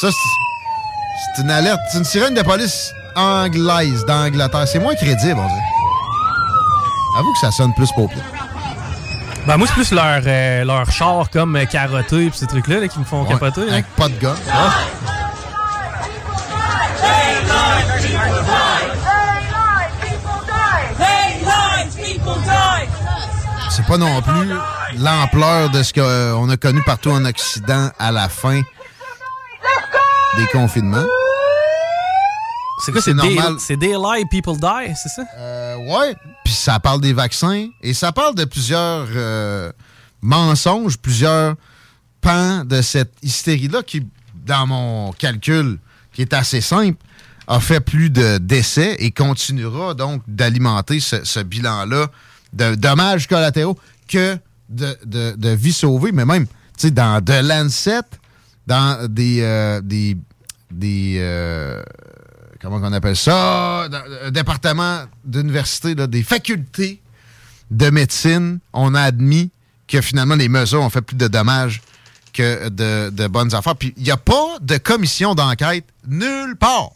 [0.00, 1.80] Ça, c'est une alerte.
[1.90, 4.68] C'est une sirène de police anglaise d'Angleterre.
[4.68, 5.60] C'est moins crédible, on dirait.
[7.18, 8.49] Avoue que ça sonne plus paupière.
[9.50, 12.86] Ben, moi, c'est plus leur, euh, leur char comme euh, carotté et ces trucs-là là,
[12.86, 13.62] qui me font Ouais, capoter.
[13.68, 14.36] Avec pas de gars.
[23.70, 24.54] C'est pas non plus
[24.98, 28.60] l'ampleur de ce qu'on a connu partout en Occident à la fin
[30.38, 31.06] des confinements.
[32.84, 33.56] C'est quoi, c'est normal.
[33.58, 35.22] C'est Daylight People Die, c'est ça?
[35.38, 36.14] Euh, ouais.
[36.44, 39.72] Puis ça parle des vaccins et ça parle de plusieurs euh,
[40.22, 41.56] mensonges, plusieurs
[42.20, 44.06] pan de cette hystérie-là qui,
[44.46, 45.78] dans mon calcul,
[46.12, 46.98] qui est assez simple,
[47.46, 52.08] a fait plus de décès et continuera donc d'alimenter ce, ce bilan-là
[52.52, 53.78] de dommages collatéraux
[54.08, 54.36] que
[54.68, 58.02] de, de, de vies sauvées, mais même, tu sais, dans The Lancet,
[58.66, 60.16] dans des, euh, des,
[60.70, 61.82] des euh,
[62.60, 67.00] comment on appelle ça, dans un département d'université, des facultés
[67.70, 69.50] de médecine, on a admis
[69.86, 71.80] que finalement les mesures ont fait plus de dommages
[72.32, 73.76] que de, bonnes affaires.
[73.76, 76.90] Puis il n'y a pas de commission d'enquête nulle part.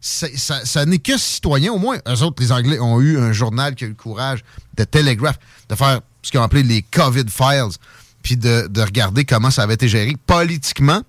[0.00, 1.72] Ça, n'est que citoyen.
[1.72, 4.44] Au moins, eux autres, les Anglais, ont eu un journal qui a eu le courage
[4.76, 5.38] de Telegraph,
[5.70, 7.78] de faire ce qu'ils ont appelé les COVID Files,
[8.22, 11.00] puis de regarder comment ça avait été géré politiquement.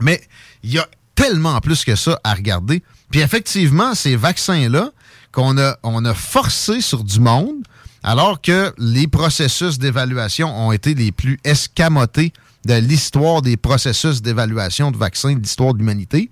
[0.00, 0.20] Mais
[0.64, 2.82] il y a tellement plus que ça à regarder.
[3.12, 4.90] Puis effectivement, ces vaccins-là
[5.30, 7.62] qu'on a, on a forcé sur du monde,
[8.02, 12.32] alors que les processus d'évaluation ont été les plus escamotés
[12.64, 16.30] de l'histoire des processus d'évaluation de vaccins de l'histoire de l'humanité.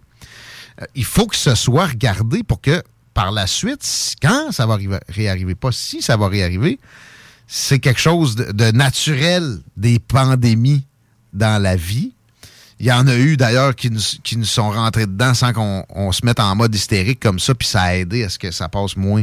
[0.81, 2.83] Euh, il faut que ce soit regardé pour que
[3.15, 3.85] par la suite,
[4.23, 6.79] quand ça va arriver- réarriver, pas si ça va réarriver,
[7.47, 10.85] c'est quelque chose de naturel des pandémies
[11.33, 12.13] dans la vie.
[12.81, 15.85] Il y en a eu d'ailleurs qui nous, qui nous sont rentrés dedans sans qu'on
[15.91, 18.51] on se mette en mode hystérique comme ça, puis ça a aidé à ce que
[18.51, 19.23] ça passe moins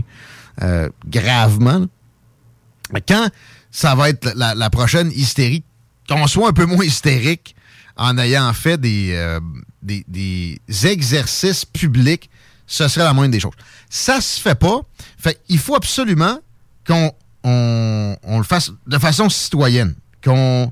[0.61, 1.87] euh, gravement.
[2.93, 3.29] Mais quand
[3.71, 5.63] ça va être la, prochaine hystérie,
[6.07, 7.55] qu'on soit un peu moins hystérique
[7.97, 9.39] en ayant fait des, euh,
[9.81, 12.29] des, des exercices publics,
[12.67, 13.55] ce serait la moindre des choses.
[13.89, 14.81] Ça se fait pas.
[15.49, 16.39] Il faut absolument
[16.85, 17.11] qu'on
[17.43, 20.71] on, on le fasse de façon citoyenne, qu'on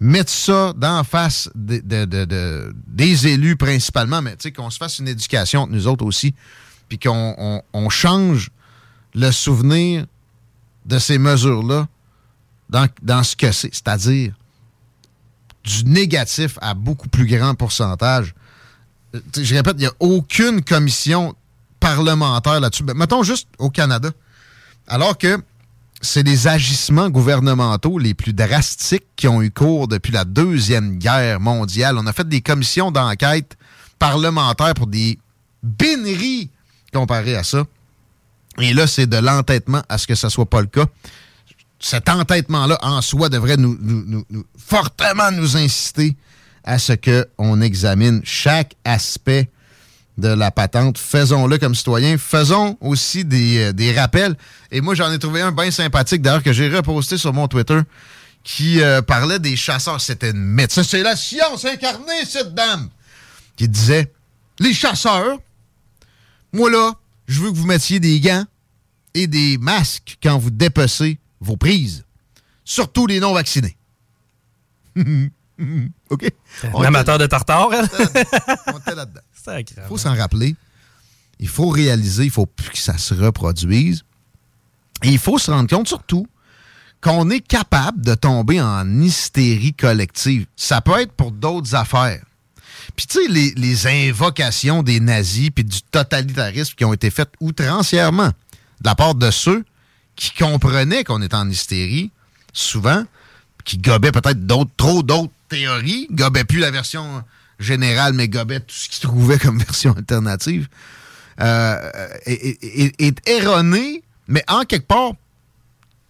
[0.00, 4.70] mette ça la face de- de- de- de- des élus principalement, mais tu sais, qu'on
[4.70, 6.34] se fasse une éducation entre nous autres aussi,
[6.88, 8.50] puis qu'on on- on change
[9.14, 10.06] le souvenir
[10.86, 11.88] de ces mesures-là
[12.70, 14.32] dans, dans ce que c'est, c'est-à-dire
[15.64, 18.34] du négatif à beaucoup plus grand pourcentage.
[19.14, 21.34] Euh, Je répète, il n'y a aucune commission
[21.80, 22.82] parlementaire là-dessus.
[22.84, 24.10] Ben, mettons juste au Canada.
[24.86, 25.38] Alors que
[26.00, 31.40] c'est les agissements gouvernementaux les plus drastiques qui ont eu cours depuis la Deuxième Guerre
[31.40, 31.96] mondiale.
[31.98, 33.56] On a fait des commissions d'enquête
[33.98, 35.18] parlementaires pour des
[35.62, 36.50] béneries
[36.92, 37.64] comparées à ça.
[38.60, 40.86] Et là, c'est de l'entêtement à ce que ce soit pas le cas.
[41.80, 44.24] Cet entêtement-là, en soi, devrait nous- nous-
[44.56, 46.16] fortement nous inciter
[46.64, 49.48] à ce qu'on examine chaque aspect
[50.18, 50.98] de la patente.
[50.98, 52.18] Faisons-le comme citoyens.
[52.18, 54.36] Faisons aussi des, euh, des rappels.
[54.70, 57.80] Et moi, j'en ai trouvé un bien sympathique, d'ailleurs, que j'ai reposté sur mon Twitter,
[58.42, 60.00] qui euh, parlait des chasseurs.
[60.00, 60.82] C'était une médecin.
[60.82, 62.88] C'est la science incarnée, cette dame,
[63.56, 64.12] qui disait,
[64.58, 65.38] les chasseurs,
[66.52, 66.94] moi là,
[67.28, 68.44] je veux que vous mettiez des gants
[69.14, 72.04] et des masques quand vous dépecez vos prises.
[72.64, 73.76] Surtout les non-vaccinés.
[76.10, 76.30] OK?
[76.74, 77.88] Un amateur de tartare, elle?
[78.74, 79.20] On était là-dedans.
[79.56, 80.54] Il faut s'en rappeler.
[81.40, 84.04] Il faut réaliser, il faut plus que ça se reproduise.
[85.02, 86.26] Et il faut se rendre compte surtout
[87.00, 90.46] qu'on est capable de tomber en hystérie collective.
[90.56, 92.24] Ça peut être pour d'autres affaires.
[92.96, 98.28] Puis tu sais, les, invocations des nazis puis du totalitarisme qui ont été faites outrancièrement
[98.28, 99.64] de la part de ceux
[100.16, 102.10] qui comprenaient qu'on était en hystérie,
[102.52, 103.04] souvent,
[103.64, 104.40] qui gobaient peut-être
[104.76, 107.22] trop d'autres théories, gobaient plus la version
[107.58, 110.68] générale, mais gobaient tout ce qu'ils trouvaient comme version alternative,
[111.40, 111.90] euh,
[112.26, 115.12] est, est- erroné, mais en quelque part,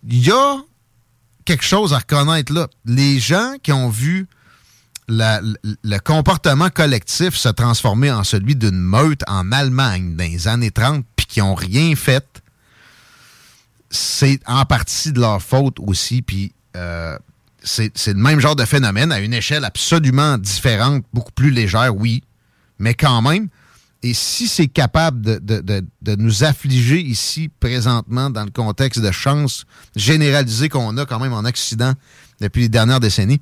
[0.08, 0.56] il y a
[1.44, 2.68] quelque chose à reconnaître là.
[2.84, 4.26] Les gens qui ont vu
[5.10, 11.04] le comportement collectif se transformer en celui d'une meute en Allemagne dans les années 30,
[11.16, 12.26] puis qui n'ont rien fait,
[13.90, 16.20] c'est en partie de leur faute aussi.
[16.20, 17.18] Puis euh,
[17.62, 22.22] c'est le même genre de phénomène à une échelle absolument différente, beaucoup plus légère, oui,
[22.78, 23.48] mais quand même.
[24.02, 29.64] Et si c'est capable de, nous affliger ici, présentement, dans le contexte de chance
[29.96, 31.94] généralisée qu'on a quand même en Occident
[32.40, 33.40] depuis les dernières décennies,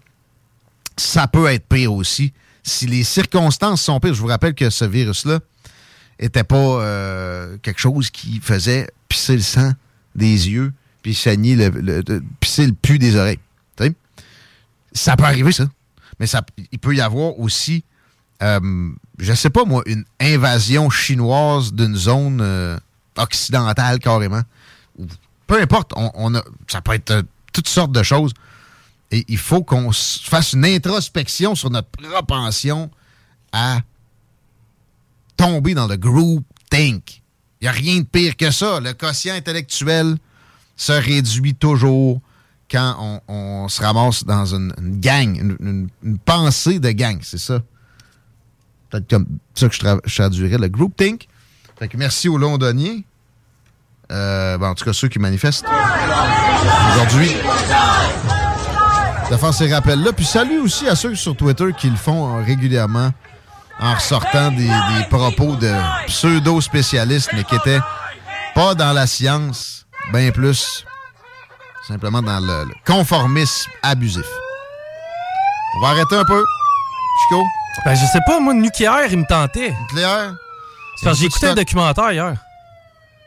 [0.96, 2.32] ça peut être pire aussi.
[2.62, 5.40] Si les circonstances sont pires, je vous rappelle que ce virus-là
[6.18, 9.72] était pas euh, quelque chose qui faisait pisser le sang
[10.14, 10.72] des yeux,
[11.02, 13.38] puis saigner le- pisser le pu des oreilles.
[14.96, 15.66] Ça peut arriver, ça.
[16.18, 16.42] Mais ça,
[16.72, 17.84] il peut y avoir aussi,
[18.42, 22.78] euh, je sais pas moi, une invasion chinoise d'une zone euh,
[23.16, 24.42] occidentale carrément.
[25.46, 28.32] Peu importe, on, a, ça peut être euh, toutes sortes de choses.
[29.10, 32.90] Et il faut qu'on fasse une introspection sur notre propension
[33.52, 33.80] à
[35.36, 37.22] tomber dans le group think.
[37.60, 38.80] Il n'y a rien de pire que ça.
[38.80, 40.16] Le quotient intellectuel
[40.76, 42.20] se réduit toujours
[42.70, 47.60] quand on, se ramasse dans une, gang, une, pensée de gang, c'est ça?
[48.90, 51.28] Peut-être comme ça que je, tra- je traduirais le groupthink.
[51.78, 53.00] Fait que merci aux Londoniens.
[54.12, 55.66] Euh, ben, en tout cas, ceux qui manifestent
[56.94, 57.32] aujourd'hui
[59.30, 60.12] de faire ces rappels-là.
[60.12, 63.10] Puis salut aussi à ceux sur Twitter qui le font régulièrement
[63.80, 65.72] en ressortant des, des propos de
[66.06, 67.80] pseudo-spécialistes, mais qui étaient
[68.54, 70.84] pas dans la science, bien plus
[71.88, 74.26] simplement dans le, le conformisme abusif.
[75.76, 76.42] On va arrêter un peu.
[77.28, 77.42] Chico?
[77.84, 79.74] Ben, je sais pas, moi, le nucléaire, il me tentait.
[79.82, 80.34] Nucléaire?
[80.98, 82.34] C'est parce que un documentaire hier.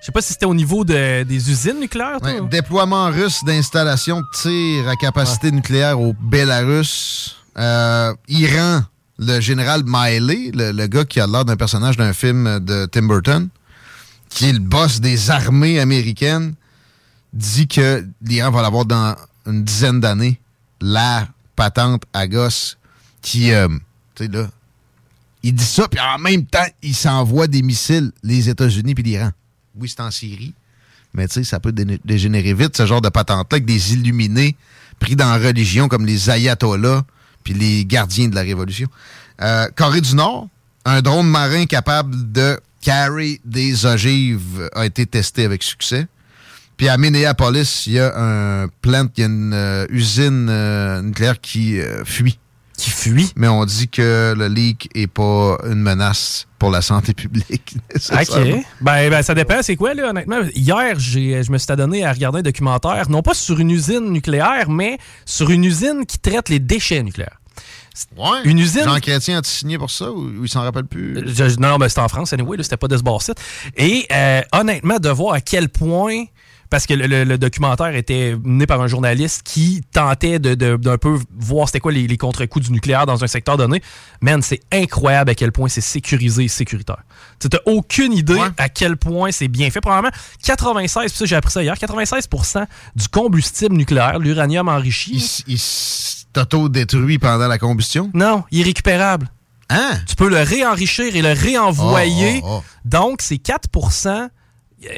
[0.02, 2.31] Je sais pas si c'était au niveau de- des usines nucléaires, toi.
[2.31, 7.36] Ouais, déploiement russe d'installations de tir à capacité nucléaire au Bélarus.
[7.57, 8.81] Euh, Iran,
[9.19, 13.03] le général Miley, le, le gars qui a l'air d'un personnage d'un film de Tim
[13.07, 13.49] Burton,
[14.30, 16.56] qui est le boss des armées américaines,
[17.34, 19.15] dit que l'Iran va l'avoir dans
[19.45, 20.39] une dizaine d'années,
[20.81, 22.77] la patente à gosse
[23.22, 23.68] qui, euh,
[24.15, 24.49] tu sais, là,
[25.43, 29.31] il dit ça, puis en même temps, il s'envoie des missiles, les États-Unis puis l'Iran.
[29.76, 30.53] Oui, c'est en Syrie,
[31.14, 34.56] mais tu sais, ça peut dé- dégénérer vite, ce genre de patente-là, avec des illuminés
[34.99, 37.03] pris dans la religion comme les ayatollahs
[37.43, 38.89] puis les gardiens de la Révolution.
[39.41, 40.49] Euh, Corée du Nord,
[40.84, 46.07] un drone marin capable de carry des ogives a été testé avec succès.
[46.80, 51.01] Puis à Minneapolis, il y a un plant, il y a une euh, usine euh,
[51.01, 52.39] nucléaire qui euh, fuit.
[52.77, 53.34] Qui fuit?
[53.35, 57.76] Mais on dit que le leak est pas une menace pour la santé publique.
[58.14, 58.64] OK.
[58.80, 60.39] Ben, ben, ça dépend, c'est quoi, là, honnêtement?
[60.56, 64.69] Hier, je me suis adonné à regarder un documentaire, non pas sur une usine nucléaire,
[64.69, 67.41] mais sur une usine qui traite les déchets nucléaires.
[68.15, 68.39] Ouais.
[68.45, 68.85] Une usine.
[68.85, 71.27] Jean Chrétien a-tu signé pour ça ou, ou il s'en rappelle plus?
[71.27, 73.35] Je- non, non, ben, c'était en France, anyway, c'était pas de ce bar site.
[73.76, 76.23] Et euh, honnêtement, de voir à quel point.
[76.69, 80.75] Parce que le, le- le documentaire était mené par un journaliste qui tentait de- de-
[80.75, 83.81] d'un peu voir c'était quoi les, les contre-coups du nucléaire dans un secteur donné.
[84.21, 87.03] Man, c'est incroyable à quel point c'est sécurisé et sécuritaire.
[87.39, 89.81] Tu n'as aucune idée à quel point c'est bien fait.
[89.81, 90.13] Probablement
[90.43, 92.65] 96, puis ça j'ai appris ça hier, 96%
[92.95, 95.43] du combustible nucléaire, l'uranium enrichi.
[95.47, 98.11] Il, s'auto-détruit pendant la combustion?
[98.13, 99.29] Non, il est récupérable.
[99.69, 99.99] Hein?
[100.07, 102.41] Tu peux le réenrichir et le réenvoyer.
[102.43, 102.63] Oh, oh, oh.
[102.85, 104.29] Donc, c'est 4 de- de-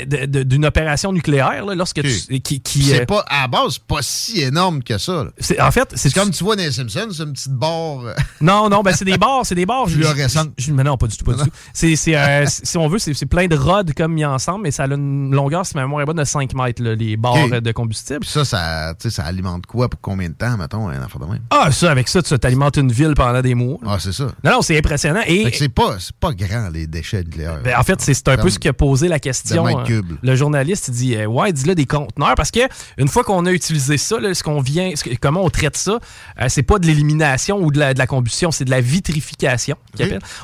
[0.08, 4.00] d'une opération nucléaire là, lorsque tu, qui, qui, c'est euh, pas, à la base, pas
[4.02, 5.26] si énorme que ça.
[5.40, 8.02] c'est- en fait, c'est C'est comme tu vois dans les Simpsons, c'est une petite barre.
[8.42, 9.88] Non, non, ben c'est des bars, c'est des bars.
[9.88, 10.50] je- Fluorescentes.
[10.70, 11.50] mais non, pas du tout, pas du tout.
[11.74, 14.72] C'est, c'est, euh, si on veut, c'est, c'est plein de rods comme mis ensemble, mais
[14.72, 17.62] ça a une longueur, si ma mémoire est bonne, de 5 mètres, là, les barres
[17.62, 18.20] de combustible.
[18.22, 21.20] Puis ça, ça, tu sais, ça alimente quoi pour combien de temps, mettons, un enfant
[21.20, 21.42] de même?
[21.50, 23.78] Ah, ça, avec ça, tu t'alimentes une ville pendant des mois.
[23.86, 24.26] Ah, c'est ça.
[24.44, 25.22] Non, non, c'est impressionnant.
[25.28, 27.60] Et, c'est pas, c'est pas grand, les déchets nucléaires.
[27.64, 29.64] Ben, en fait, c'est c'est un peu ce qui a posé la question.
[29.86, 30.14] Cubes.
[30.22, 32.36] le journaliste il dit euh, Ouais, dis-le des conteneurs.
[32.36, 32.60] Parce que
[32.98, 35.78] une fois qu'on a utilisé ça, là, ce qu'on vient, ce que- comment on traite
[35.78, 36.00] ça,
[36.40, 39.76] euh, c'est pas de l'élimination ou de la, de la combustion, c'est de la vitrification.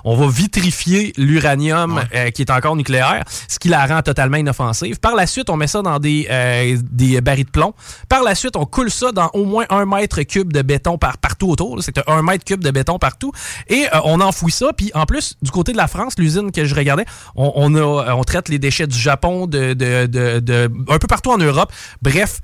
[0.03, 4.99] On va vitrifier l'uranium euh, qui est encore nucléaire, ce qui la rend totalement inoffensive.
[4.99, 7.73] Par la suite, on met ça dans des, euh, des barils de plomb.
[8.09, 11.17] Par la suite, on coule ça dans au moins un mètre cube de béton par,
[11.17, 11.81] partout autour.
[11.83, 13.31] C'est un mètre cube de béton partout.
[13.67, 14.71] Et euh, on enfouit ça.
[14.75, 17.05] Puis en plus, du côté de la France, l'usine que je regardais,
[17.35, 19.16] on, on a, euh, on traite les déchets du Japon,
[19.47, 21.71] de, de, de- de- un peu partout en Europe.
[22.01, 22.39] Bref.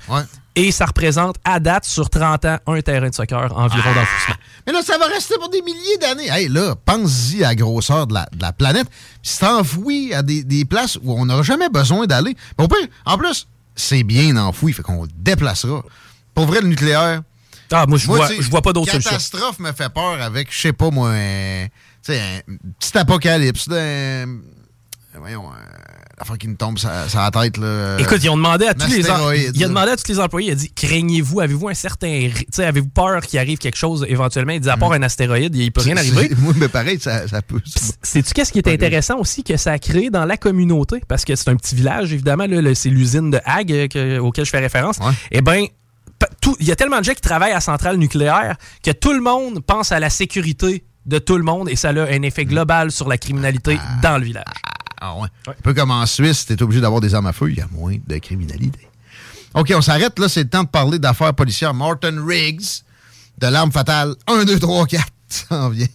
[0.55, 4.35] Et ça représente, à date, sur 30 ans, un terrain de soccer environ d'enfouissement.
[4.67, 6.27] Mais là, ça va rester pour des milliers d'années.
[6.29, 8.87] Hey, là, pense-y à la grosseur de la, de la planète.
[9.23, 12.35] Si c'est enfoui à des, des places où on n'aura jamais besoin d'aller.
[13.05, 15.81] En plus, c'est bien enfoui, fait qu'on déplacera.
[16.35, 17.23] Pour vrai, le nucléaire.
[17.71, 19.09] Ah, moi, je vois- je vois pas d'autre solution.
[19.09, 22.39] catastrophe me fait peur avec, je sais pas, moi, un, un
[22.79, 23.67] petit apocalypse.
[25.17, 25.57] voyons, la
[26.25, 27.57] fois qui nous tombe la tête.
[27.57, 29.01] Là, Écoute, ils ont demandé à tous les
[29.55, 32.31] il a demandé à tous les employés, il a dit craignez-vous, avez-vous un certain ri-
[32.33, 34.53] tu sais, avez-vous peur qu'il arrive quelque chose éventuellement?
[34.53, 36.29] Il dit à part un astéroïde, il peut rien arriver.
[36.37, 37.59] Moi, mais pareil, ça, ça peut.
[38.01, 41.01] Sais-tu qu'est-ce qui est intéressant aussi que ça a créé dans la communauté?
[41.07, 42.45] Parce que c'est un petit village, évidemment,
[42.75, 44.97] c'est l'usine de Hague euh, que- auquel je fais référence.
[45.31, 45.65] Eh bien,
[46.59, 49.59] il y a tellement de gens qui travaillent à centrale nucléaire que tout le monde
[49.65, 53.09] pense à la sécurité de tout le monde et ça a un effet global sur
[53.09, 54.43] la criminalité dans le village.
[55.05, 55.27] Ah ouais.
[55.47, 57.61] Un peu comme en Suisse, tu es obligé d'avoir des armes à feu, il y
[57.61, 58.87] a moins de criminalité.
[59.53, 61.73] OK, on s'arrête là, c'est le temps de parler d'affaires policières.
[61.73, 62.83] Martin Riggs,
[63.37, 65.87] de l'arme fatale 1, 2, 3, 4, ça en vient.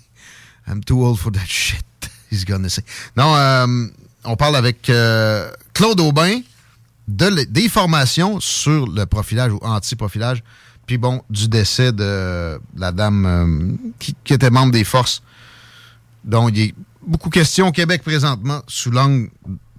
[0.68, 1.82] I'm too old for that shit,
[2.30, 2.82] he's gonna say.
[3.16, 3.86] Non, euh,
[4.24, 6.40] on parle avec euh, Claude Aubin
[7.08, 10.42] de des formations sur le profilage ou anti-profilage,
[10.86, 15.22] puis bon, du décès de la dame euh, qui, qui était membre des forces.
[16.24, 16.72] Donc, il a
[17.08, 19.30] beaucoup de questions au Québec présentement sous l'angle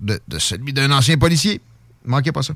[0.02, 1.62] de, de celui d'un ancien policier.
[2.06, 2.54] Manquez pas ça.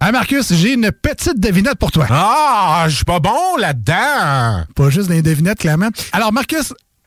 [0.00, 2.06] Ah, Marcus, j'ai une petite devinette pour toi.
[2.10, 4.64] Ah, je suis pas bon là-dedans.
[4.74, 5.88] Pas juste des devinettes, clairement.
[6.12, 6.74] Alors, Marcus,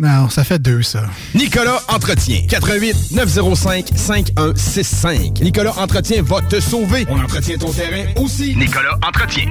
[0.00, 1.02] Non, ça fait deux, ça.
[1.34, 2.42] Nicolas Entretien.
[2.48, 5.40] 88 905 5165.
[5.40, 7.04] Nicolas Entretien va te sauver.
[7.08, 8.54] On entretient ton terrain aussi.
[8.54, 9.46] Nicolas Entretien.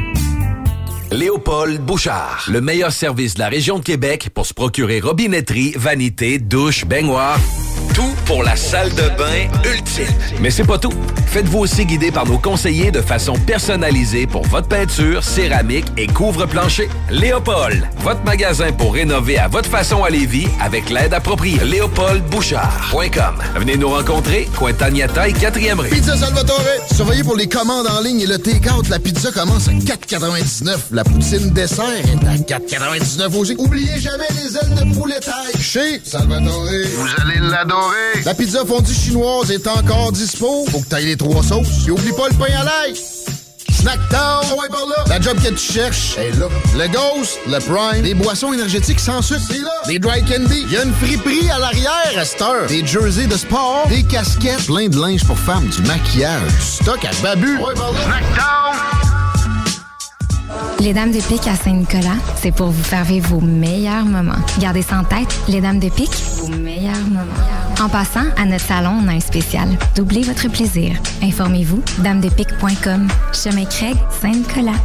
[1.11, 2.45] Léopold Bouchard.
[2.49, 7.39] Le meilleur service de la région de Québec pour se procurer robinetterie, vanité, douche, baignoire.
[7.93, 10.05] Tout pour la salle de bain ultime.
[10.41, 10.93] Mais c'est pas tout.
[11.27, 16.89] Faites-vous aussi guider par nos conseillers de façon personnalisée pour votre peinture, céramique et couvre-plancher.
[17.09, 21.59] Léopold, votre magasin pour rénover à votre façon à Lévis avec l'aide appropriée.
[21.63, 23.35] LéopoldBouchard.com.
[23.55, 25.89] Venez nous rencontrer, Cointagnata et 4e rue.
[25.89, 26.61] Pizza Salvatore.
[26.93, 28.89] Surveillez pour les commandes en ligne et le take-out.
[28.89, 30.96] La pizza commence à 4,99.
[30.97, 33.55] La poutine dessert est à 4,99 aussi.
[33.59, 35.61] Oubliez jamais les ailes de poulet taille.
[35.61, 36.65] Chez Salvatore.
[36.95, 38.23] Vous allez l'adorer.
[38.25, 40.65] La pizza fondue chinoise est encore dispo.
[40.71, 41.85] Faut que t'ailles les trois sauces.
[41.87, 42.95] Et oublie pas le pain à l'ail.
[43.69, 45.03] Snacktown, ouais par là.
[45.07, 46.47] La job que tu cherches est là.
[46.75, 49.69] Le Ghost, le Prime, des boissons énergétiques sans sucre, c'est là.
[49.85, 52.65] Des dry candy, il y a une friperie à l'arrière à cette heure.
[52.69, 57.05] Des jerseys de sport, des casquettes, plein de linge pour femmes, du maquillage, du stock
[57.05, 57.55] à babu.
[57.59, 57.99] Ouais par là.
[58.03, 59.26] Snacktown.
[60.79, 64.39] Les Dames de Pique à Saint-Nicolas, c'est pour vous faire vivre vos meilleurs moments.
[64.59, 67.81] Gardez ça en tête, les Dames de Pique, vos meilleurs moments.
[67.81, 69.69] En passant, à notre salon, on a un spécial.
[69.95, 70.95] Doublez votre plaisir.
[71.21, 73.07] Informez-vous, damedepique.com.
[73.33, 74.77] Chemin Craig, Saint-Nicolas.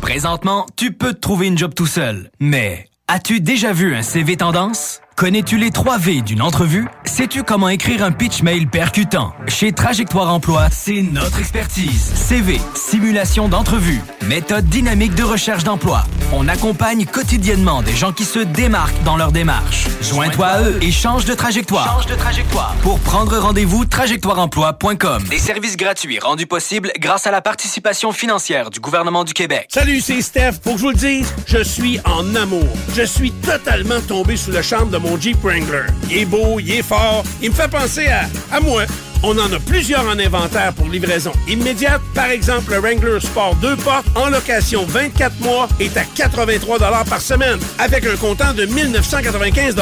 [0.00, 2.30] Présentement, tu peux te trouver une job tout seul.
[2.38, 5.00] Mais as-tu déjà vu un CV tendance?
[5.16, 6.86] Connais-tu les 3 V d'une entrevue?
[7.06, 9.32] Sais-tu comment écrire un pitch mail percutant?
[9.48, 12.12] Chez Trajectoire Emploi, c'est notre expertise.
[12.14, 16.04] CV, simulation d'entrevue, méthode dynamique de recherche d'emploi.
[16.34, 19.86] On accompagne quotidiennement des gens qui se démarquent dans leur démarche.
[20.02, 21.94] Joins-toi à eux et change de trajectoire.
[21.94, 22.74] Change de trajectoire.
[22.82, 25.24] Pour prendre rendez-vous, trajectoireemploi.com.
[25.30, 29.68] Des services gratuits rendus possibles grâce à la participation financière du gouvernement du Québec.
[29.70, 30.58] Salut, c'est Steph.
[30.62, 32.68] Pour que je vous le dise, je suis en amour.
[32.94, 35.86] Je suis totalement tombé sous le charme de mon Jeep Wrangler.
[36.10, 38.22] Il est beau, il est fort, il me fait penser à,
[38.54, 38.82] à moi.
[39.22, 42.00] On en a plusieurs en inventaire pour livraison immédiate.
[42.14, 47.20] Par exemple, le Wrangler Sport 2 portes en location 24 mois est à 83 par
[47.20, 49.74] semaine avec un comptant de 1995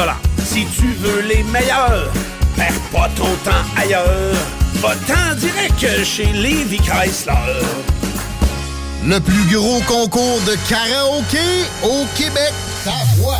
[0.45, 2.11] Si tu veux les meilleurs,
[2.55, 4.35] perds pas ton temps ailleurs.
[4.75, 7.33] Va-t'en direct chez Levi Chrysler.
[9.05, 11.37] Le plus gros concours de karaoké
[11.83, 12.53] au Québec.
[12.83, 13.39] Ta voix.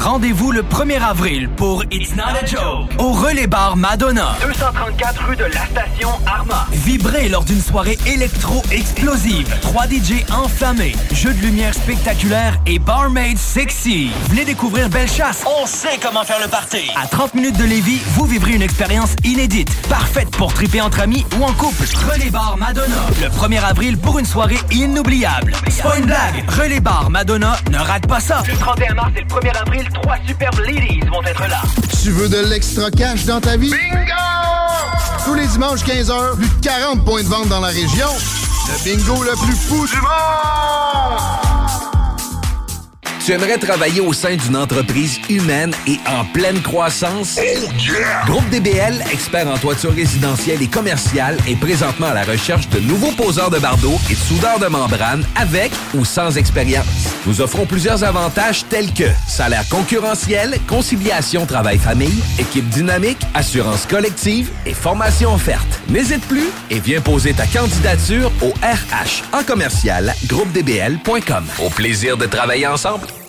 [0.00, 4.34] Rendez-vous le 1er avril pour It's Not a Joke au Relais Bar Madonna.
[4.40, 6.66] 234 rue de la station Arma.
[6.72, 9.54] Vibrez lors d'une soirée électro-explosive.
[9.60, 14.10] 3 DJ enflammés, jeux de lumière spectaculaires et barmaid sexy.
[14.30, 15.44] Venez découvrir Bellechasse.
[15.46, 16.90] On sait comment faire le party.
[16.96, 21.26] À 30 minutes de Lévis, vous vivrez une expérience inédite, parfaite pour triper entre amis
[21.38, 21.84] ou en couple.
[22.10, 22.96] Relais Bar Madonna.
[23.20, 25.52] Le 1er avril pour une soirée inoubliable.
[25.68, 26.48] C'est pas une blague.
[26.48, 28.42] Relais Bar Madonna, ne rate pas ça.
[28.46, 31.62] Le 31 mars et le 1er avril, trois superbes ladies vont être là.
[32.02, 33.70] Tu veux de l'extra cash dans ta vie?
[33.70, 35.24] Bingo!
[35.24, 38.08] Tous les dimanches 15h, plus de 40 points de vente dans la région.
[38.68, 41.49] Le bingo le plus fou du monde!
[43.30, 47.38] Tu aimerais travailler au sein d'une entreprise humaine et en pleine croissance?
[48.26, 53.12] Groupe DBL, expert en toiture résidentielle et commerciale, est présentement à la recherche de nouveaux
[53.12, 56.84] poseurs de bardeaux et de soudeurs de membrane avec ou sans expérience.
[57.24, 64.74] Nous offrons plusieurs avantages tels que salaire concurrentiel, conciliation travail-famille, équipe dynamique, assurance collective et
[64.74, 65.80] formation offerte.
[65.88, 71.44] N'hésite plus et viens poser ta candidature au RH en commercial groupedbl.com.
[71.64, 73.06] Au plaisir de travailler ensemble.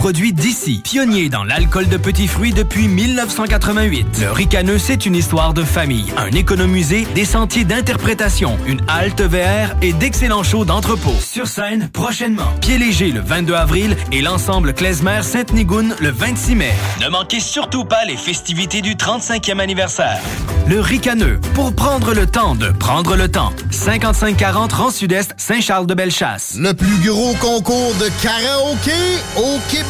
[0.00, 0.80] produits d'ici.
[0.82, 4.06] Pionnier dans l'alcool de petits fruits depuis 1988.
[4.22, 9.76] Le ricaneux, c'est une histoire de famille, un économusée, des sentiers d'interprétation, une halte VR
[9.82, 11.12] et d'excellents shows d'entrepôt.
[11.20, 12.50] Sur scène, prochainement.
[12.62, 16.72] Pied léger le 22 avril et l'ensemble Klezmer Sainte-Nigoune le 26 mai.
[17.02, 20.22] Ne manquez surtout pas les festivités du 35e anniversaire.
[20.66, 23.52] Le ricaneux, pour prendre le temps de prendre le temps.
[23.70, 26.56] 5540 Rang Sud-Est, Saint-Charles-de-Bellechasse.
[26.58, 28.92] Le plus gros concours de karaoké
[29.36, 29.89] au Québec.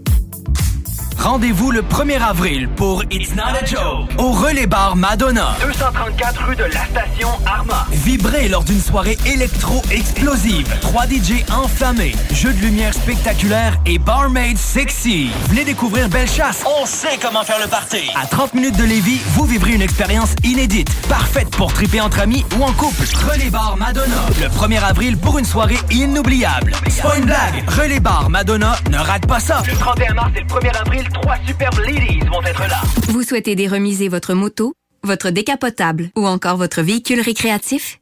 [1.21, 5.55] Rendez-vous le 1er avril pour It's Not a Joke au Relais Bar Madonna.
[5.61, 7.85] 234 rue de la station Arma.
[7.91, 10.67] Vibrez lors d'une soirée électro-explosive.
[10.81, 15.29] 3 DJ enflammés, jeux de lumière spectaculaires et barmaid sexy.
[15.49, 16.63] Venez découvrir Bellechasse.
[16.65, 18.09] On sait comment faire le party.
[18.19, 22.43] À 30 minutes de Lévis, vous vivrez une expérience inédite, parfaite pour triper entre amis
[22.57, 23.03] ou en couple.
[23.31, 24.25] Relais Bar Madonna.
[24.41, 26.73] Le 1er avril pour une soirée inoubliable.
[26.89, 27.69] C'est pas une blague.
[27.69, 29.61] Relais Bar Madonna, ne rate pas ça.
[29.67, 32.81] Le 31 mars et le 1er avril, trois superbes ladies vont être là.
[33.09, 34.73] Vous souhaitez déremiser votre moto,
[35.03, 37.99] votre décapotable ou encore votre véhicule récréatif?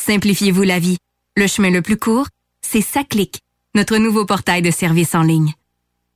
[0.00, 0.96] Simplifiez-vous la vie.
[1.36, 2.28] Le chemin le plus court,
[2.62, 3.40] c'est SACLIC,
[3.74, 5.52] notre nouveau portail de services en ligne.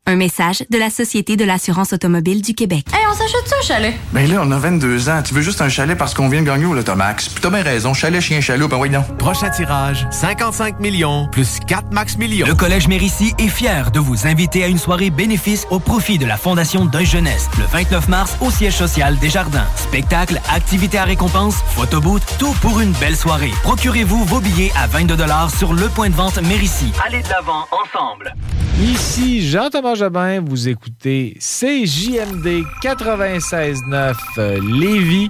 [0.08, 2.86] Un message de la Société de l'assurance automobile du Québec.
[2.94, 3.94] Hey, on s'achète ça un chalet?
[4.14, 5.22] Ben là, on a 22 ans.
[5.22, 7.28] Tu veux juste un chalet parce qu'on vient de gagner au Lotomax.
[7.28, 7.92] Puis t'as bien raison.
[7.92, 9.02] Chalet, chien, chaloupe, ben oui, non.
[9.18, 12.46] Prochain tirage, 55 millions plus 4 max millions.
[12.46, 16.24] Le Collège Mérissi est fier de vous inviter à une soirée bénéfice au profit de
[16.24, 19.66] la Fondation Deuil Jeunesse le 29 mars au siège social des Jardins.
[19.76, 23.52] Spectacle, activités à récompense, photoboot, tout pour une belle soirée.
[23.62, 25.16] Procurez-vous vos billets à 22
[25.54, 26.94] sur le point de vente Mérissi.
[27.06, 28.34] Allez de l'avant ensemble.
[28.80, 35.28] Ici Jean-Thomas Vous écoutez CJMD 96.9 euh, Lévis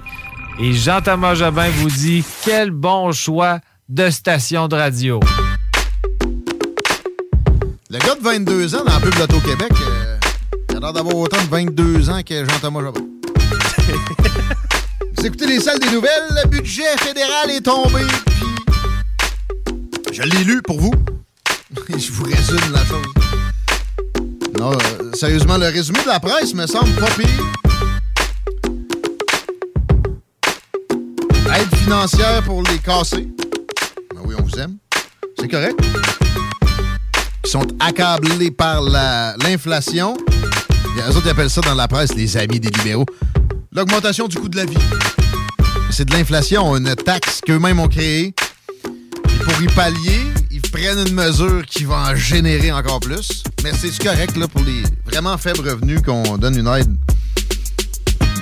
[0.59, 5.19] et Jean-Thomas Jobin vous dit quel bon choix de station de radio.
[7.89, 10.19] Le gars de 22 ans dans la pub d'Auto-Québec, euh,
[10.69, 13.01] il a l'air d'avoir autant de 22 ans que Jean-Thomas Jobin.
[15.17, 18.01] Vous écoutez les salles des nouvelles, le budget fédéral est tombé,
[20.05, 20.93] puis je l'ai lu pour vous.
[21.89, 23.28] je vous résume la chose.
[24.57, 27.27] Non, euh, sérieusement, le résumé de la presse me semble pas pire.
[31.55, 33.27] Aide financière pour les casser.
[34.15, 34.77] Ben oui, on vous aime.
[35.39, 35.79] C'est correct.
[37.45, 40.15] Ils sont accablés par la- l'inflation.
[40.95, 43.05] Les autres ils appellent ça dans la presse les amis des libéraux.
[43.71, 44.77] L'augmentation du coût de la vie.
[45.91, 48.33] C'est de l'inflation, une taxe qu'eux-mêmes ont créée.
[48.85, 50.21] Et pour y pallier,
[50.71, 53.43] prennent une mesure qui va en générer encore plus.
[53.63, 56.95] Mais c'est correct là, pour les vraiment faibles revenus qu'on donne une aide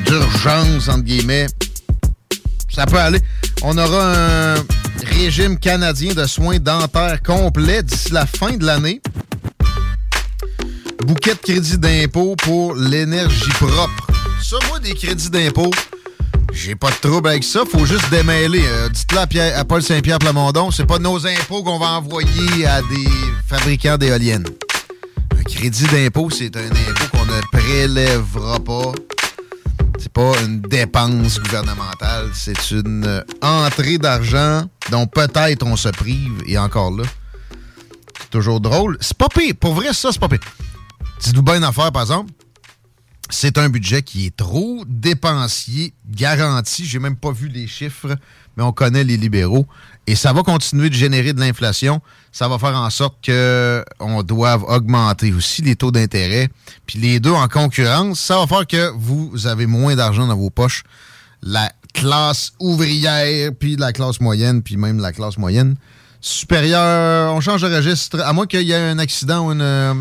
[0.05, 1.47] d'urgence, entre guillemets?
[2.69, 3.19] Ça peut aller.
[3.63, 4.55] On aura un
[5.05, 9.01] régime canadien de soins dentaires complet d'ici la fin de l'année.
[11.05, 14.07] Bouquet de crédit d'impôt pour l'énergie propre.
[14.41, 15.71] Ça, moi, des crédits d'impôt,
[16.53, 17.63] j'ai pas de trouble avec ça.
[17.69, 18.63] Faut juste démêler.
[18.65, 23.07] Euh, Dites-le à, Paul Saint-Pierre Plamondon, c'est pas nos impôts qu'on va envoyer à des
[23.47, 24.47] fabricants d'éoliennes.
[25.37, 28.91] Un crédit d'impôt, c'est un impôt qu'on ne prélèvera pas.
[29.99, 36.43] C'est pas une dépense gouvernementale, c'est une euh, entrée d'argent dont peut-être on se prive,
[36.45, 37.03] et encore là,
[38.19, 38.97] c'est toujours drôle.
[39.01, 39.55] C'est pas pire.
[39.59, 40.39] Pour vrai, ça, c'est pas pire.
[41.19, 42.31] Dites-vous bien affaire, par exemple.
[43.29, 46.85] C'est un budget qui est trop dépensier, garanti.
[46.85, 48.15] J'ai même pas vu les chiffres,
[48.55, 49.67] mais on connaît les libéraux.
[50.07, 52.01] Et ça va continuer de générer de l'inflation.
[52.31, 56.49] Ça va faire en sorte qu'on doive augmenter aussi les taux d'intérêt.
[56.85, 60.49] Puis les deux en concurrence, ça va faire que vous avez moins d'argent dans vos
[60.49, 60.83] poches.
[61.43, 65.75] La classe ouvrière, puis la classe moyenne, puis même la classe moyenne
[66.21, 68.19] supérieure, on change de registre.
[68.21, 69.93] À moins qu'il y ait un accident ou une, euh,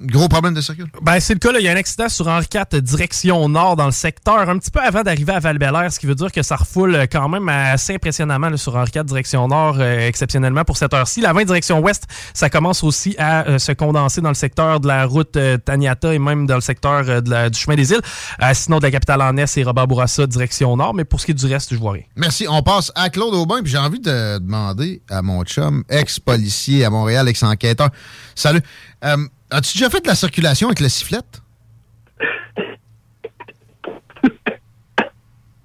[0.00, 0.84] Gros problème de circuit?
[1.02, 1.52] Ben, c'est le cas.
[1.52, 1.58] là.
[1.60, 4.70] Il y a un accident sur Henri IV, direction nord, dans le secteur, un petit
[4.70, 5.58] peu avant d'arriver à val
[5.90, 8.90] ce qui veut dire que ça refoule euh, quand même assez impressionnamment là, sur Henri
[8.94, 11.20] IV, direction nord, euh, exceptionnellement pour cette heure-ci.
[11.20, 12.04] La 20 direction ouest,
[12.34, 16.14] ça commence aussi à euh, se condenser dans le secteur de la route euh, Taniata
[16.14, 18.00] et même dans le secteur euh, de la- du chemin des îles.
[18.42, 20.94] Euh, sinon, de la capitale en Est, c'est Robert Bourassa, direction nord.
[20.94, 22.02] Mais pour ce qui est du reste, je vois rien.
[22.16, 22.46] Merci.
[22.48, 26.90] On passe à Claude Aubin, puis j'ai envie de demander à mon chum, ex-policier à
[26.90, 27.90] Montréal, ex-enquêteur.
[28.34, 28.60] Salut.
[29.04, 29.16] Euh,
[29.50, 31.40] As-tu déjà fait de la circulation avec la sifflette?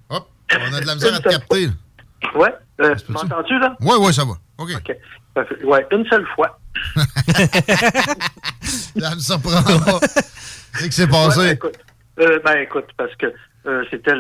[0.09, 1.67] Hop, on a de la misère à te capter.
[1.67, 1.73] là.
[2.35, 2.53] Ouais.
[2.81, 3.75] Euh, M'entends-tu, là?
[3.81, 4.33] Ouais, ouais, ça va.
[4.57, 4.69] OK.
[4.75, 4.95] OK.
[5.33, 5.63] Parfait.
[5.63, 6.59] Ouais, une seule fois.
[8.63, 9.99] Ça me surprend pas.
[9.99, 11.39] Qu'est-ce qui s'est passé?
[11.39, 11.77] Ouais, écoute,
[12.19, 13.33] euh, ben, écoute, parce que
[13.65, 14.13] euh, c'était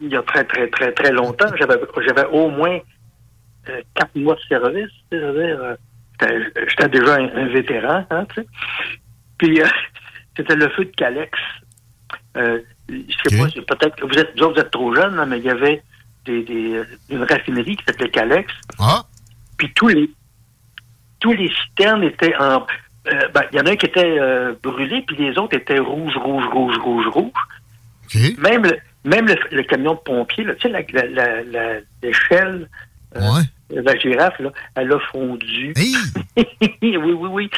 [0.00, 1.46] il y a très, très, très, très longtemps.
[1.58, 2.78] J'avais j'avais au moins
[3.68, 4.90] euh, quatre mois de service.
[5.10, 5.76] C'est-à-dire,
[6.20, 8.46] j'étais- déjà un, un vétéran, hein, tu sais.
[9.38, 9.66] Puis, euh,
[10.36, 11.30] c'était le feu de Calex.
[12.36, 12.94] Euh, je
[13.28, 15.44] sais pas, peut-être que vous êtes, vous autres, vous êtes trop jeunes, là, mais il
[15.44, 15.82] y avait
[16.24, 18.52] des, des, une raffinerie qui s'appelait Calex.
[18.78, 19.02] Ah.
[19.56, 20.10] Puis tous les
[21.20, 22.66] tous les citernes étaient en
[23.12, 25.78] euh, ben, il y en a un qui était euh, brûlé, puis les autres étaient
[25.78, 27.32] rouges, rouges, rouges, rouges, rouges.
[28.38, 32.68] Même le, même le, le camion de pompier, tu sais, la- la- la- la- l'échelle,
[33.70, 35.72] la girafe, là, elle a fondu.
[36.36, 36.44] oui,
[36.82, 37.50] oui, oui.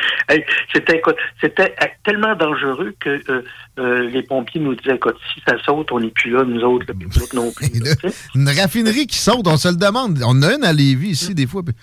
[0.75, 1.03] C'était,
[1.41, 3.43] c'était euh, tellement dangereux que euh,
[3.79, 6.87] euh, les pompiers nous disaient, écoute, si ça saute, on n'est plus là, nous autres,
[6.89, 7.69] là, nous autres non plus.
[7.85, 8.11] là.
[8.35, 10.19] Une raffinerie qui saute, on se le demande.
[10.25, 11.63] On en a une à Lévis ici, des fois.
[11.63, 11.75] puis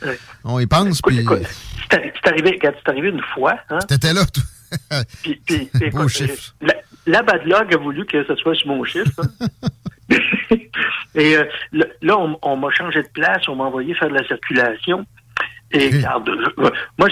[0.44, 1.18] On y pense, puis...
[1.90, 3.80] C'est arri- c'est arrivé, regarde, c'est arrivé une fois, hein.
[3.88, 4.44] T'étais là, toi.
[5.24, 5.70] Puis, puis,
[6.10, 6.54] chiffre.
[6.62, 6.76] La,
[7.08, 9.10] la bad luck a voulu que ce soit sur mon chiffre.
[9.42, 9.48] hein.
[11.16, 11.46] Et euh,
[12.02, 15.06] là, on, on m'a changé de place, on m'a envoyé faire de la circulation.
[15.72, 17.08] Et regarde, je- moi,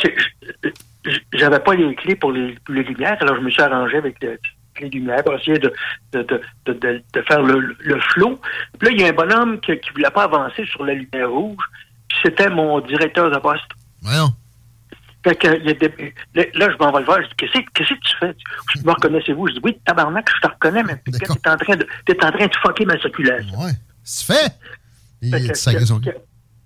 [1.33, 4.39] j'avais pas les clés pour les, lumières, alors je me suis arrangé avec le-
[4.81, 5.73] les lumières pour essayer de,
[6.13, 8.39] de, de, de, de- de faire le, le flot.
[8.79, 11.29] Puis là, il y a un bonhomme qui, qui voulait pas avancer sur la lumière
[11.31, 11.63] rouge.
[12.07, 13.65] Puis c'était mon directeur de poste.
[14.01, 14.29] Voyons.
[15.27, 17.21] Fait que, il y a des- là, je m'en vais le voir.
[17.21, 18.35] Je dis, qu'est-ce que qu'est-ce que tu fais?
[18.75, 19.47] Je me reconnaissez-vous?
[19.47, 22.31] Je dis, oui, tabarnak, je te reconnais, mais tu es en train de, t'es en
[22.31, 23.59] train de fucker ma circulation.
[23.59, 23.71] Ouais.
[25.21, 25.57] Il Fait que-
[25.99, 26.09] que-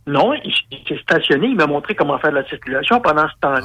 [0.07, 2.99] Non, il, il s'est stationné, il m'a montré comment faire la circulation.
[3.01, 3.61] Pendant ce temps-là,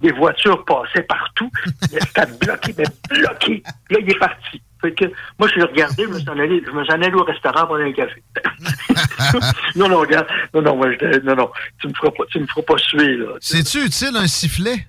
[0.00, 1.50] des voitures passaient partout.
[1.82, 3.62] C'était bloqué, mais bloqué.
[3.90, 4.62] Là, il est parti.
[4.80, 5.04] Fait que
[5.38, 7.24] moi, je l'ai regardé, je me suis en allé, je me suis en allé au
[7.24, 8.22] restaurant prendre un café.
[9.76, 10.26] non, non, regarde.
[10.54, 11.50] Non, non, moi, je- non, non.
[11.80, 13.26] Tu me feras pas, tu me feras pas suer, là.
[13.40, 14.86] C'est-tu utile, un sifflet,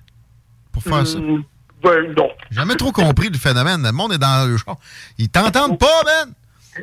[0.72, 1.18] pour faire ça?
[1.18, 2.30] Ben, non.
[2.50, 3.82] J'ai jamais trop compris le phénomène.
[3.82, 4.76] Le monde est dans le char.
[5.18, 6.32] Ils t'entendent pas, man!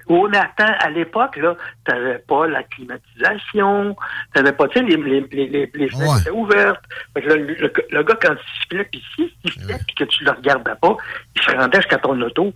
[0.07, 3.95] Au Nathan, à l'époque, là, t'avais pas la climatisation,
[4.33, 6.19] t'avais pas, tu sais, les, les, les, les, les fenêtres Ouais.
[6.21, 6.83] étaient ouvertes.
[7.13, 10.03] Fait que là, le, le- le gars, quand il sifflait, puis s'il sifflait, puis que
[10.03, 10.95] tu le regardais pas,
[11.35, 12.53] il se rendait jusqu'à ton auto.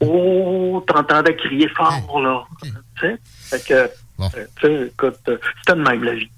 [0.00, 2.44] Oh, t'entendais crier fort, là.
[2.62, 3.18] Tu sais?
[3.26, 6.30] Fait que, euh, tu sais, écoute, euh, c'était de même la vie.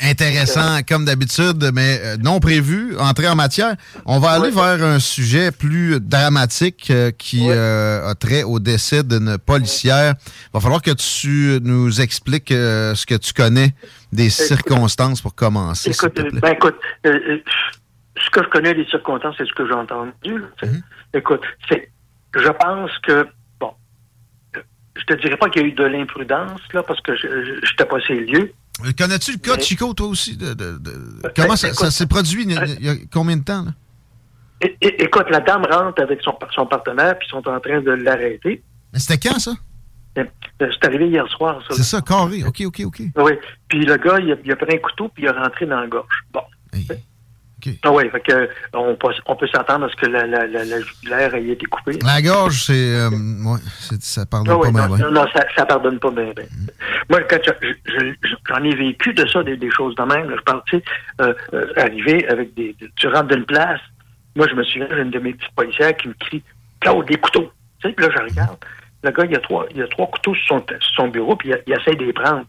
[0.00, 3.76] Intéressant, comme d'habitude, mais euh, non prévu, entrée en matière.
[4.06, 9.02] On va aller vers un sujet plus dramatique euh, qui euh, a trait au décès
[9.02, 10.14] d'une policière.
[10.46, 13.74] Il va falloir que tu nous expliques euh, ce que tu connais
[14.12, 15.90] des circonstances pour commencer.
[15.90, 16.40] Écoute, te euh, plaît.
[16.40, 17.38] ben écoute, euh, euh,
[18.24, 20.38] ce que je connais des circonstances, c'est ce que j'ai entendu.
[20.38, 20.46] là.
[20.62, 20.82] Mhm.
[21.12, 21.90] Écoute, c'est,
[22.34, 23.28] je pense que,
[23.60, 23.72] bon,
[24.56, 24.60] euh,
[24.96, 27.26] je te dirais pas qu'il y a eu de l'imprudence, là, parce que je
[27.60, 28.54] n'étais pas ces lieux.
[28.84, 30.36] Euh, Connais-tu le cas de Chico, toi aussi?
[30.36, 33.36] de- de- de- Comment ça, ça s'est produit il y, a, il y a combien
[33.36, 33.64] de temps?
[33.64, 33.72] Là?
[34.80, 38.62] Écoute, la dame rentre avec son, son partenaire, puis ils sont en train de l'arrêter.
[38.92, 39.52] Mais c'était quand, ça?
[40.18, 40.24] Euh,
[40.58, 41.74] C'est arrivé hier soir, ça.
[41.76, 42.42] C'est ça, carré.
[42.44, 43.02] OK, OK, OK.
[43.16, 43.32] Oui.
[43.68, 45.80] Puis le gars, il a, il a pris un couteau, puis il a rentré dans
[45.80, 46.24] la gorge.
[46.32, 46.40] Bon.
[47.82, 48.04] Ah oui,
[48.74, 51.64] on peut, on peut s'attendre à ce que la, la, la, la jugulaire ait été
[51.66, 51.98] coupée.
[52.04, 52.72] La gorge, c'est...
[52.94, 53.58] euh, ouais,
[54.00, 55.06] ça pardonne Ah pas non, bien.
[55.06, 56.32] non, non, ça, ça pardonne pas bien.
[56.36, 56.44] bien.
[57.08, 60.28] Moi, quand je- je- je- j'en ai vécu de ça, des, des choses de même.
[60.30, 60.36] là.
[60.38, 60.84] Je parle, tu sais,
[61.22, 63.80] euh, euh, arriver avec des, Tu rentres d'une place.
[64.36, 66.42] Moi, je me souviens, j'ai une de mes petites policières qui me crie
[66.80, 67.50] Claude, des couteaux.
[67.80, 68.58] Tu sais, puis là, je regarde.
[69.02, 71.08] Le gars, il y a trois, il y a trois couteaux sur son, sur son
[71.08, 72.44] bureau, puis il, il essaie de les prendre.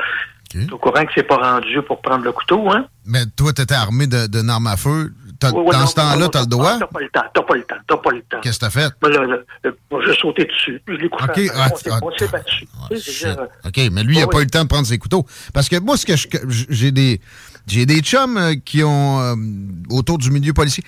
[0.56, 2.86] Es au courant que c'est pas rendu pour prendre le couteau, hein?
[3.06, 5.14] Mais toi, t'étais armé de- d'une arme à feu.
[5.40, 6.80] Dans non, ce temps-là, t'as le droit?
[6.80, 8.40] T'as pas le temps, t'as pas le temps, t'as pas le temps.
[8.41, 8.91] Qu'est-ce que t'as fait?
[9.03, 9.26] Moi, là,
[9.64, 10.82] là, moi, j'ai sauté dessus.
[10.88, 11.26] Je l'ai couché.
[11.26, 12.68] OK, à terre, ah, on s'est- ah, battu.
[12.91, 14.98] Je dire, euh, OK, mais lui, il n'a pas eu le temps de prendre ses
[14.98, 15.26] couteaux.
[15.53, 17.22] Parce que moi, ce que je- j'ai des
[17.68, 19.36] j'ai des chums euh, qui ont euh,
[19.90, 20.84] autour du milieu policier.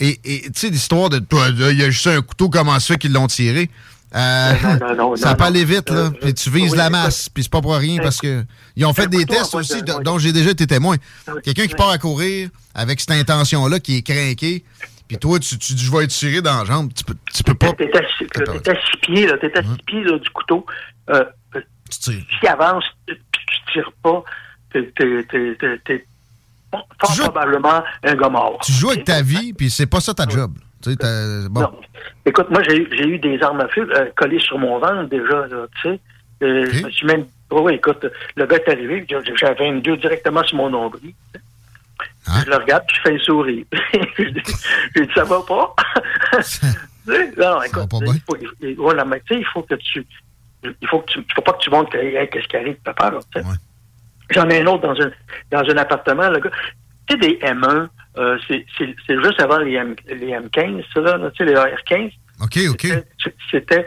[0.00, 3.12] Et tu sais, l'histoire de toi, il y a juste un couteau, comment ça qu'ils
[3.12, 3.70] l'ont tiré?
[4.14, 5.96] Euh, Non, non, non, ça peut aller vite, là.
[5.96, 8.44] Euh, Puis tu vises oui, la masse, puis c'est pas pour rien, parce que
[8.76, 10.96] ils ont fait des couteau, tests aussi, dont j'ai déjà été témoin.
[11.26, 14.64] Ah Quelqu'un qui part à courir avec cette intention-là, qui est craqué,
[15.08, 16.92] puis toi, tu, tu dis, je vais être tiré dans la jambe.
[16.94, 17.72] Tu peux, tu peux pas.
[17.72, 19.36] T'es à, t'es à six pieds, là.
[19.38, 20.64] T'es à six pieds, là, du couteau.
[21.10, 21.24] Euh,
[21.56, 21.60] euh,
[21.90, 24.24] tu S'il avance, puis tu tires pas,
[24.72, 24.92] t'es,
[25.84, 26.06] t'es,
[26.98, 28.60] probablement un gars mort.
[28.64, 30.52] Tu joues avec ta vie, puis c'est pas ça ta job.
[31.70, 31.78] Bon.
[32.26, 35.08] Écoute, moi, j'ai, eu- j'ai eu des armes à feu euh, collées sur mon ventre
[35.08, 35.46] déjà,
[35.82, 36.00] tu sais.
[36.42, 37.26] Euh, Je me suis même...
[37.50, 38.06] Oui, écoute,
[38.36, 39.06] le gars est arrivé,
[39.36, 41.12] j'avais une deux directement sur mon nombril.
[42.26, 42.40] Hein?
[42.44, 43.64] Je le regarde, puis je fais un sourire.
[44.18, 44.30] J'ai
[45.06, 45.74] dit, ça va pas?
[47.06, 50.04] Non, écoute, il faut, il- voilà, mais tu sais, il faut que tu...
[50.64, 51.18] Il faut que tu...
[51.20, 53.12] Il faut pas que tu montres qu'est-ce qui arrive, papa.
[54.30, 55.10] J'en ai un autre dans un,
[55.50, 56.50] dans un appartement, le gars.
[57.06, 58.64] Tu sais, des M1, euh, c'est
[59.08, 62.12] juste avant les, M, les M15, ça, là, tu sais, les AR-15.
[62.42, 62.86] OK, OK.
[63.50, 63.86] C'était,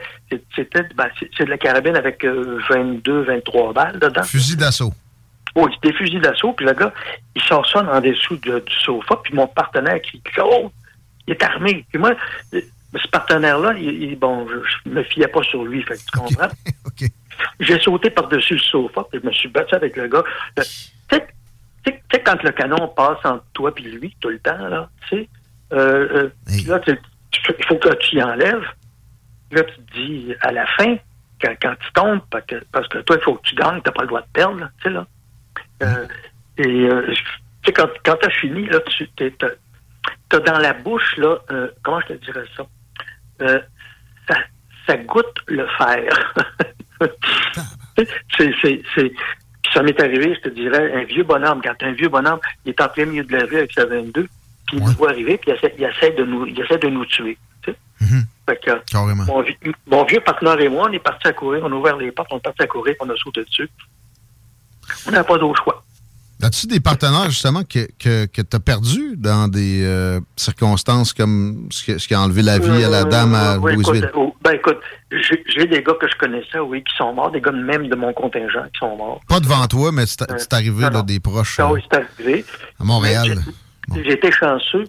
[0.96, 1.08] ben,
[1.40, 4.24] de la carabine avec euh, 22, 23 balles dedans.
[4.24, 4.94] Fusil d'assaut.
[5.56, 6.94] Oui, des fusils d'assaut, puis le gars,
[7.36, 10.72] il sort ça en dessous de- du sofa, puis mon partenaire qui oh,
[11.28, 11.86] il est armé.
[11.90, 12.14] Puis moi,
[12.54, 12.62] euh,
[12.96, 14.56] ce partenaire-là, il, il- bon, je,
[14.86, 16.48] je me fiais pas sur lui, fait que tu comprends?
[17.60, 20.24] J'ai sauté par-dessus le sofa, puis je me suis battu avec le gars.
[20.58, 20.64] Le-
[21.92, 25.18] Tu sais, quand le canon passe entre toi et lui, tout le temps, là, tu
[25.18, 25.30] sais,
[25.74, 26.30] euh, euh,
[26.68, 28.66] là, il faut que tu y enlèves.
[29.52, 30.98] Là, tu te dis, à la fin,
[31.42, 33.92] quand, quand tu tombes, parce que, parce que toi, il faut que tu gagnes, t'as
[33.92, 35.08] pas le droit de perdre, là, tu sais, là.
[35.84, 36.08] Euh,
[36.58, 37.24] et, euh, tu
[37.66, 39.08] sais, quand, quand t'as fini, là, tu
[40.30, 42.66] t'as, dans la bouche, là, euh, comment je te dirais ça?
[44.28, 44.36] Ça,
[44.86, 46.34] ça goûte le fer.
[48.38, 49.12] c'est, c'est, c'est,
[49.47, 52.70] puis ça m'est arrivé, je te dirais, un vieux bonhomme, quand un vieux bonhomme, il
[52.70, 54.28] est en plein milieu de la rue avec sa 22,
[54.68, 56.90] puis il nous voit arriver, puis il essaie, il essaie de nous, il essaie de
[56.90, 57.38] nous tuer.
[57.64, 57.78] tu sais.
[58.48, 59.26] Fait que, Carrément.
[59.26, 59.44] mon,
[59.88, 62.30] mon vieux partenaire et moi, on est partis à courir, on a ouvert les portes,
[62.32, 63.70] on est partis à courir, on a sauté dessus.
[65.08, 65.84] On n'a pas d'autre choix.
[66.44, 71.68] As-tu des partenaires, justement, que, que, que tu as perdu dans des euh, circonstances comme
[71.72, 74.04] ce qui, ce qui a enlevé la vie à la dame à Euh, oui, Louisville?
[74.06, 74.78] écoute, oh, ben écoute,
[75.12, 78.14] j'ai des gars que je connaissais, oui, qui sont morts, des gars même de mon
[78.14, 79.20] contingent qui sont morts.
[79.28, 81.02] Pas devant toi, mais c'est arrivé non, là, non.
[81.04, 82.46] des proches Ah euh, oui, c'est arrivé.
[82.80, 83.40] à Montréal.
[83.96, 84.84] J'ai- été chanceux,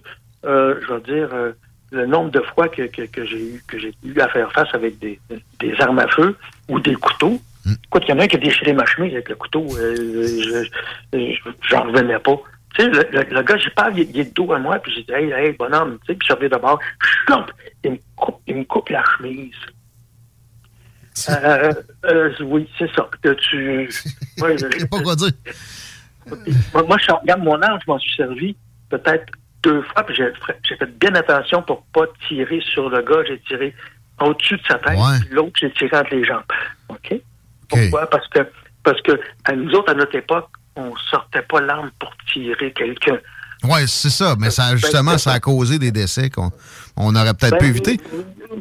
[0.45, 1.53] euh, je veux dire, euh,
[1.91, 4.67] le nombre de fois que, que, que j'ai eu que j'ai eu à faire face
[4.73, 5.19] avec des,
[5.59, 6.35] des armes à feu
[6.67, 7.41] ou des couteaux.
[7.85, 9.65] Écoute, il y en a un qui a déchiré ma chemise avec le couteau.
[9.77, 10.63] euh, je-
[11.13, 12.37] je- J'en revenais pas.
[12.75, 14.77] Tu sais, le, le- le gars, j'ai pas, il, il est de dos à moi,
[14.79, 16.79] puis j'ai dit, hey, hey, bonhomme, tu sais, puis je reviens d'abord,
[17.27, 17.51] chump,
[17.83, 19.53] il me coupe, il me coupe la chemise.
[21.29, 21.73] Euh,
[22.05, 23.09] euh, oui, c'est ça.
[23.41, 23.89] Tu.
[24.41, 25.31] Ouais, je- pas quoi dire.
[26.73, 28.55] moi, moi, je regarde mon arme, je m'en suis servi
[28.89, 29.25] peut-être
[29.63, 33.23] deux fois, puis j'ai fait bien attention pour pas tirer sur le gars.
[33.27, 33.73] J'ai tiré
[34.21, 36.43] au-dessus de sa tête, puis l'autre, j'ai tiré entre les jambes.
[36.87, 37.15] OK?
[37.69, 38.07] Pourquoi?
[38.07, 38.39] Parce que,
[38.83, 43.19] parce que à nous autres, à notre époque, on sortait pas l'arme pour tirer quelqu'un.
[43.63, 46.51] Oui, c'est ça, mais ça, justement, ça a causé des décès qu'on
[46.95, 47.99] on aurait peut-être Ben, pu éviter.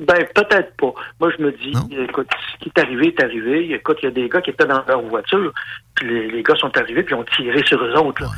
[0.07, 0.93] Ben, peut-être pas.
[1.21, 1.73] Moi, je me dis,
[2.09, 3.73] écoute, ce qui est arrivé est arrivé.
[3.75, 5.53] Écoute, il y a des gars qui étaient dans leur voiture,
[5.95, 8.23] puis les, les gars sont arrivés, puis ont tiré sur eux autres.
[8.23, 8.31] là.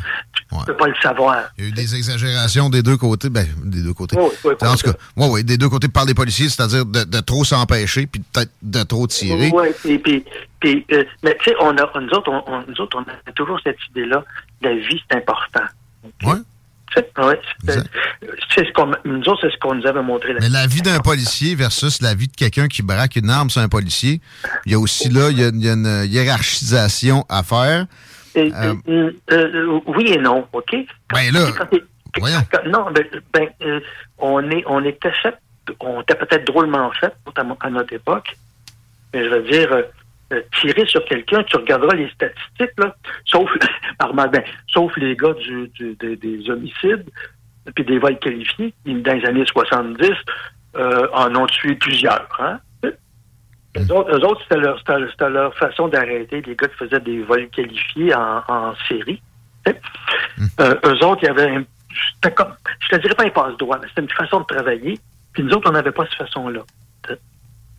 [0.61, 1.45] Tu peux pas le savoir.
[1.59, 3.31] Il y a eu des exagérations des deux côtés.
[3.31, 4.17] Ben, des deux côtés.
[4.19, 7.05] Oui, oui, en tout cas, ouais, ouais, des deux côtés par les policiers, c'est-à-dire de,
[7.05, 9.51] de trop s'empêcher, puis peut-être de trop tirer.
[9.53, 10.25] Oui, et puis,
[10.61, 13.33] puis euh, mais tu sais, on a, nous autres, on, on- nous autres, on a
[13.35, 14.25] toujours cette idée-là,
[14.63, 15.65] la vie, c'est important.
[16.27, 17.41] Ouais,
[18.55, 20.35] c'est ce qu'on, nous autres, c'est ce qu'on nous avait montré.
[20.41, 23.61] Mais la vie d'un policier versus la vie de quelqu'un qui braque une arme sur
[23.61, 24.21] un policier,
[24.67, 27.87] il y a aussi là, il y a, il y a une hiérarchisation à faire.
[28.37, 28.51] Euh,
[28.89, 30.77] euh, euh, oui et non, OK?
[31.13, 31.69] Ben là, Quand
[32.53, 33.81] quand- non, ben, ben,
[34.19, 35.37] on est, on était fait,
[35.81, 38.37] on était peut-être drôlement fait à, à notre époque,
[39.15, 39.85] mais je veux dire,
[40.33, 42.95] euh, tirer sur quelqu'un, tu regarderas les statistiques, là,
[43.25, 43.51] sauf,
[44.15, 47.05] ben, sauf les gars du, du- des, des homicides,
[47.75, 50.11] puis des vols qualifiés, dans les années 70,
[50.77, 52.59] euh, en ont tué plusieurs, hein?
[53.77, 57.23] Eux autres, eux autres, c'était leur, c'était- leur façon d'arrêter les gars qui faisaient des
[57.23, 59.23] vols qualifiés en, en série.
[59.65, 59.81] sais.
[60.61, 63.87] Euh, eux autres, il y avait un, comme, je te dirais pas un passe-droit, mais
[63.89, 64.99] c'était une façon de travailler.
[65.33, 66.63] Puis nous autres, on n'avait pas cette façon-là.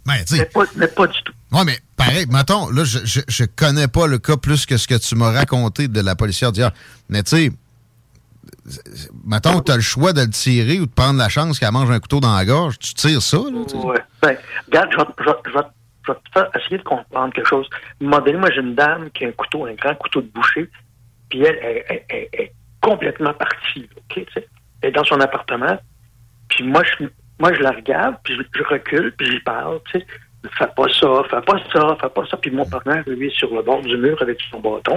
[0.05, 0.15] Ben.
[0.31, 1.33] Mais pas, mais pas du tout.
[1.51, 4.87] Oui, mais pareil, mettons, là, je, je, je connais pas le cas plus que ce
[4.87, 6.71] que tu m'as raconté de la policière d'hier.
[7.09, 7.51] Mais tu sais,
[9.25, 11.91] mettons, tu as le choix de le tirer ou de prendre la chance qu'elle mange
[11.91, 13.63] un couteau dans la gorge, tu tires ça, là.
[13.67, 13.85] tu sais.
[13.85, 13.99] Ouais.
[14.21, 14.37] Ben,
[14.67, 15.59] regarde, je vais, je
[16.07, 17.69] je te faire essayer de comprendre quelque chose.
[17.99, 20.69] Donné, moi, j'ai une dame qui a un couteau, un grand couteau de boucher,
[21.29, 24.47] puis elle, est complètement partie, OK, tu sais.
[24.81, 25.77] Elle est dans son appartement,
[26.49, 27.05] puis moi, je,
[27.41, 30.05] moi, je la regarde, puis je, je recule, puis j'y parle, tu sais.
[30.57, 32.37] Fais pas ça, fais pas ça, fais pas ça.
[32.37, 34.95] Puis mon partenaire, lui, est sur le bord du mur avec son bâton.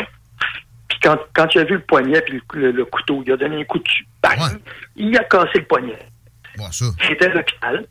[0.88, 3.36] Puis quand, quand il a vu le poignet puis le, le- le couteau, il a
[3.36, 4.06] donné un coup dessus.
[4.22, 4.38] Bang!
[4.96, 5.98] Il a cassé le poignet.
[6.56, 6.86] Bon, ça.
[7.08, 7.84] J'étais à l'hôpital.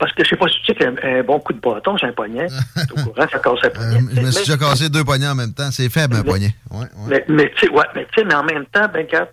[0.00, 2.06] Parce que je sais pas si tu sais qu'un un bon coup de bâton, c'est
[2.06, 2.46] un poignet.
[2.96, 3.96] Au courant, ça casse un poignet.
[3.98, 5.70] Euh, je me suis déjà cassé deux poignets en même temps.
[5.70, 6.54] C'est faible, un poignet.
[6.70, 6.86] Ouais, ouais.
[7.08, 9.28] Mais, mais tu sais, ouais, mais, mais en même temps, ben, regarde,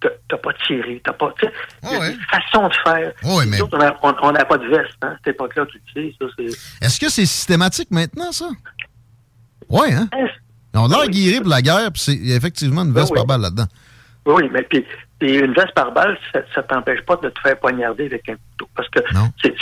[0.00, 1.52] t'as- pas tiré, t'as pas, tu sais,
[1.84, 3.12] il y a des façons de faire.
[3.24, 3.78] Ouais, mais- autres,
[4.22, 6.58] On n'a pas de veste, hein, à cette époque-là, tu le sais.
[6.80, 8.48] Est-ce que c'est systématique maintenant, ça?
[9.68, 10.08] Oui, hein?
[10.74, 13.10] On a l'air guéri pour la guerre, puis c'est il y a effectivement une veste
[13.10, 13.16] oui.
[13.16, 13.66] par balle là-dedans.
[14.26, 14.84] Oui, mais puis,
[15.20, 18.68] une veste par balle, ça, ça t'empêche pas de te faire poignarder avec un couteau.
[18.74, 19.00] Parce que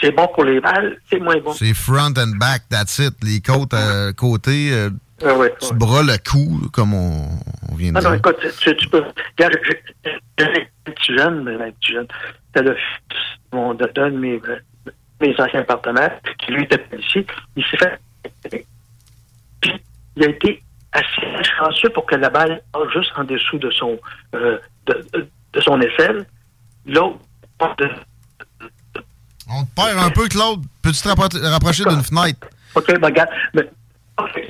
[0.01, 1.53] c'est- bon pour les balles, c'est moins bon.
[1.53, 3.15] C'est front and back, that's it.
[3.23, 4.91] Les côtes à côté, euh,
[5.23, 7.29] Ah ouais, du bras, le cou, comme on,
[7.71, 8.19] on vient de Ah non, dire.
[8.19, 9.05] écoute, tu, tu peux.
[9.39, 9.51] J'ai un
[10.93, 12.09] petit jeune, mais un petit jeune.
[12.49, 13.19] C'était le fils
[13.53, 14.61] de mon- de- mes, euh,
[15.21, 17.27] mes anciens partenaires, qui lui était policier.
[17.57, 18.67] Il s'est fait.
[19.61, 19.73] Puis,
[20.17, 20.63] il a été
[20.93, 23.99] assez chanceux pour que la balle passe juste en dessous de son,
[24.35, 26.27] euh, de, son aisselle.
[26.87, 27.19] L'autre,
[27.79, 27.91] de-
[29.49, 30.63] On te perd un peu, Claude.
[30.83, 32.49] Peux-tu te rappro- rapprocher d'une fenêtre?
[32.75, 33.29] OK, ben, regarde.
[33.55, 33.71] mais,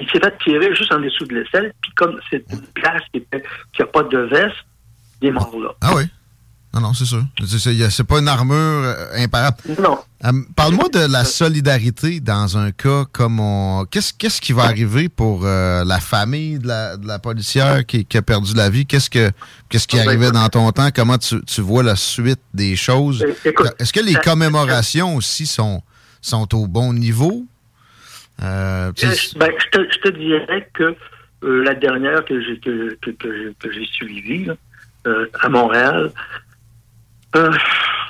[0.00, 3.22] il s'est fait tirer juste en dessous de l'aisselle, puis comme c'est une place qui
[3.80, 4.56] n'a pas de veste,
[5.22, 5.70] il est mort là.
[5.80, 6.04] Ah oui?
[6.74, 7.22] Non, non, c'est sûr.
[7.46, 9.58] C'est- pas une armure euh, imparable.
[9.80, 9.96] Non.
[10.24, 13.84] Euh, Parle-moi de la solidarité dans un cas comme on.
[13.88, 18.16] Qu'est-ce qui va arriver pour euh, la famille de la, de la policière qui, qui
[18.18, 18.86] a perdu la vie?
[18.86, 19.30] Qu'est-ce que
[19.68, 20.88] qu'est-ce qui Ah, ben, arrivait dans ton temps?
[20.92, 23.24] Comment tu, tu vois la suite des choses?
[23.44, 25.80] Écoute, Est-ce que les commémorations aussi sont,
[26.20, 27.46] sont au bon niveau?
[28.42, 29.06] Euh, tu
[29.38, 30.94] ben, je, te, je te dirais que
[31.44, 34.54] euh, la dernière que j'ai que, que, que j'ai- suivie là,
[35.06, 36.10] euh, à Montréal,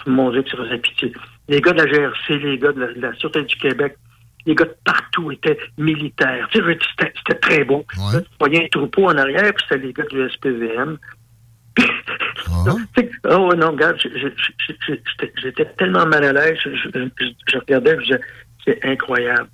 [0.06, 1.12] mon Dieu, que ça faisait pitié.
[1.48, 3.96] Les gars de la GRC, les gars de la, de la Sûreté du Québec,
[4.46, 6.48] les gars de partout étaient militaires.
[6.52, 7.84] Tu sais, c'était très beau.
[8.12, 10.98] Là, tu voyais un troupeau en arrière, puis c'était les gars du SPVM.
[12.94, 13.98] Tu sais, oh ouais, non, regarde,
[15.42, 16.68] j'étais- tellement mal à l'aise, je-
[17.50, 18.20] je regardais, je disais,
[18.64, 19.48] c'est incroyable.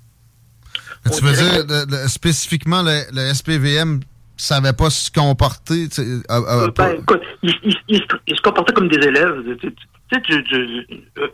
[1.09, 4.01] Tu veux dire le- le- spécifiquement le, le SPVM
[4.37, 5.87] savait pas se comporter?
[5.99, 7.53] euh, ben, écoute, ils,
[7.87, 7.97] ils
[8.35, 9.35] se- comportaient comme des élèves.
[9.59, 9.69] Tu
[10.13, 10.87] sais, tu- tu-
[11.19, 11.27] euh,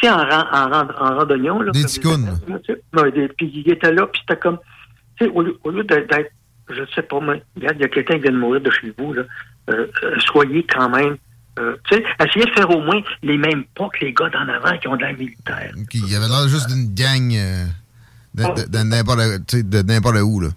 [0.00, 1.60] tu en, en, en randonnion.
[1.60, 2.38] Là, Des ticounes,
[3.38, 4.58] Puis ils étaient là, puis c'était comme,
[5.18, 6.30] tu sais, au lieu, au lieu d'être,
[6.70, 8.92] je sais pas, moi, regarde, il y a quelqu'un qui vient de mourir de chez
[8.98, 9.22] vous, là,
[9.70, 9.86] euh,
[10.26, 11.16] soyez quand même,
[11.56, 11.62] tu
[11.96, 14.88] sais, essayez de faire au moins les mêmes pas que les gars d'en avant qui
[14.88, 15.72] ont de l'air militaire.
[15.94, 17.32] Il y avait l'air juste d'une gang
[18.34, 18.68] de, de-
[19.62, 20.40] de n'importe où.
[20.40, 20.48] Là.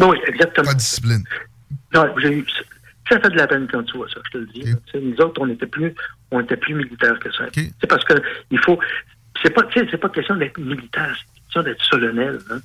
[0.00, 0.66] Oui, exactement.
[0.66, 1.24] Pas de discipline.
[1.94, 2.44] Non, j'ai
[3.08, 4.62] ça fait de la peine quand tu vois ça, je te le dis.
[4.90, 5.94] Sais, Nous autres, on était plus,
[6.30, 7.44] on était plus militaires que ça.
[7.54, 8.14] C'est parce que
[8.50, 8.78] il faut,
[9.42, 12.38] c'est pas, c'est pas question d'être militaire, c'est question d'être solennel.
[12.50, 12.60] Hein.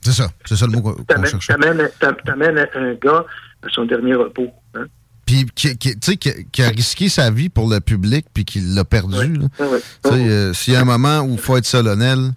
[0.00, 0.30] C'est ça.
[0.44, 1.54] C'est ça le mot qu'on T'amènes, cherchait.
[1.54, 3.24] t'amènes, t'a- t'amènes un gars
[3.64, 4.52] à son dernier repos.
[4.76, 4.84] Hein.
[5.26, 8.44] Puis, qui, qui- tu sais, qui, qui a risqué sa vie pour le public, puis
[8.44, 9.16] qui l'a perdu.
[9.58, 9.80] ouais.
[10.06, 12.30] Euh, S'il y a un moment où il faut être solennel,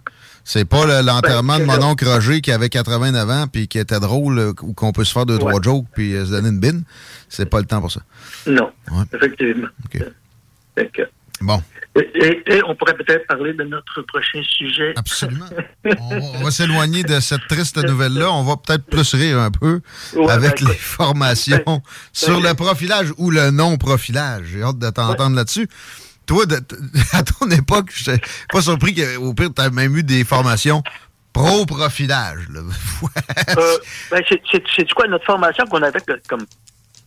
[0.45, 3.67] c'est pas le- l'enterrement Ben, de c'est mon oncle Roger qui avait 89 ans, puis
[3.67, 6.31] qui était drôle, euh, ou qu'on peut se faire deux, trois jokes, puis euh, se
[6.31, 6.83] donner une bine.
[7.27, 8.01] C'est pas le temps pour ça.
[8.47, 9.03] Non, Ouais.
[9.13, 9.67] effectivement.
[11.41, 11.61] Bon.
[11.97, 14.93] et, et- et on pourrait peut-être parler de notre prochain sujet.
[14.95, 15.45] Absolument.
[15.99, 18.31] On va, s'éloigner de cette triste nouvelle-là.
[18.31, 19.81] On va peut-être plus rire un peu
[20.15, 21.81] Ouais, avec ben, les formations
[22.13, 24.45] sur le profilage ou le non-profilage.
[24.53, 25.67] J'ai hâte de t'entendre là-dessus.
[26.25, 26.61] Toi, de-
[27.13, 28.21] à ton époque, je suis
[28.51, 30.81] pas surpris qu'au pire, tu as même eu des formations
[31.33, 32.47] pro-profilage.
[33.57, 33.77] Euh,
[34.11, 36.45] ben, c'est, quoi notre formation qu'on avait comme,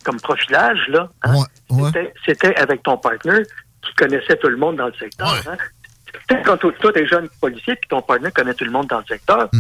[0.04, 1.10] comme profilage, là?
[1.24, 1.32] hein?
[1.86, 3.40] C'était, c'était avec ton partner
[3.82, 5.34] qui connaissait tout le monde dans le secteur.
[5.48, 5.56] Hein?
[6.28, 8.98] Tu sais, Quand toi, t'es jeune policier puis ton partner connaît tout le monde dans
[8.98, 9.50] le secteur,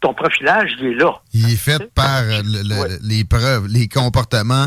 [0.00, 1.12] ton profilage, il est là.
[1.32, 4.66] Il est fait par le- le- les preuves, les comportements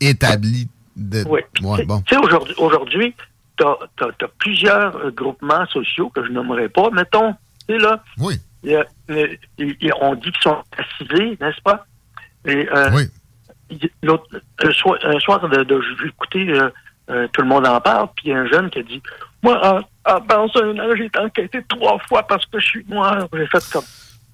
[0.00, 0.68] établis.
[0.96, 1.22] De...
[1.24, 1.46] Ouais.
[1.62, 2.02] Ouais, bon.
[2.02, 2.20] Tu sais,
[2.58, 3.14] aujourd'hui,
[3.96, 7.32] t'as, t'as plusieurs euh, groupements sociaux que je nommerai pas, mettons,
[7.68, 8.02] tu sais, là.
[8.18, 8.34] Oui.
[8.66, 8.84] euh,
[10.00, 11.86] on dit qu'ils sont assidés, n'est-ce pas?
[12.46, 13.04] Et, euh, oui.
[14.02, 14.24] L'autre,
[14.64, 16.70] un soir, un soir de, de, j'ai écouté euh,
[17.10, 19.00] euh, tout le monde en parle, puis il y a un jeune qui a dit
[19.42, 19.80] Moi, en,
[20.12, 23.28] en pensant un an, j'ai été enquêté trois fois parce que je suis noir.
[23.32, 23.84] J'ai fait comme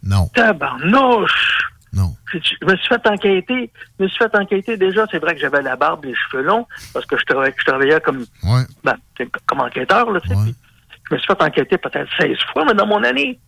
[0.02, 0.28] Non.
[0.34, 1.68] Tabarnouche!
[1.96, 2.14] Non.
[2.32, 3.72] Je me suis fait enquêter.
[3.98, 5.06] Je me suis fait enquêter déjà.
[5.10, 7.64] C'est vrai que j'avais la barbe et les cheveux longs parce que je travaillais, je
[7.64, 8.62] travaillais comme, Ouais.
[8.84, 8.96] ben,
[9.46, 10.10] comme enquêteur.
[10.10, 13.40] Là, Je me suis fait enquêter peut-être 16 fois, mais dans mon année.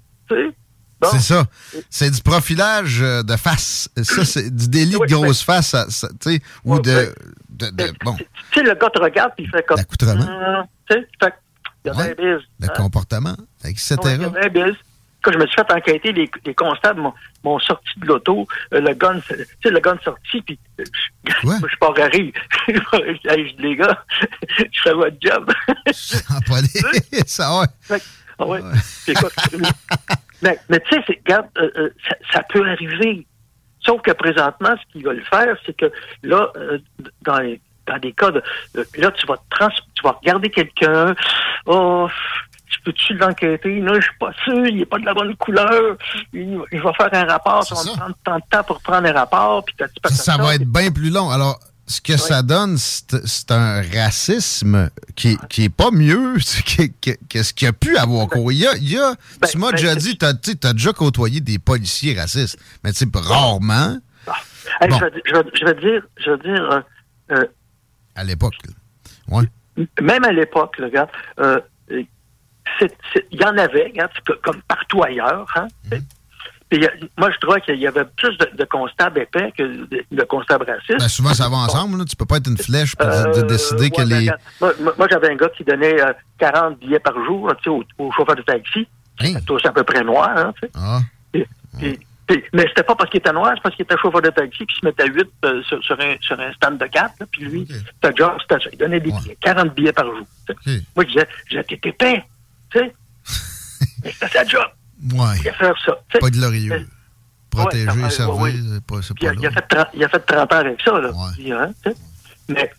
[1.00, 1.08] Bon.
[1.12, 1.44] C'est ça.
[1.90, 3.88] C'est du profilage euh, de face.
[4.02, 7.14] Ça, c'est du délit de grosse face, ça- ça, tu sais, ou de,
[7.50, 9.76] de, de- Bon, Tu sais, le gars te regarde puis il fait comme.
[9.76, 10.24] L'accoutrement.
[10.24, 11.34] Hum, tu sais, fait
[11.84, 12.44] il y a bise.
[12.60, 12.72] le hein.
[12.76, 13.96] comportement, etc.
[14.04, 14.74] Il y a bise.
[15.22, 18.94] Quand je me suis fait enquêter, les, les constables m'ont- sorti de l'auto, euh, le
[18.94, 20.84] gun, tu sais, le gun sorti, puis euh,
[21.26, 21.32] je,
[21.70, 22.32] je pars à rire.
[22.68, 24.04] Je dis, les gars,
[24.56, 25.50] je fais votre job.
[26.46, 27.66] Police, ça ouais.
[28.38, 28.60] Ah ouais,
[29.14, 29.30] quoi?
[30.42, 33.26] mais, mais tu sais, regarde, euh, euh, ça, ça peut arriver.
[33.84, 35.90] Sauf que présentement, ce qu'ils veulent faire, c'est que
[36.22, 36.78] là, euh,
[37.22, 38.42] dans, les- dans des cas de.
[38.74, 41.14] là, tu vas, trans, tu vas regarder quelqu'un.
[41.66, 42.08] Oh,
[42.70, 43.80] tu peux-tu l'enquêter?
[43.80, 45.96] Là, je suis pas sûr, il n'est pas de la bonne couleur.
[46.32, 49.12] Il, il va faire un rapport, ça va prendre tant de temps pour prendre un
[49.12, 49.64] rapport.
[49.64, 51.30] Puis t'as- t'as- Ça va être bien plus long.
[51.30, 57.52] Alors, ce que ça donne, c'est un racisme qui, qui est pas mieux que, ce
[57.54, 58.52] qu'il y a pu avoir cours.
[58.52, 59.14] Il y a, il y a-
[59.50, 63.06] tu m'as ben, déjà dit, tu as, déjà côtoyé des policiers racistes, mais tu sais,
[63.14, 63.96] rarement
[64.82, 64.98] Hey, Bon.
[64.98, 66.80] je, vais, je dire, je vais dire, euh,
[67.32, 67.44] euh,
[68.14, 68.54] à l'époque.
[70.00, 71.08] même à l'époque, le gars,
[71.40, 71.58] euh,
[73.30, 75.46] il y en avait, hein, c'est comme partout ailleurs.
[75.56, 76.84] Hein, Mhm.
[76.84, 80.22] a- moi, je trouvais qu'il y avait plus de, de constables épais que de, de
[80.24, 80.98] constables racistes.
[80.98, 81.98] Ben, souvent, ça va ensemble.
[81.98, 82.04] Là.
[82.04, 84.30] Tu peux pas être une flèche pour Euh, de- décider ouais, que ben, les.
[84.98, 88.36] Moi, j'avais un gars qui donnait euh, 40 billets par jour sais, au, au chauffeur
[88.36, 88.86] de taxi.
[89.20, 90.30] C'est tous à peu près noir.
[90.36, 90.52] Hein.
[90.76, 91.00] Ah.
[91.34, 91.46] Et-
[91.82, 91.98] et-
[92.30, 94.64] et- mais c'était pas parce qu'il était noir, c'est parce qu'il était chauffeur de taxi
[94.66, 97.14] qui se mettait à 8 euh, sur, sur un, sur un stand de 4.
[97.18, 98.36] Là, puis lui, c'était ça.
[98.72, 100.26] Il donnait des billets, 40 billets par jour.
[100.94, 102.22] Moi, je disais, j'étais épais.
[102.70, 102.94] Tu sais?
[104.18, 104.62] c'était sa job.
[105.12, 105.36] Ouais.
[105.42, 105.92] Il a fait ça.
[106.08, 106.18] tu sais.
[106.18, 106.86] Pas glorieux.
[107.50, 108.52] Protéger, ouais, servir, ouais.
[108.74, 109.54] c'est pas, c'est il, pas a, il a là.
[109.54, 111.00] fait 30, il a fait 30 ans avec ça.
[111.00, 111.10] Là.
[111.14, 111.70] Hein,
[112.48, 112.70] mais,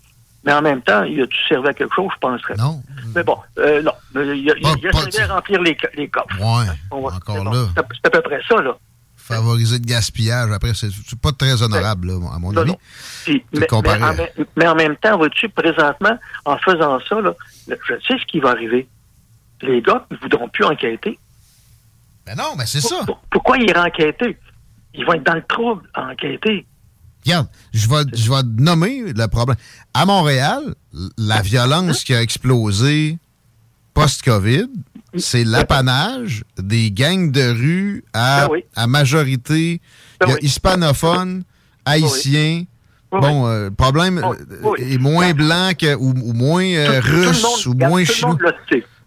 [0.45, 2.55] mais en même temps, il a-tu servi à quelque chose, je penserais.
[2.55, 2.81] Non.
[3.15, 3.91] Mais bon, euh, non.
[4.15, 6.27] Il a, il servi à remplir les, les coffres.
[6.39, 7.51] Ouais, On va- encore c'est bon.
[7.51, 7.65] là.
[7.75, 8.77] C'est à- C'est peu près ça, là.
[9.15, 10.51] Favoriser le gaspillage.
[10.51, 12.71] Après, c'est c'est pas très honorable, là, à mon Non, avis.
[12.71, 12.77] non.
[13.25, 13.81] Puis, C'est mais, en,
[14.13, 17.33] même- mais en même temps, vois-tu, présentement, en faisant ça, là,
[17.67, 18.87] je sais ce qui va arriver.
[19.61, 21.17] Les gars ne voudront plus enquêter.
[22.25, 23.05] Ben non, mais c'est ça.
[23.31, 24.37] Pourquoi ils iraient enquêter?
[24.93, 26.65] Ils vont être dans le trouble à enquêter.
[27.25, 29.57] Regarde, je vais, je vais nommer le problème.
[29.93, 30.75] À Montréal,
[31.17, 33.17] la violence qui a explosé
[33.93, 34.67] post-COVID,
[35.17, 38.63] c'est l'apanage des gangs de rue à, Ben oui.
[38.75, 39.81] à majorité
[40.23, 41.43] il y a hispanophones,
[41.85, 42.63] haïtiens.
[43.11, 47.11] Bon, euh, le problème euh, est moins blanc que, ou, ou moins euh, Tout- tout
[47.15, 48.37] le russe monde- ou moins le chinois.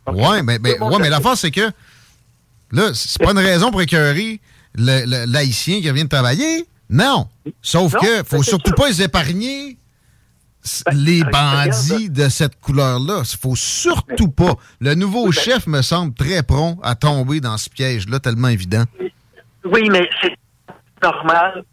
[0.07, 1.11] Ouais, mais, mais, ouais, mais sait.
[1.11, 1.71] l'affaire, c'est que
[2.73, 4.41] là, c'est pas une raison pour écœurer
[4.75, 6.67] l'haïtien qui vient de travailler.
[6.91, 7.29] Non.
[7.63, 8.75] Sauf Non, que ben, faut surtout sûr.
[8.77, 9.79] pas les épargner
[10.65, 13.23] s- les bandits de cette couleur-là.
[13.41, 14.55] Faut surtout pas.
[14.81, 18.85] Le nouveau ben chef me semble très prompt à tomber dans ce piège-là, tellement évident.
[19.65, 20.35] Oui, mais c'est
[21.03, 21.65] normal.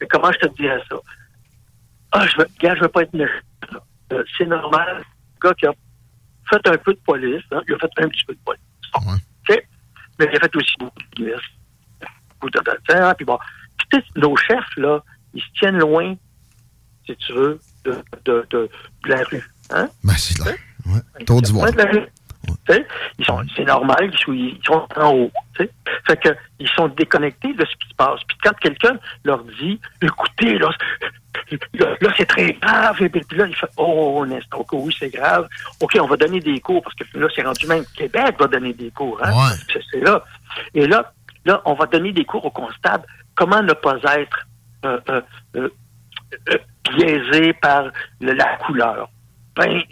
[0.00, 0.96] Mais comment je te dirais ça?
[2.12, 3.84] Ah, je veux, gars, je veux pas être méchant.
[4.36, 5.02] C'est normal.
[5.42, 5.72] Le gars qui a
[6.50, 8.60] fait un peu de police, hein, il a fait un petit peu de police.
[8.92, 9.12] Bon?
[10.18, 11.40] Mais il a fait aussi beaucoup de police.
[12.40, 13.38] Beaucoup de hein, puis bon.
[13.90, 15.02] Puis, nos chefs, là,
[15.34, 16.14] ils se tiennent loin,
[17.06, 17.92] si tu veux, de,
[18.24, 18.70] de, de,
[19.04, 19.42] de la rue.
[19.70, 19.88] Hein?
[20.04, 20.52] Ben, c'est là.
[20.86, 21.40] Ouais.
[21.40, 21.70] D'Ivoire.
[21.70, 22.06] Ouais,
[23.18, 25.30] Ils sont, c'est normal, ils sont, ils sont en haut.
[25.56, 26.28] Fait que,
[26.58, 28.20] ils sont déconnectés de ce qui se passe.
[28.26, 30.68] Puis quand quelqu'un leur dit, écoutez, là,
[31.74, 34.94] là, là, c'est très grave, et puis là, il fait, oh, un instant, ok, oui,
[34.98, 35.48] c'est grave.
[35.80, 38.72] OK, on va donner des cours, parce que là, c'est rendu même Québec va donner
[38.72, 39.18] des cours.
[39.22, 39.32] Hein?
[39.32, 39.78] Ouais.
[39.92, 40.24] C'est, là.
[40.74, 41.12] Et là,
[41.44, 43.04] là, on va donner des cours aux constables.
[43.34, 44.46] Comment ne pas être
[44.84, 45.20] euh, euh,
[45.56, 46.58] euh,
[46.96, 47.84] biaisé par
[48.20, 49.08] le- la couleur?
[49.56, 49.82] Ben,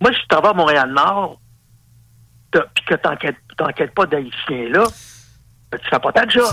[0.00, 1.38] moi, t'en vas à Montréal-Nord,
[2.50, 4.84] puis que t'enquêtes, t'enquêtes pas d'Haïtiens là,
[5.70, 6.46] ben, tu fais pas ta job.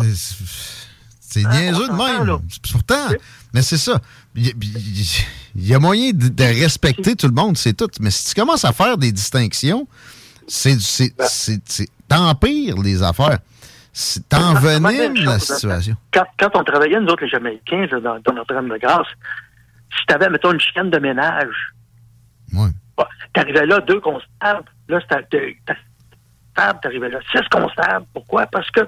[1.21, 2.39] C'est niaiseux de même.
[2.71, 3.07] Pourtant,
[3.53, 3.99] mais c'est ça.
[4.35, 4.53] Il
[5.55, 7.89] y, a moyen de, de respecter tout le monde, c'est tout.
[7.99, 9.87] Mais si tu commences à faire des distinctions,
[10.47, 13.39] c'est c'est- t'empires les affaires.
[13.91, 14.81] C'est- T'envenimes
[15.13, 15.39] Même la hein.
[15.39, 15.95] situation.
[16.11, 19.05] Quand, quand on travaillait, nous autres, les Jamaïcains, là, dans, dans Notre-Dame-de-Grâce,
[19.99, 21.73] si t'avais, mettons, une chienne de ménage,
[22.53, 22.69] Ouais.
[22.97, 25.57] bon, t'arrivais là, deux constables, là, c'était
[26.55, 28.05] t'arrivais là, six constables.
[28.13, 28.45] Pourquoi?
[28.47, 28.81] Parce que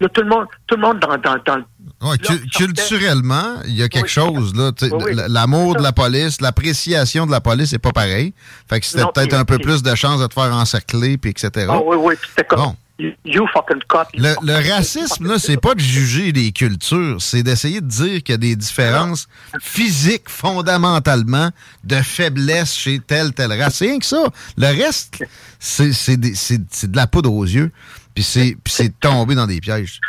[0.00, 1.64] là, tout le monde, tout le monde dans, dans, dans le
[2.02, 4.72] Ouais, cu- culturellement, il y a quelque chose, là.
[4.82, 5.12] Oui, oui.
[5.28, 8.34] L'amour de la police, l'appréciation de la police n'est pas pareil.
[8.68, 11.66] Fait que c'était peut-être un peu plus de chance de te faire encercler, puis etc.
[11.70, 12.76] Ah oui, oui, c'était comme Bon.
[13.02, 14.08] You, you fucking cop.
[14.14, 18.32] Le, le racisme, là, c'est pas de juger les cultures, c'est d'essayer de dire qu'il
[18.32, 19.28] y a des différences
[19.60, 21.50] physiques fondamentalement
[21.84, 23.76] de faiblesse chez telle, telle race.
[23.76, 24.24] C'est rien que ça.
[24.56, 25.24] Le reste,
[25.58, 27.72] c'est de la poudre aux yeux,
[28.14, 28.56] puis c'est
[29.00, 30.00] tomber dans des pièges.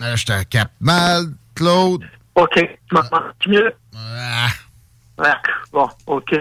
[0.00, 2.04] Je te capte mal, Claude.
[2.34, 2.54] OK.
[2.54, 3.72] Tu m'entends mieux?
[3.94, 4.48] Ah.
[5.22, 5.42] Ah,
[5.72, 6.34] bon, OK.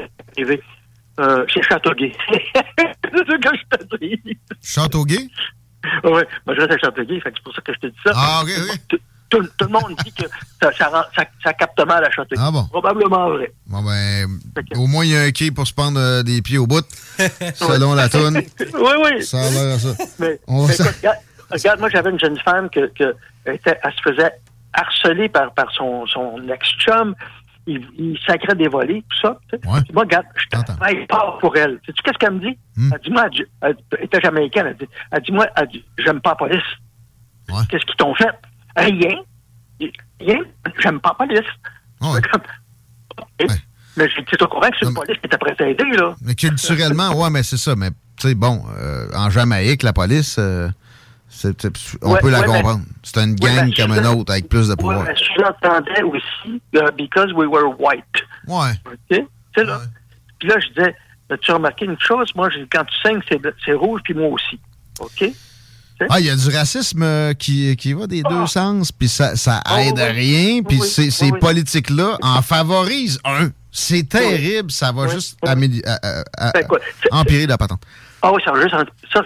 [1.20, 2.14] Euh, chez Châteauguay.
[2.32, 4.38] c'est ce que je te dis.
[4.64, 5.28] Châteauguay?
[6.04, 8.12] Oui, moi je reste à Châteauguay, c'est pour ça que je te dis ça.
[8.16, 8.50] Ah, ok,
[8.92, 9.00] ok.
[9.30, 10.24] Tout, le monde dit que
[10.62, 12.42] ça, ça, rend- ça- ça capte mal à Châteauguay.
[12.44, 12.64] Ah bon?
[12.66, 13.52] Probablement vrai.
[13.68, 14.28] Bon, ben,
[14.76, 16.84] au moins, il y a un quai pour se pendre euh, des pieds au bout,
[17.56, 18.38] selon la toune.
[18.38, 19.24] oui, oui.
[19.24, 19.90] Ça a l'air à ça.
[20.20, 21.18] Mais, On mais écoute, regarde,
[21.52, 23.14] regarde, moi, j'avais une jeune femme que, que
[23.46, 24.32] elle, était- elle se faisait
[24.74, 27.14] harceler par, par son, son ex-chum.
[27.68, 29.40] Il, il sacrait des volets, tout ça.
[29.50, 29.58] tu.
[29.60, 31.80] Puis Moi, regarde, je travaille pas pour elle.
[31.86, 32.58] Sais-tu qu'est-ce qu'elle me dit?
[32.76, 32.90] Hmm.
[32.94, 33.28] Elle dit, moi,
[33.62, 34.68] elle, était jamaïcaine.
[34.68, 36.64] Elle dit, elle dit moi, elle dit, j'aime pas la police.
[37.70, 38.32] Qu'est-ce qu'ils t'ont fait?
[38.76, 39.20] Rien.
[40.20, 40.40] Rien.
[40.80, 41.48] J'aime pas la police.
[43.98, 46.16] Mais j'ai dit au courant que c'est une police qui prête à aider, là.
[46.22, 47.76] Mais culturellement, ouais, mais c'est ça.
[47.76, 50.70] Mais, tu sais, bon, euh, en Jamaïque, la police, euh,
[52.02, 52.82] on Ouais, peut la ouais, comprendre.
[53.04, 55.06] C'est une Ouais, gang comme une autre, avec plus de pouvoir.
[55.16, 58.04] je l'entendais aussi, euh, because we were white.
[58.48, 58.72] Ouais.
[58.86, 59.24] OK?
[59.58, 59.80] Là.
[60.40, 60.96] Puis là, je disais,
[61.30, 62.32] as-tu remarqué une chose?
[62.36, 63.22] Moi, quand tu saignes,
[63.66, 64.60] c'est rouge, puis moi aussi.
[65.00, 65.32] OK?
[66.10, 69.36] Ah, il y a du racisme euh, qui, qui va des deux sens, puis ça,
[69.36, 71.40] ça Ah, aide oui, à rien, puis Oui, ces, oui, ces oui.
[71.40, 73.50] politiques-là en favorisent un.
[73.72, 76.00] C'est terrible, ça va juste améliorer- à-
[76.38, 76.66] à- à- Ben,
[77.12, 77.82] empirer la patente.
[78.22, 78.54] Ah oui, ça,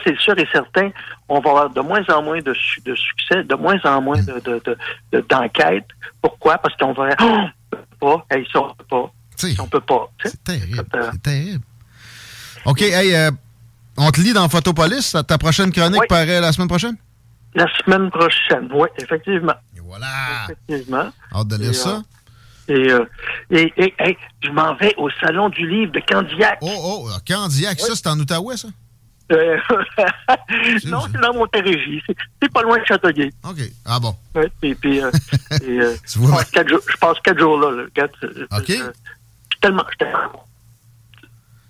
[0.03, 0.89] c'est sûr et certain.
[1.27, 4.21] On va avoir de moins en moins de, su- de succès, de moins en moins
[4.21, 4.77] de, de, de-
[5.11, 5.87] de- d'enquêtes.
[6.21, 6.57] Pourquoi?
[6.59, 7.09] Parce qu'on va...
[7.21, 7.25] Oh,
[7.73, 8.25] on peut pas.
[8.31, 9.11] Hey, ça, on peut pas.
[9.59, 10.09] On peut pas.
[10.23, 10.85] C'est terrible.
[11.11, 11.63] C'est terrible.
[12.65, 13.31] OK, hey, euh,
[13.97, 15.15] on te lit dans Photopolis.
[15.27, 16.07] Ta prochaine chronique Oui.
[16.07, 16.95] paraît la semaine prochaine?
[17.55, 19.53] La semaine prochaine, oui, effectivement.
[19.83, 20.07] voilà.
[20.45, 21.09] Effectivement.
[21.35, 21.89] Hâte de lire Et, ça.
[21.89, 22.01] euh,
[22.67, 23.05] Et, euh,
[23.51, 26.59] et, et, je m'en vais au salon du livre de Candiac.
[26.61, 26.69] Oh,
[27.05, 28.69] oh, Candiac, ça, c'est en Outaouais, ça?
[29.31, 29.57] Euh,
[30.85, 32.01] non, c'est dans Montérégie.
[32.41, 33.31] C'est, pas loin de Châteauguay.
[33.43, 33.59] OK.
[33.85, 34.15] Ah bon.
[34.35, 35.11] Ouais, et puis, euh,
[35.63, 37.67] et, euh, je, passe quatre jours, je passe quatre jours là.
[37.67, 37.99] euh, OK.
[38.01, 38.91] euh, je suis
[39.61, 40.45] tellement, je suis tellement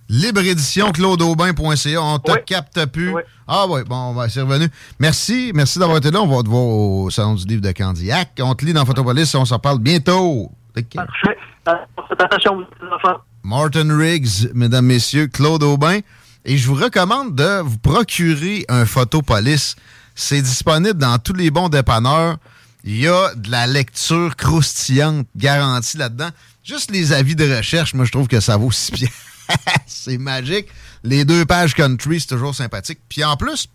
[0.10, 2.02] Libre édition, claudeaubin.ca.
[2.02, 3.14] On te capte plus.
[3.48, 4.68] Ah oui, bon, ben, c'est revenu.
[4.99, 6.22] Merci, merci d'avoir été là.
[6.22, 8.32] On va te voir au Salon du livre de Candiac.
[8.41, 9.34] On te lit dans Photopolis.
[9.36, 10.52] On s'en parle bientôt.
[10.74, 11.38] Parfait.
[11.66, 13.22] Faites attention, enfants.
[13.44, 16.00] Martin Riggs, mesdames, messieurs, Claude Aubin.
[16.45, 19.76] Et je vous recommande de vous procurer un Photopolis.
[20.16, 22.38] C'est disponible dans tous les bons dépanneurs.
[22.84, 26.30] Il y a de la lecture croustillante garantie là-dedans.
[26.64, 29.12] Juste les avis de recherche, moi, je trouve que ça vaut six pieds.
[29.86, 30.68] c'est magique.
[31.04, 33.00] Les deux pages country, c'est toujours sympathique.
[33.08, 33.68] Puis en plus,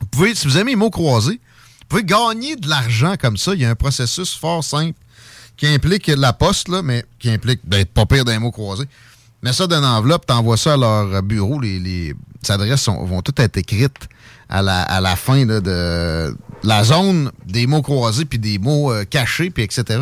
[0.00, 1.40] vous pouvez, si vous aimez les mots croisés,
[1.80, 3.54] vous pouvez gagner de l'argent comme ça.
[3.54, 4.98] Il y a un processus fort simple
[5.62, 8.82] qui implique la poste, là, mais qui implique d'être pas pire d'un mot croisé.
[9.44, 11.60] Mets ça dans une enveloppe, t'envoies ça à leur bureau.
[11.60, 12.16] Les, les
[12.48, 14.08] adresses sont- vont toutes être écrites
[14.48, 16.34] à la, à la fin de
[16.64, 20.00] la zone des mots croisés, puis des mots euh, cachés, puis etc.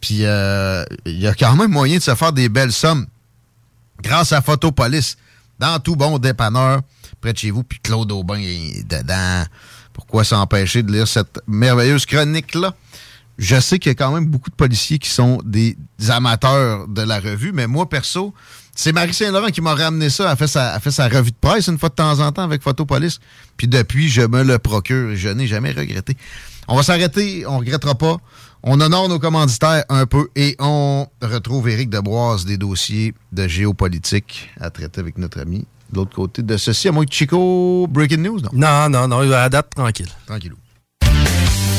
[0.00, 3.06] Puis euh, il y a quand même moyen de se faire des belles sommes
[4.02, 5.18] grâce à Photopolis,
[5.58, 6.80] dans tout bon dépanneur
[7.20, 9.44] près de chez vous, puis Claude Aubin est dedans.
[9.92, 12.72] Pourquoi s'empêcher de lire cette merveilleuse chronique-là?
[13.38, 15.76] Je sais qu'il y a quand même beaucoup de policiers qui sont des
[16.08, 18.32] amateurs de la revue, mais moi, perso,
[18.76, 20.30] c'est Marie Saint-Laurent qui m'a ramené ça.
[20.30, 22.32] Elle fait, sa, elle a fait sa revue de presse une fois de temps en
[22.32, 23.18] temps avec Photopolis.
[23.56, 26.16] Puis depuis, je me le procure et je n'ai jamais regretté.
[26.68, 28.16] On va s'arrêter, on ne regrettera pas.
[28.62, 34.50] On honore nos commanditaires un peu et on retrouve Éric Deboise des dossiers de géopolitique
[34.58, 36.88] à traiter avec notre ami de l'autre côté de ceci.
[36.88, 38.50] À moins que Chico, breaking news, non?
[38.54, 40.08] Non, non, non, à date, tranquille.
[40.26, 40.56] Tranquillou.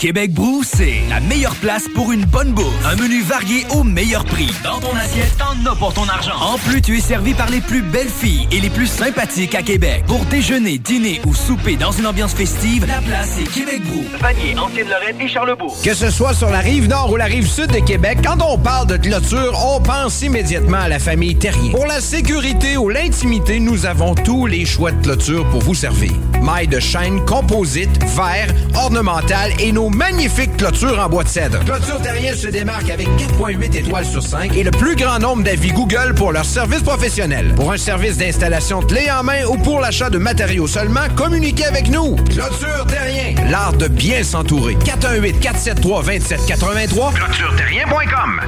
[0.00, 2.86] Québec Brou, c'est la meilleure place pour une bonne bouffe.
[2.86, 4.50] Un menu varié au meilleur prix.
[4.64, 6.32] Dans ton assiette, t'en as pour ton argent.
[6.40, 9.60] En plus, tu es servi par les plus belles filles et les plus sympathiques à
[9.60, 10.04] Québec.
[10.06, 14.02] Pour déjeuner, dîner ou souper dans une ambiance festive, la place est Québec Brou.
[14.22, 15.76] Vanier, Ancienne-Lorraine et Charlebourg.
[15.84, 18.56] Que ce soit sur la rive nord ou la rive sud de Québec, quand on
[18.56, 21.72] parle de clôture, on pense immédiatement à la famille Terrien.
[21.72, 26.12] Pour la sécurité ou l'intimité, nous avons tous les choix de clôture pour vous servir.
[26.42, 31.58] Mailles de chaîne, composite, verre, ornemental et nos magnifiques clôtures en bois de cèdre.
[31.64, 35.72] Clôture Terrien se démarque avec 4.8 étoiles sur 5 et le plus grand nombre d'avis
[35.72, 37.52] Google pour leur service professionnel.
[37.54, 41.88] Pour un service d'installation clé en main ou pour l'achat de matériaux seulement, communiquez avec
[41.88, 42.16] nous.
[42.30, 44.76] Clôture Terrien, l'art de bien s'entourer.
[44.84, 48.40] 418 473 2783 clôtureterrien.com.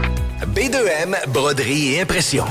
[0.47, 2.45] B2M, broderie et impression.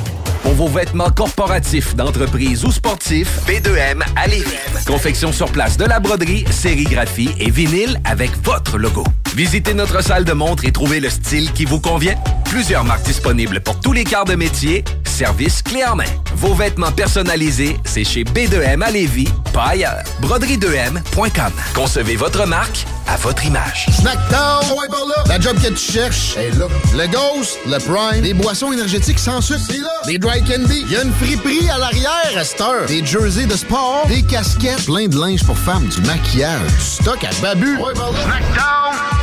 [0.43, 4.85] Pour vos vêtements corporatifs, d'entreprise ou sportifs, B2M à Lévis.
[4.87, 9.03] Confection sur place de la broderie, sérigraphie et vinyle avec votre logo.
[9.35, 12.15] Visitez notre salle de montre et trouvez le style qui vous convient.
[12.45, 14.83] Plusieurs marques disponibles pour tous les quarts de métier.
[15.05, 16.03] Service clé en main.
[16.35, 20.03] Vos vêtements personnalisés, c'est chez B2M à Lévis, pas ailleurs.
[20.21, 21.53] Broderie2M.com.
[21.73, 23.85] Concevez votre marque à votre image.
[23.91, 25.23] Snackdown, ouais, par là.
[25.27, 26.65] La job que tu cherches est là.
[26.93, 30.01] Le Ghost, le Prime, des boissons énergétiques sans sucre, c'est là.
[30.07, 32.85] Des dry candy, il y a une friperie à l'arrière à cette heure.
[32.87, 37.23] Des jerseys de sport, des casquettes, plein de linge pour femmes, du maquillage, du stock
[37.23, 37.77] à babu.
[37.77, 39.20] Ouais, par là.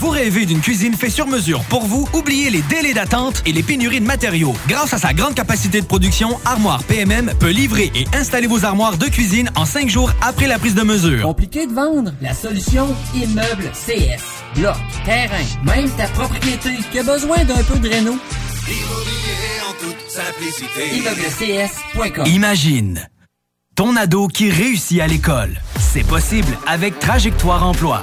[0.00, 2.08] Vous rêvez d'une cuisine faite sur mesure pour vous?
[2.14, 4.54] Oubliez les délais d'attente et les pénuries de matériaux.
[4.66, 8.96] Grâce à sa grande capacité de production, Armoire PMM peut livrer et installer vos armoires
[8.96, 11.20] de cuisine en cinq jours après la prise de mesure.
[11.20, 12.14] Compliqué de vendre?
[12.22, 14.22] La solution Immeuble CS.
[14.58, 18.12] Bloc, terrain, même ta propriété qui a besoin d'un peu de réno?
[18.68, 20.96] Immobilier en toute simplicité.
[20.96, 23.06] ImmeublesCS.com Imagine
[23.74, 25.60] ton ado qui réussit à l'école.
[25.78, 28.02] C'est possible avec Trajectoire Emploi.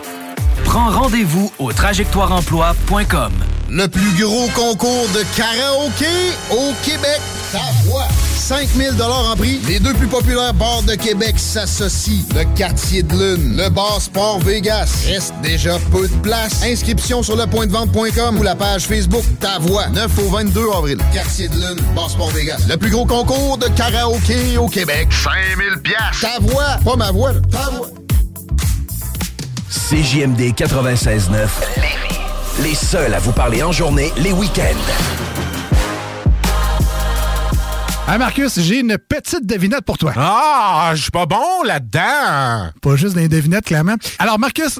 [0.66, 3.32] Prends rendez-vous au trajectoireemploi.com.
[3.70, 6.06] Le plus gros concours de karaoké
[6.52, 7.20] au Québec.
[7.52, 8.08] Ta voix.
[8.36, 9.60] 5000 en prix.
[9.68, 12.24] Les deux plus populaires bars de Québec s'associent.
[12.34, 15.04] Le Quartier de Lune, le Bar Sport Vegas.
[15.06, 16.64] Reste déjà peu de place.
[16.64, 19.88] Inscription sur lepointdevente.com ou la page Facebook Ta Voix.
[19.90, 20.98] 9 au 22 avril.
[21.14, 22.62] Quartier de Lune, Bar Sport Vegas.
[22.70, 25.10] Le plus gros concours de karaoké au Québec.
[25.12, 26.22] 5000 pièces.
[26.22, 27.34] Ta voix, pas ma voix.
[27.52, 27.90] Ta voix.
[29.70, 31.50] CJMD 96.9.
[32.64, 34.64] Les seuls à vous parler en journée, les week-ends.
[38.10, 40.14] Hey Marcus, j'ai une petite devinette pour toi.
[40.16, 42.72] Ah, je suis pas bon là-dedans.
[42.82, 43.96] Pas juste des devinettes, clairement.
[44.20, 44.80] Alors, Marcus,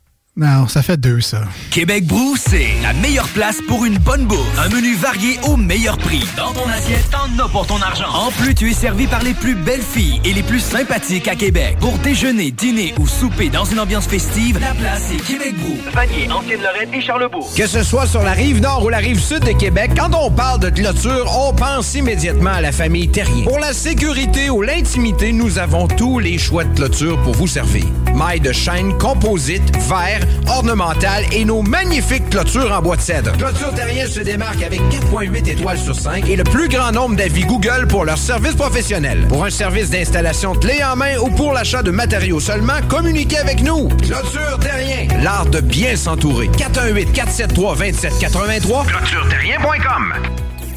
[0.37, 1.41] Non, ça fait deux, ça.
[1.71, 4.57] Québec Brou, c'est la meilleure place pour une bonne bouffe.
[4.57, 6.23] Un menu varié au meilleur prix.
[6.37, 8.07] Dans ton assiette, t'en as pour ton argent.
[8.13, 11.35] En plus, tu es servi par les plus belles filles et les plus sympathiques à
[11.35, 11.75] Québec.
[11.81, 15.77] Pour déjeuner, dîner ou souper dans une ambiance festive, la place est Québec Brou.
[15.93, 17.53] Vanier, Ancienne-Lorraine et Charlebourg.
[17.53, 20.31] Que ce soit sur la rive nord ou la rive sud de Québec, quand on
[20.31, 23.43] parle de clôture, on pense immédiatement à la famille Terrien.
[23.43, 27.83] Pour la sécurité ou l'intimité, nous avons tous les choix de clôture pour vous servir.
[28.15, 33.31] Mailles de chaîne, composite, verre, ornemental et nos magnifiques clôtures en bois de cèdre.
[33.37, 37.45] Clôture Terrien se démarque avec 4.8 étoiles sur 5 et le plus grand nombre d'avis
[37.45, 39.25] Google pour leur service professionnel.
[39.27, 43.61] Pour un service d'installation clé en main ou pour l'achat de matériaux seulement, communiquez avec
[43.61, 43.87] nous.
[43.89, 46.47] Clôture Terrien, l'art de bien s'entourer.
[46.57, 50.13] 418 473 2783 clôtureterrien.com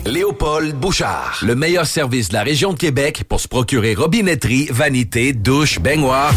[0.07, 5.33] Léopold Bouchard, le meilleur service de la région de Québec pour se procurer robinetterie, vanité,
[5.33, 6.35] douche, baignoire.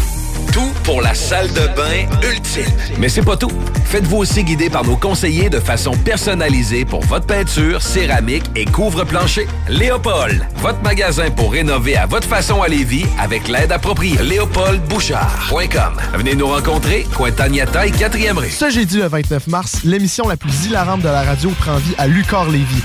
[0.52, 2.64] Tout pour la salle de bain ultime.
[2.98, 3.52] Mais c'est pas tout.
[3.84, 9.46] Faites-vous aussi guider par nos conseillers de façon personnalisée pour votre peinture, céramique et couvre-plancher.
[9.68, 14.16] Léopold, votre magasin pour rénover à votre façon à Lévis avec l'aide appropriée.
[14.22, 16.00] LéopoldBouchard.com.
[16.14, 18.50] Venez nous rencontrer, Cointagnata et 4e rue.
[18.50, 22.06] Ce jeudi le 29 mars, l'émission la plus hilarante de la radio prend vie à
[22.06, 22.82] Lucar Lévis.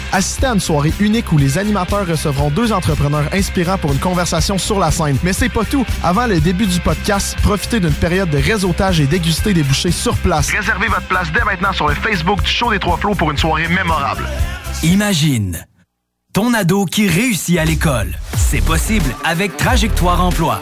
[1.00, 5.18] Unique où les animateurs recevront deux entrepreneurs inspirants pour une conversation sur la scène.
[5.24, 5.86] Mais c'est pas tout.
[6.04, 10.18] Avant le début du podcast, profitez d'une période de réseautage et dégustez des bouchées sur
[10.18, 10.50] place.
[10.50, 13.38] Réservez votre place dès maintenant sur le Facebook du Show des Trois Flots pour une
[13.38, 14.24] soirée mémorable.
[14.84, 15.66] Imagine
[16.34, 18.18] ton ado qui réussit à l'école.
[18.36, 20.62] C'est possible avec Trajectoire Emploi.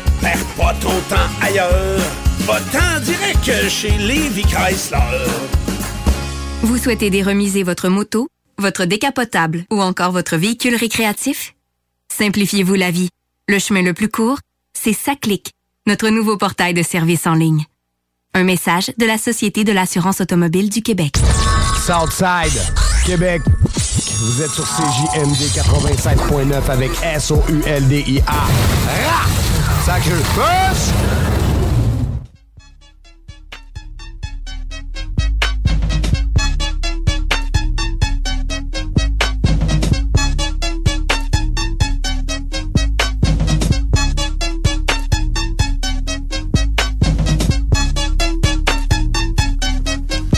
[0.21, 1.99] perds pas ton temps ailleurs.
[2.41, 4.97] Va-t'en direct chez Levi Chrysler.
[6.61, 8.27] Vous souhaitez déremiser votre moto,
[8.57, 11.55] votre décapotable ou encore votre véhicule récréatif?
[12.11, 13.09] Simplifiez-vous la vie.
[13.47, 14.39] Le chemin le plus court,
[14.73, 15.51] c'est SACLIC,
[15.87, 17.65] notre nouveau portail de services en ligne.
[18.33, 21.15] Un message de la Société de l'assurance automobile du Québec.
[21.85, 22.61] Southside,
[23.05, 23.41] Québec.
[24.23, 28.33] Vous êtes sur CJMD 87.9 avec S-O-U-L-D-I-A.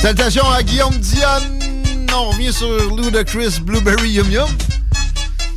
[0.01, 1.62] Salutations à Guillaume Dionne.
[2.15, 4.47] On revient sur Ludacris Blueberry Yum Yum.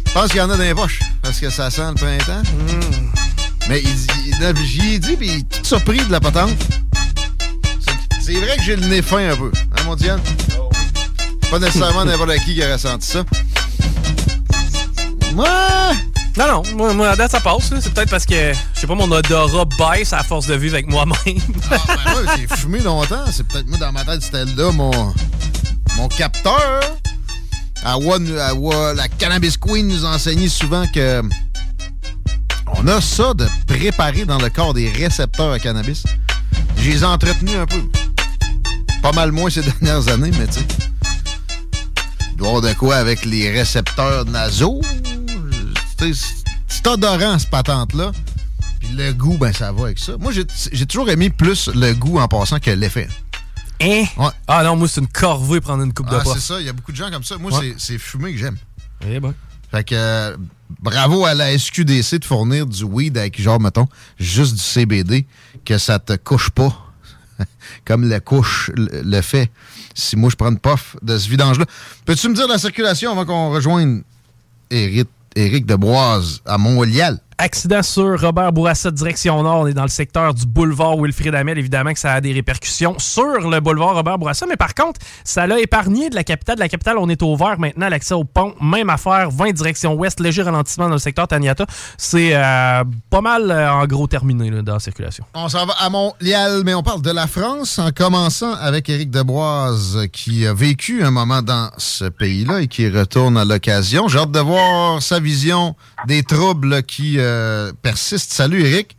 [0.06, 2.42] Je pense qu'il y en a dans les poches parce que ça sent le printemps.
[2.42, 3.10] Hmm.
[3.68, 3.82] Mais
[4.64, 6.56] j'y ai dit, puis il est tout surpris de la patente.
[8.22, 9.52] C'est- vrai que j'ai le nez fin un peu.
[9.54, 10.20] Hein, mon Diane?
[11.50, 13.24] Pas nécessairement n'importe qui qui a ressenti ça.
[15.34, 15.96] Ouais!
[16.36, 17.70] Non, non, moi, moi, à date, ça passe.
[17.70, 17.78] là.
[17.80, 20.88] C'est peut-être parce que, je sais pas, mon odorat baisse à force de vivre avec
[20.88, 21.16] moi-même.
[21.26, 23.24] Ben ouais, j'ai fumé longtemps.
[23.30, 24.90] C'est peut-être moi dans ma tête, c'était là mon,
[25.96, 26.80] mon capteur.
[27.84, 31.22] La Cannabis Queen nous enseignait souvent que
[32.78, 36.04] on a ça de préparer dans le corps des récepteurs à cannabis.
[36.76, 37.32] Je les un peu.
[39.02, 40.66] Pas mal moins ces dernières années, mais tu sais.
[42.36, 44.80] De quoi avec les récepteurs nasaux.
[45.98, 48.12] C'est odorant, cette patente-là.
[48.80, 50.16] Puis le goût, ben ça va avec ça.
[50.18, 53.08] Moi, j'ai toujours aimé plus le goût en passant que l'effet.
[53.80, 54.04] Hein?
[54.16, 54.30] Ouais.
[54.48, 56.34] Ah non, moi, c'est une corvée prendre une coupe de Ah, pof.
[56.34, 57.36] c'est ça, il y a beaucoup de gens comme ça.
[57.38, 57.74] Moi, Ouais.
[57.78, 58.56] c'est- fumé que j'aime.
[59.06, 59.34] Eh ben.
[59.70, 60.36] Fait que euh,
[60.80, 63.88] bravo à la SQDC de fournir du weed avec genre, mettons,
[64.18, 65.26] juste du CBD,
[65.64, 66.74] que ça te couche pas.
[67.84, 69.50] Comme le couche le le fait.
[69.94, 71.66] Si moi je prends une puff de ce vidange-là.
[72.04, 74.02] Peux-tu me dire la circulation avant qu'on rejoigne
[74.70, 77.18] Éric, Éric Deboise à Montréal?
[77.38, 79.60] Accident sur Robert Bourassa, direction nord.
[79.60, 81.58] On est dans le secteur du boulevard Wilfrid Hamel.
[81.58, 84.46] Évidemment que ça a des répercussions sur le boulevard Robert Bourassa.
[84.46, 86.58] Mais par contre, ça l'a épargné de la capitale.
[86.58, 87.90] La capitale, on est au vert maintenant.
[87.90, 89.30] L'accès au pont, même affaire.
[89.30, 90.18] 20 direction ouest.
[90.18, 91.66] Léger ralentissement dans le secteur Taniata.
[91.98, 95.26] C'est euh, pas mal, euh, en gros, terminé dans la circulation.
[95.34, 99.10] On s'en va à Montréal, mais on parle de la France en commençant avec Éric
[99.10, 104.08] Deboise qui a vécu un moment dans ce pays-là et qui retourne à l'occasion.
[104.08, 105.76] J'ai hâte de voir sa vision
[106.06, 107.25] des troubles qui euh,
[107.82, 108.32] persistent.
[108.32, 108.96] Salut Éric.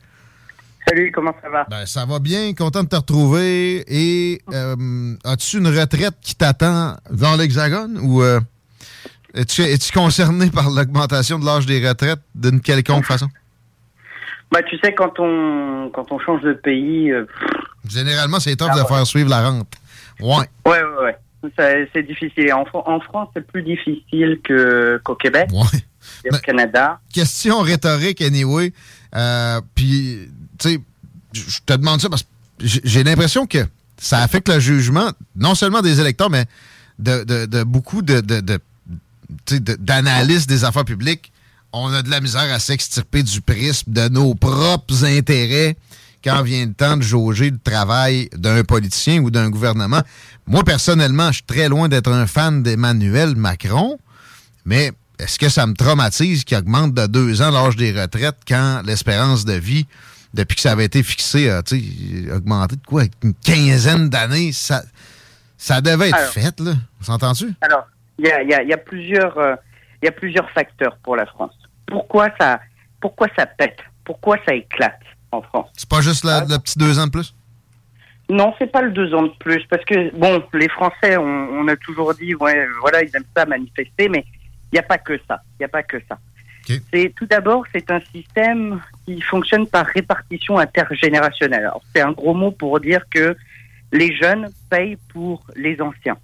[0.87, 1.65] Salut, comment ça va?
[1.69, 3.83] Ben, ça va bien, content de te retrouver.
[3.87, 8.39] Et euh, as-tu une retraite qui t'attend dans l'Hexagone ou euh,
[9.33, 13.27] es-tu concerné par l'augmentation de l'âge des retraites d'une quelconque façon?
[14.49, 17.25] Bah, tu sais, quand on, quand on change de pays, euh,
[17.89, 18.87] Généralement, c'est tough Ah de ouais.
[18.87, 19.73] faire suivre la rente.
[20.21, 20.45] Ouais.
[20.65, 21.17] ouais, ouais, ouais.
[21.93, 22.51] C'est difficile.
[22.53, 24.39] En, Fran- en France, c'est plus difficile
[25.03, 25.77] qu'au Québec et
[26.31, 26.99] au Canada.
[27.13, 28.73] question rhétorique, anyway.
[29.15, 30.29] Euh, Puis,
[30.59, 30.79] tu sais,
[31.33, 32.27] je te demande ça parce que
[32.59, 33.65] j'ai l'impression que
[33.99, 36.45] ça affecte le jugement, non seulement des électeurs, mais
[36.99, 38.21] de, de- de beaucoup de-
[39.79, 41.31] d'analystes des affaires publiques.
[41.73, 45.75] On a de la misère à s'extirper du prisme de nos propres intérêts
[46.23, 50.01] quand vient le temps de jauger le travail d'un politicien ou d'un gouvernement.
[50.47, 53.97] Moi, personnellement, je suis très loin d'être un fan d'Emmanuel Macron,
[54.65, 58.81] mais est-ce que ça me traumatise qu'il augmente de deux ans l'âge des retraites quand
[58.85, 59.85] l'espérance de vie,
[60.33, 61.61] depuis que ça avait été fixé, a
[62.35, 63.03] augmenté de quoi?
[63.23, 64.83] Une quinzaine d'années, ça,
[65.57, 66.31] ça devait être Alors.
[66.31, 66.73] fait, là.
[67.01, 67.53] S'entend-tu?
[67.61, 67.85] Alors,
[68.19, 69.55] il y a, il y a- il y a plusieurs, euh,
[70.01, 71.53] il y a plusieurs facteurs pour la France.
[71.87, 72.59] Pourquoi ça,
[73.01, 73.77] pourquoi ça pète?
[74.03, 74.99] Pourquoi ça éclate
[75.31, 75.69] en France?
[75.75, 77.33] C'est pas juste la- le petit deux ans de plus?
[78.29, 81.67] Non, c'est pas le deux ans de plus, parce que bon, les Français, on, on
[81.69, 84.25] a toujours dit, ouais, voilà, ils aiment ça manifester, mais
[84.71, 85.41] il n'y a pas que ça.
[85.53, 86.17] Il n'y a pas que ça.
[86.93, 91.61] C'est tout d'abord, c'est un système qui fonctionne par répartition intergénérationnelle.
[91.61, 93.37] Alors, c'est un gros mot pour dire que
[93.93, 96.17] les jeunes payent pour les anciens.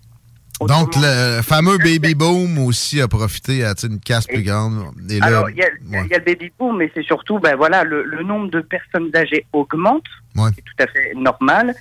[0.60, 4.84] Donc, le fameux baby boom aussi a profité à une casse plus grande.
[5.10, 6.08] Et Alors, il y, a- il ouais.
[6.10, 9.10] y a le baby boom, mais c'est surtout, ben voilà, le, le nombre de personnes
[9.16, 10.06] âgées augmente,
[10.36, 10.50] Ouais.
[10.56, 11.74] c'est tout à fait normal,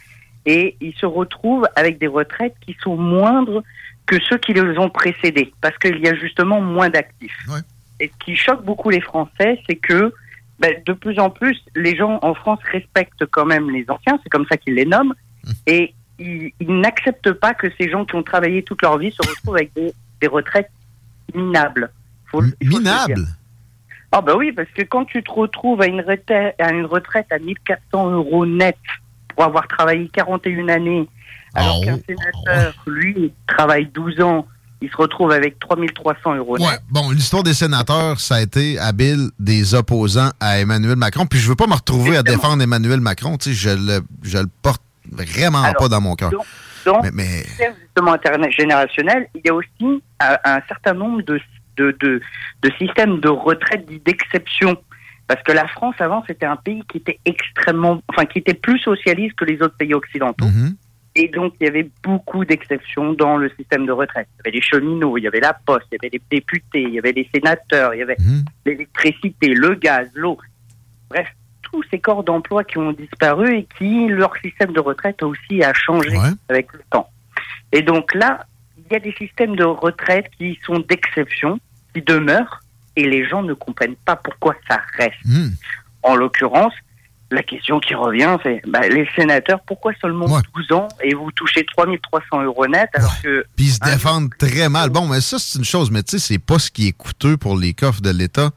[0.46, 3.62] et ils se retrouvent avec des retraites qui sont moindres
[4.12, 7.36] que ceux qui les ont précédés, parce qu'il y a justement moins d'actifs.
[8.00, 10.12] Et ce qui choque beaucoup les Français, c'est que
[10.58, 14.28] ben, de plus en plus, les gens en France respectent quand même les anciens, c'est
[14.28, 15.14] comme ça qu'ils les nomment,
[15.66, 19.26] et ils, ils n'acceptent pas que ces gens qui ont travaillé toute leur vie se
[19.28, 20.70] retrouvent avec des, des retraites
[21.34, 21.90] minables.
[22.26, 23.14] Faut le- il faut le Minable?
[23.14, 23.24] dire.
[24.12, 27.26] Ah ben oui, parce que quand tu te retrouves à une retraite à, une retraite
[27.32, 28.76] à 1400 euros net
[29.34, 31.08] pour avoir travaillé 41 années,
[31.54, 34.46] alors Ah qu'un sénateur, lui, travaille 12 ans,
[34.80, 36.58] il se retrouve avec 3300 euros.
[36.58, 41.26] Ouais, bon, l'histoire des sénateurs, ça a été habile des opposants à Emmanuel Macron.
[41.26, 43.36] Puis je veux pas me retrouver à défendre Emmanuel Macron.
[43.38, 46.30] Tu sais, je le, je le porte vraiment Alors, pas dans mon cœur.
[46.30, 46.44] Donc,
[46.84, 47.44] donc, Mais- mais-
[47.80, 51.40] justement intergénérationnel, il y a aussi un certain nombre de,
[51.76, 52.20] de, de,
[52.62, 54.76] de systèmes de retraite dits d'exception.
[55.28, 58.78] Parce que la France, avant, c'était un pays qui était extrêmement, enfin, qui était plus
[58.80, 60.46] socialiste que les autres pays occidentaux.
[60.46, 60.74] Mhm.
[61.14, 64.28] Et donc, il y avait beaucoup d'exceptions dans le système de retraite.
[64.34, 66.82] Il y avait les cheminots, il y avait la poste, il y avait les députés,
[66.82, 68.16] il y avait les sénateurs, il y avait
[68.64, 70.38] l'électricité, le gaz, l'eau.
[71.10, 71.28] Bref,
[71.60, 75.74] tous ces corps d'emploi qui ont disparu et qui, leur système de retraite aussi a
[75.74, 76.16] changé
[76.48, 77.10] avec le temps.
[77.72, 78.46] Et donc là,
[78.78, 81.58] il y a des systèmes de retraite qui sont d'exception,
[81.94, 82.60] qui demeurent,
[82.96, 85.24] et les gens ne comprennent pas pourquoi ça reste.
[85.24, 85.50] Hmm.
[86.02, 86.74] En l'occurrence,
[87.32, 91.64] la question qui revient, c'est bah, les sénateurs, pourquoi seulement 12 ans et vous touchez
[91.64, 93.44] 3300 euros net alors que...
[93.56, 94.90] Puis ils se défendent très mal.
[94.90, 97.36] Bon, mais ça, c'est une chose, mais tu sais, c'est pas ce qui est coûteux
[97.36, 98.50] pour les coffres de l'État.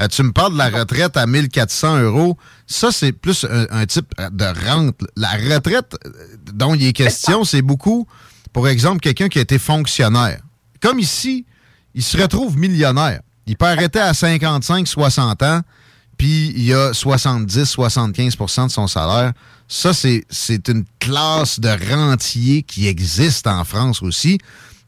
[0.00, 2.36] Euh, tu me parles de la retraite à 1400 euros.
[2.66, 4.96] Ça, c'est plus un, un type de rente.
[5.16, 6.10] La retraite euh,
[6.52, 8.06] dont il est question, c'est beaucoup,
[8.52, 10.40] pour exemple, quelqu'un qui a été fonctionnaire.
[10.80, 11.46] Comme ici,
[11.94, 13.20] il se retrouve millionnaire.
[13.46, 15.60] Il peut arrêter à 55, 60 ans,
[16.20, 19.32] puis il a 70, 75% de son salaire.
[19.68, 24.36] Ça, c'est une classe de rentier qui existe en France aussi,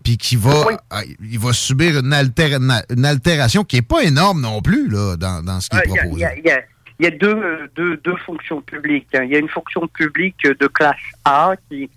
[0.05, 0.51] puis qui va,
[0.93, 4.91] euh, il va subir une, altéra- une- une altération qui n'est pas énorme non plus
[4.91, 6.21] là, dans, dans ce qui est Il y a- il proposé.
[6.21, 6.63] y, a- il y a-
[7.01, 9.09] y a deux, euh, deux, deux fonctions publiques.
[9.15, 9.23] hein.
[9.25, 11.89] Il y a une fonction publique de classe A qui,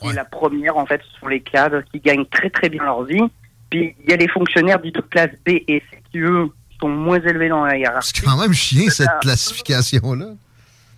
[0.00, 3.04] qui est la première, en fait, sont les cadres qui gagnent très très bien leur
[3.04, 3.22] vie.
[3.70, 6.48] Puis il y a les fonctionnaires dits de classe B et C qui, eux,
[6.80, 8.12] sont moins élevés dans la hiérarchie.
[8.14, 10.26] C'est quand même chien, cette classification-là.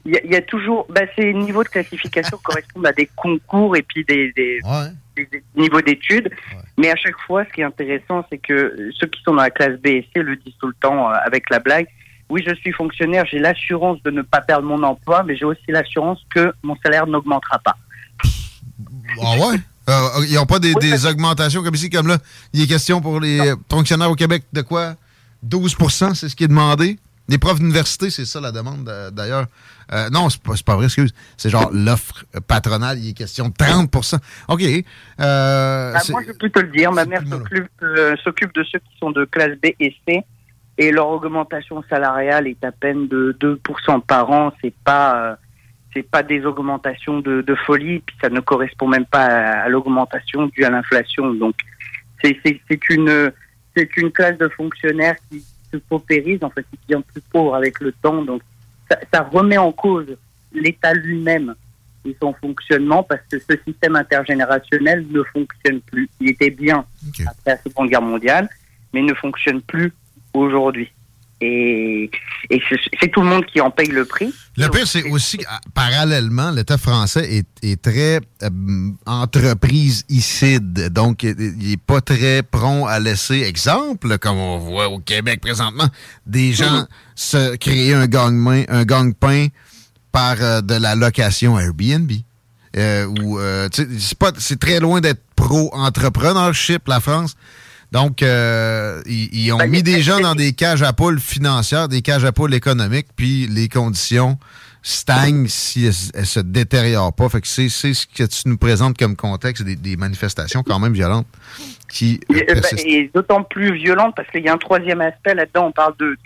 [0.04, 3.08] Il y, a- il y a toujours, bah, ces niveaux de classification correspondent à des
[3.14, 4.58] concours et puis des, des,
[5.16, 6.30] des- des niveaux d'études.
[6.78, 9.50] Mais à chaque fois, ce qui est intéressant, c'est que ceux qui sont dans la
[9.50, 11.86] classe B et C le disent tout le temps euh, avec la blague.
[12.30, 15.62] Oui, je suis fonctionnaire, j'ai l'assurance de ne pas perdre mon emploi, mais j'ai aussi
[15.68, 17.76] l'assurance que mon salaire n'augmentera pas.
[19.22, 19.56] Ah ouais?
[19.90, 22.18] Euh, ils n'ont pas des, des augmentations comme ici, comme là.
[22.52, 24.94] Il est question pour les fonctionnaires au Québec de quoi?
[25.42, 25.76] 12
[26.14, 26.98] c'est ce qui est demandé.
[27.28, 29.46] Les profs d'université, c'est ça la demande euh, d'ailleurs.
[29.92, 31.14] Euh, non, c'est pas, pas vrai, excuse.
[31.36, 33.94] C'est genre l'offre patronale, il est question de 30
[34.48, 34.62] OK.
[35.20, 38.16] Euh, c'est- moi, je peux te le dire, ma mère s'occupe euh,
[38.54, 40.22] de ceux qui sont de classe B et C,
[40.78, 44.52] et leur augmentation salariale est à peine de 2% par an.
[44.62, 45.36] C'est pas euh,
[45.94, 49.68] c'est pas des augmentations de, de folie, puis ça ne correspond même pas à, à
[49.68, 51.32] l'augmentation due à l'inflation.
[51.34, 51.54] Donc,
[52.22, 52.38] c'est
[52.90, 53.32] une
[53.76, 57.80] c'est une classe de fonctionnaires qui se paupérise, en fait, qui devient plus pauvre avec
[57.80, 58.22] le temps.
[58.22, 58.42] Donc,
[58.90, 60.16] ça, ça remet en cause
[60.52, 61.54] l'État lui-même
[62.04, 66.08] et son fonctionnement parce que ce système intergénérationnel ne fonctionne plus.
[66.20, 66.84] Il était bien
[67.26, 68.48] après la Seconde Guerre mondiale,
[68.92, 69.92] mais ne fonctionne plus
[70.34, 70.90] aujourd'hui.
[71.44, 72.08] Et,
[72.50, 72.62] et
[73.00, 74.32] c'est tout le monde qui en paye le prix.
[74.56, 80.90] Le pire, c'est aussi ah, parallèlement, l'État français est, est très euh, entreprise-icide.
[80.90, 85.88] Donc, il n'est pas très prompt à laisser, exemple, comme on voit au Québec présentement,
[86.26, 89.48] des gens se créer un gang-pain un gang-pain
[90.12, 92.12] par euh, de la location Airbnb.
[92.76, 93.68] Euh,
[94.38, 97.36] c'est très loin d'être pro-entrepreneurship, la France.
[97.92, 102.00] Donc, euh, ils, ils ont mis des gens dans des cages à poules financières, des
[102.00, 104.38] cages à poules économiques, puis les conditions
[104.82, 107.28] stagnent si elles, elles se détériorent pas.
[107.28, 110.78] Fait que c'est c'est ce que tu nous présentes comme contexte, des, des manifestations quand
[110.78, 111.26] même violentes
[111.88, 112.86] qui euh, Et, persistent.
[112.86, 115.66] et d'autant plus violente parce qu'il y a un troisième aspect là-dedans.
[115.66, 116.16] On parle de,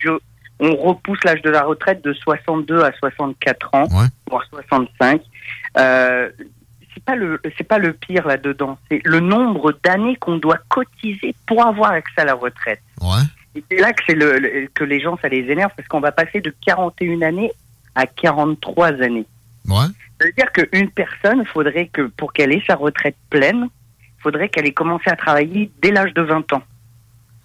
[0.61, 3.89] on repousse l'âge de la retraite de 62 à 64 ans,
[4.31, 5.21] voire 65.
[5.79, 6.31] Euh,
[7.07, 8.79] pas le, c'est pas le pire là-dedans.
[8.91, 12.83] C'est le nombre d'années qu'on doit cotiser pour avoir accès à la retraite.
[13.55, 16.01] Et c'est là que c'est le, le- que les gens ça les énerve parce qu'on
[16.01, 17.51] va passer de 41 années
[17.95, 19.25] à 43 années.
[19.67, 19.87] Ouais.
[20.21, 23.69] Ça veut dire qu'une personne, faudrait que pour qu'elle ait sa retraite pleine,
[24.19, 26.63] faudrait qu'elle ait commencé à travailler dès l'âge de 20 ans.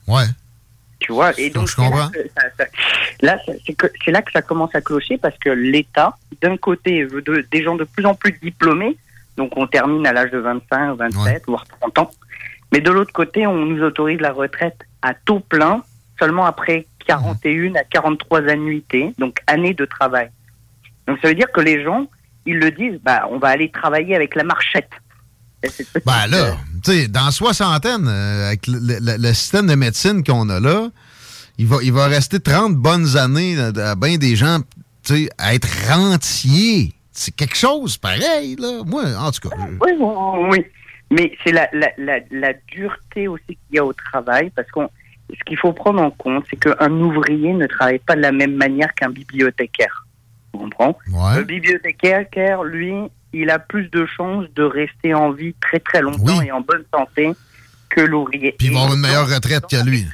[0.07, 0.25] Ouais.
[0.99, 2.65] Tu vois, et donc là ça- ça-
[3.22, 7.03] là, c'est que- c'est là que ça commence à clocher parce que l'État, d'un côté,
[7.06, 8.98] veut de- des gens de plus en plus diplômés,
[9.38, 12.11] donc on termine à l'âge de 25, 27, voire 30 ans,
[12.74, 15.84] Mais de l'autre côté, on nous autorise la retraite à taux plein
[16.19, 20.30] seulement après 41 à 43 annuités, donc années de travail.
[21.08, 22.08] Donc ça veut dire que les gens,
[22.45, 24.90] ils le disent, bah, on va aller travailler avec la marchette.
[26.06, 30.50] Ben là, tu sais, dans soixantaine, euh, avec le, le- le système de médecine qu'on
[30.50, 30.90] a là,
[31.58, 34.60] il va, il va rester 30 bonnes années à, à bien des gens,
[35.03, 36.93] tu sais, à être rentiers.
[37.11, 38.81] C'est quelque chose pareil, là.
[38.85, 39.56] Moi, en tout cas.
[39.57, 40.65] je- Oui, oui, oui.
[41.11, 44.90] Mais c'est la, la, la, la dureté aussi qu'il y a au travail, parce qu'on
[45.30, 48.56] ce qu'il faut prendre en compte, c'est qu'un ouvrier ne travaille pas de la même
[48.56, 50.06] manière qu'un bibliothécaire.
[50.53, 50.98] Tu comprends?
[51.38, 52.93] Le bibliothécaire, lui,
[53.33, 56.83] il a plus de chances de rester en vie très très longtemps et en bonne
[56.93, 57.31] santé
[57.90, 58.53] que l'ouvrier.
[58.57, 60.06] Puis il va avoir une meilleure retraite que lui.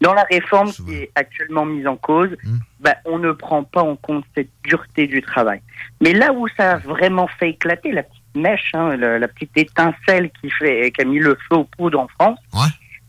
[0.00, 2.58] Dans la réforme qui est actuellement mise en cause, Hmm.
[2.80, 5.60] ben, on ne prend pas en compte cette dureté du travail.
[6.00, 10.30] Mais là où ça a vraiment fait éclater la petite mèche, hein, la petite étincelle
[10.40, 12.38] qui, fait, qui a mis le feu aux poudres en France,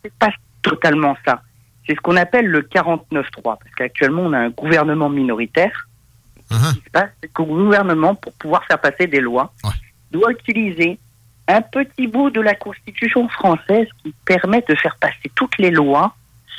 [0.03, 0.31] c'est pas
[0.61, 1.41] totalement ça.
[1.87, 5.87] C'est ce qu'on appelle le 49-3, parce qu'actuellement on a un gouvernement minoritaire.
[6.49, 6.55] Uh-huh.
[6.55, 9.53] Ce qui se passe, c'est que le gouvernement, pour pouvoir faire passer des lois,
[10.11, 10.99] doit utiliser
[11.47, 16.15] un petit bout de la Constitution française qui permet de faire passer toutes les lois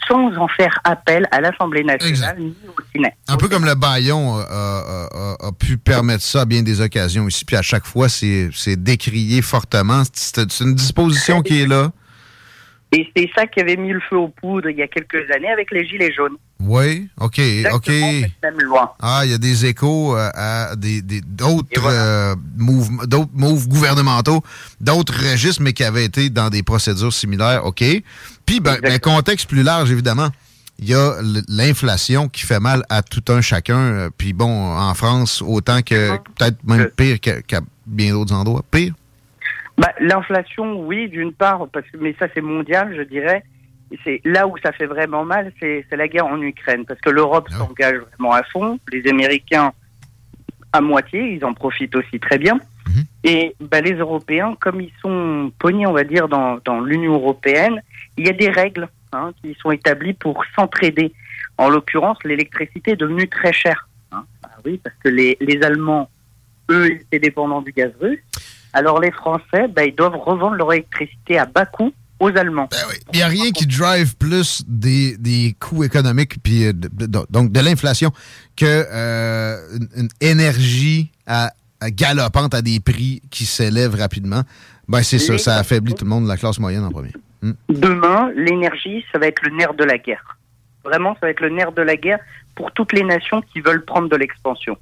[0.09, 3.11] sans en faire appel à l'Assemblée nationale ni au Sénat.
[3.29, 5.09] Un peu comme le baillon euh, a,
[5.45, 8.51] a- a pu permettre ça à bien des occasions ici, puis à chaque fois, c'est
[8.77, 10.03] décrié fortement.
[10.13, 11.91] C'est une disposition qui est là.
[12.95, 15.51] Et c'est ça qui avait mis le feu aux poudres il y a quelques années
[15.51, 16.37] avec les Gilets jaunes.
[16.61, 17.41] Oui, OK,
[17.73, 17.89] OK.
[17.89, 18.95] Exactement cette même loi.
[19.01, 24.43] Ah, il y a des échos euh, à des d'autres euh, mouvements, d'autres moves gouvernementaux,
[24.81, 27.65] d'autres registres, mais qui avaient été dans des procédures similaires.
[27.65, 27.83] OK.
[28.47, 30.29] Puis, ben, ben, contexte plus large, évidemment.
[30.79, 31.15] Il y a
[31.49, 33.79] l'inflation qui fait mal à tout un chacun.
[33.79, 38.65] euh, Puis bon, en France, autant que peut-être même pire qu'à bien d'autres endroits.
[38.71, 38.93] Pire?
[39.79, 43.43] Bah, L'inflation, oui, d'une part, parce que, mais ça c'est mondial, je dirais.
[44.05, 47.49] C'est là où ça fait vraiment mal, c'est la guerre en Ukraine, parce que l'Europe
[47.51, 49.73] s'engage vraiment à fond, les Américains
[50.73, 52.59] à moitié, ils en profitent aussi très bien.
[53.25, 57.83] Et bah, les Européens, comme ils sont pognés, on va dire, dans, dans l'Union européenne,
[58.17, 61.13] il y a des règles hein, qui sont établies pour s'entraider.
[61.59, 63.89] En l'occurrence, l'électricité est devenue très chère.
[64.11, 64.25] hein.
[64.43, 66.09] Ah oui, parce que les, les Allemands,
[66.71, 68.19] eux, ils étaient dépendants du gaz russe.
[68.73, 72.69] Alors les Français, bah, ils doivent revendre leur électricité à bas coût aux Allemands.
[73.13, 77.27] Il n'y a rien qui drive plus des, des coûts économiques, puis euh, de- de-
[77.31, 78.13] donc de l'inflation,
[78.57, 84.43] que euh, une, une énergie à, à galopante à des prix qui s'élèvent rapidement.
[84.89, 87.13] Ben, c'est ça, ça affaiblit tout le monde, la classe moyenne en premier.
[87.43, 87.53] Hmm.
[87.69, 90.39] Demain, l'énergie, ça va être le nerf de la guerre.
[90.85, 92.19] Vraiment, ça va être le nerf de la guerre
[92.55, 94.77] pour toutes les nations qui veulent prendre de l'expansion.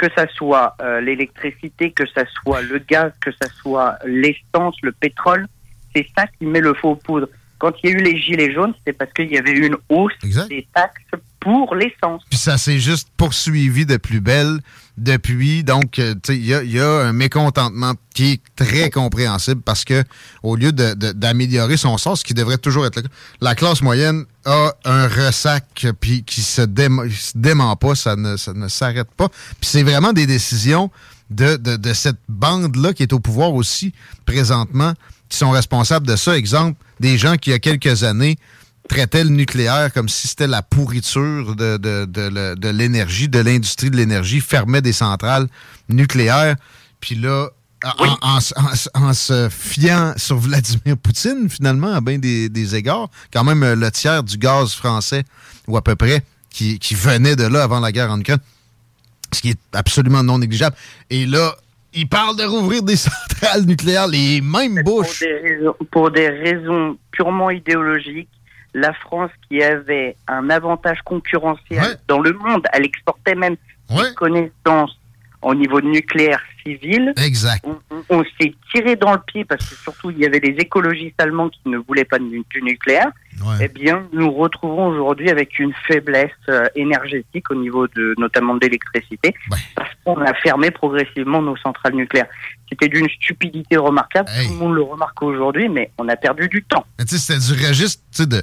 [0.00, 4.92] Que ça soit euh, l'électricité, que ça soit le gaz, que ça soit l'essence, le
[4.92, 5.46] pétrole,
[5.94, 7.28] c'est ça qui met le feu aux poudres.
[7.60, 9.76] Quand il y a eu les gilets jaunes, c'était parce qu'il y avait eu une
[9.90, 10.14] hausse
[10.48, 11.02] des taxes
[11.40, 12.22] pour l'essence.
[12.28, 14.60] Puis ça s'est juste poursuivi de plus belle
[14.98, 15.64] depuis.
[15.64, 19.84] Donc, euh, tu sais, il y y a un mécontentement qui est très compréhensible parce
[19.84, 20.04] que
[20.42, 23.08] au lieu d'améliorer son sort, ce qui devrait toujours être le cas,
[23.40, 28.36] la classe moyenne a un ressac puis qui se, dément, se dément pas, ça ne,
[28.36, 29.28] ça ne s'arrête pas.
[29.28, 30.90] Puis c'est vraiment des décisions
[31.30, 33.92] de, de, de cette bande-là qui est au pouvoir aussi
[34.26, 34.94] présentement
[35.30, 36.36] qui sont responsables de ça.
[36.36, 38.38] Exemple, des gens qui, il y a quelques années,
[38.88, 44.40] traitaient le nucléaire comme si c'était la pourriture de, de, l'énergie, de l'industrie de l'énergie,
[44.40, 45.46] fermaient des centrales
[45.88, 46.56] nucléaires.
[47.00, 47.48] Puis là,
[47.84, 53.08] en, en- en- en se fiant sur Vladimir Poutine, finalement, à bien des, des égards,
[53.32, 55.24] quand même le tiers du gaz français,
[55.68, 58.40] ou à peu près, qui, qui venait de là avant la guerre en Ukraine,
[59.32, 60.74] ce qui est absolument non négligeable.
[61.10, 61.54] Et là,
[61.94, 65.20] il parle de rouvrir des centrales nucléaires, les mêmes Pour bouches.
[65.20, 68.28] des, raisons, pour des raisons purement idéologiques,
[68.74, 73.56] la France qui avait un avantage concurrentiel dans le monde, elle exportait même
[73.88, 74.96] des connaissances
[75.42, 76.40] au niveau nucléaire
[77.16, 77.64] Exact.
[78.08, 81.48] On, s'est tiré dans le pied parce que surtout il y avait des écologistes allemands
[81.48, 83.10] qui ne voulaient pas du, du nucléaire.
[83.60, 88.60] Eh bien, nous retrouvons aujourd'hui avec une faiblesse euh, énergétique au niveau de notamment de
[88.60, 89.34] l'électricité
[89.74, 92.28] parce qu'on a fermé progressivement nos centrales nucléaires.
[92.68, 94.28] C'était d'une stupidité remarquable.
[94.28, 96.84] Tout le monde le remarque aujourd'hui, mais on a perdu du temps.
[96.98, 98.42] Mais tu sais, c'était du registre, de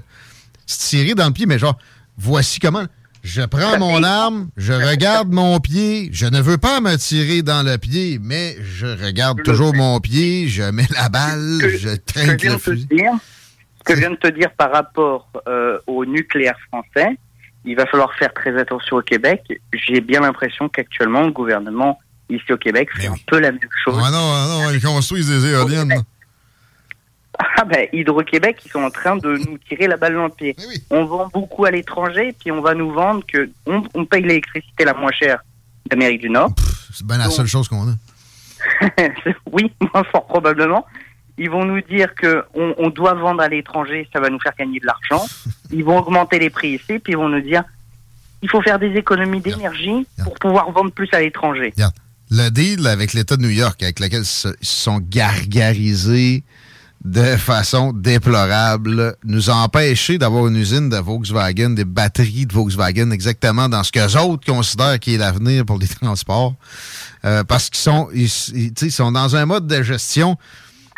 [0.65, 1.77] se tirer dans le pied, mais genre,
[2.17, 2.85] voici comment.
[3.23, 7.63] Je prends mon arme, je regarde mon pied, je ne veux pas me tirer dans
[7.63, 12.53] le pied, mais je regarde toujours mon pied, je mets la balle, je que viens
[12.53, 12.87] le fusil.
[12.87, 13.11] dire,
[13.83, 17.17] que je viens de te dire par rapport euh, au nucléaire français,
[17.65, 19.41] il va falloir faire très attention au Québec.
[19.73, 24.01] J'ai bien l'impression qu'actuellement, le gouvernement ici au Québec fait un peu la même chose.
[24.03, 26.03] Ah non, ah non, ils construisent des éoliennes.
[27.39, 30.55] Ah ben, Hydro-Québec, ils sont en train de nous tirer la balle dans le pied.
[30.89, 34.85] On vend beaucoup à l'étranger, puis on va nous vendre que on, on paye l'électricité
[34.85, 35.43] la moins chère
[35.89, 36.51] d'Amérique du Nord.
[36.93, 37.95] C'est bien la seule chose qu'on a.
[39.51, 39.71] oui,
[40.11, 40.85] fort probablement.
[41.37, 44.55] Ils vont nous dire que on, on doit vendre à l'étranger, ça va nous faire
[44.57, 45.25] gagner de l'argent.
[45.71, 47.63] Ils vont augmenter les prix ici, puis ils vont nous dire
[48.41, 51.73] il faut faire des économies d'énergie pour pouvoir vendre plus à l'étranger.
[52.29, 56.43] Le deal avec l'État de New York, avec lequel ils se sont gargarisés
[57.03, 63.11] de façon déplorable, nous a empêché d'avoir une usine de Volkswagen, des batteries de Volkswagen,
[63.11, 66.55] exactement dans ce que autres considèrent qui est l'avenir pour les transports.
[67.25, 68.29] Euh, parce qu'ils sont, ils,
[68.81, 70.37] ils- sont dans un mode de gestion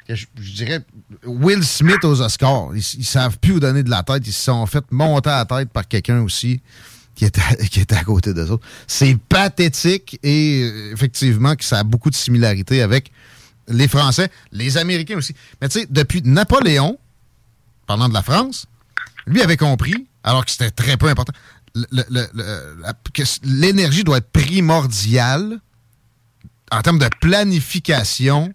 [0.07, 0.85] que je, je dirais
[1.25, 2.69] Will Smith aux Oscars.
[2.75, 4.25] Ils, ils savent plus où donner de la tête.
[4.25, 6.61] Ils se sont fait monter à la tête par quelqu'un aussi
[7.15, 8.65] qui était, qui était à côté d'eux autres.
[8.87, 13.11] C'est pathétique et euh, effectivement que ça a beaucoup de similarités avec
[13.69, 15.33] les Français, les Américains aussi.
[15.61, 16.97] Mais tu sais, depuis Napoléon,
[17.87, 18.65] parlant de la France,
[19.25, 21.33] lui avait compris, alors que c'était très peu important,
[21.73, 25.59] que l'énergie doit être primordiale
[26.71, 28.53] en termes de planification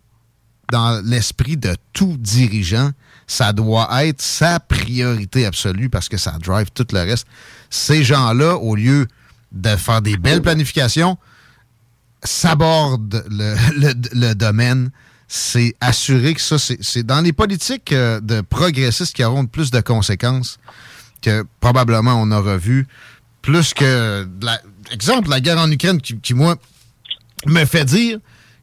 [0.70, 2.90] dans l'esprit de tout dirigeant.
[3.26, 7.26] Ça doit être sa priorité absolue parce que ça drive tout le reste.
[7.70, 9.06] Ces gens-là, au lieu
[9.52, 11.16] de faire des belles planifications,
[12.24, 13.94] s'aborde le, le-
[14.28, 14.90] le domaine,
[15.28, 19.80] c'est assurer que ça, c'est dans les politiques euh, de progressistes qui auront plus de
[19.80, 20.58] conséquences
[21.22, 22.86] que probablement on aura vu,
[23.40, 26.56] plus que, la, exemple, la guerre en Ukraine qui, qui, moi,
[27.46, 28.18] me fait dire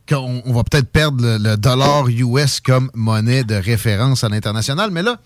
[0.08, 4.92] qu'on on va peut-être perdre le, le dollar US comme monnaie de référence à l'international.
[4.92, 5.18] Mais là,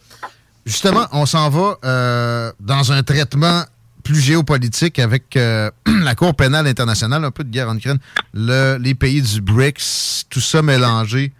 [0.66, 3.64] justement, on s'en va euh, dans un traitement
[4.06, 5.70] plus géopolitique avec euh,
[6.04, 7.98] la Cour pénale internationale, un peu de guerre en Ukraine,
[8.34, 11.34] le- les pays du BRICS, tout ça mélangé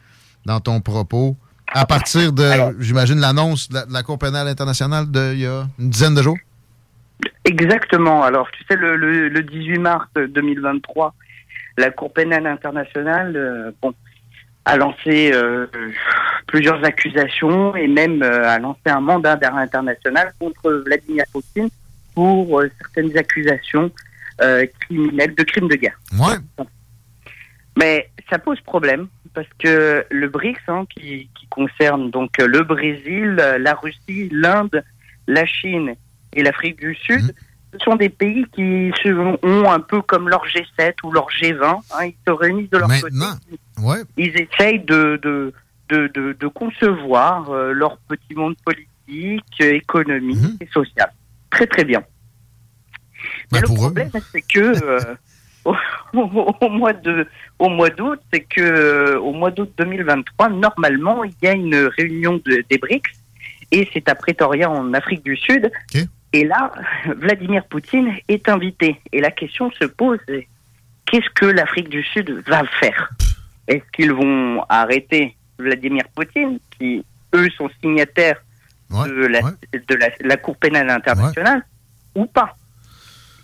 [0.46, 1.38] dans ton propos.
[1.74, 2.44] À partir de,
[2.80, 6.22] j'imagine, l'annonce de la, de la Cour pénale internationale d'il y a une dizaine de
[6.22, 6.38] jours?
[7.46, 8.24] Exactement.
[8.24, 11.14] Alors, tu sais, le, le, le 18 mars 2023,
[11.78, 13.94] la Cour pénale internationale euh, bon,
[14.66, 15.68] a lancé euh,
[16.48, 21.70] plusieurs accusations et même euh, a lancé un mandat d'arrêt international contre Vladimir Poutine
[22.16, 23.92] pour euh, certaines accusations
[24.42, 26.00] euh, criminelles de crimes de guerre.
[26.14, 26.66] Ouais.
[27.78, 32.64] Mais ça pose problème parce que le BRICS, hein, qui, qui concerne donc euh, le
[32.64, 34.84] Brésil, la Russie, l'Inde,
[35.28, 35.94] la Chine
[36.34, 37.34] et l'Afrique du Sud,
[37.74, 38.92] ce sont des pays qui
[39.44, 41.64] ont un peu comme leur G7 ou leur G20.
[41.66, 43.34] hein, ils se réunissent de leur Maintenant,
[43.80, 43.98] ouais.
[43.98, 44.10] côté.
[44.18, 45.54] Ils essayent de, de,
[45.90, 50.58] de, de, de concevoir leur petit monde politique, économique Mhm.
[50.62, 51.12] et social.
[51.56, 52.02] Très très bien.
[53.52, 55.16] Mais le problème, c'est que euh,
[55.66, 55.76] au,
[56.14, 57.28] au- au mois de
[57.60, 61.76] au mois d'août, c'est que euh, au mois d'août 2023, normalement, il y a une
[61.98, 63.12] réunion de- des BRICS
[63.72, 65.72] et c'est à Pretoria en Afrique du Sud.
[66.34, 66.72] Et là,
[67.18, 69.00] Vladimir Poutine est invité.
[69.14, 70.20] Et la question se pose
[71.06, 73.10] qu'est-ce que l'Afrique du Sud va faire?
[73.68, 77.04] Est-ce qu'ils vont arrêter Vladimir Poutine, qui
[77.34, 78.40] eux sont signataires
[79.08, 79.42] de, la,
[79.74, 81.64] de la, la Cour pénale internationale,
[82.16, 82.56] ou pas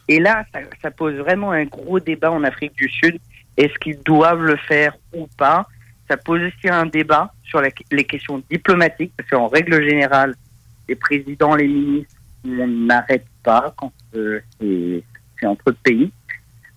[0.08, 3.18] Et là, ça, ça pose vraiment un gros débat en Afrique du Sud.
[3.58, 5.68] Est-ce qu'ils doivent le faire ou pas?
[6.10, 10.36] Ça pose aussi un débat sur la- les questions diplomatiques, parce qu'en règle générale,
[10.90, 12.16] les présidents, les ministres,
[12.46, 15.04] on n'arrête pas quand euh, c'est
[15.40, 16.12] c'est entre pays.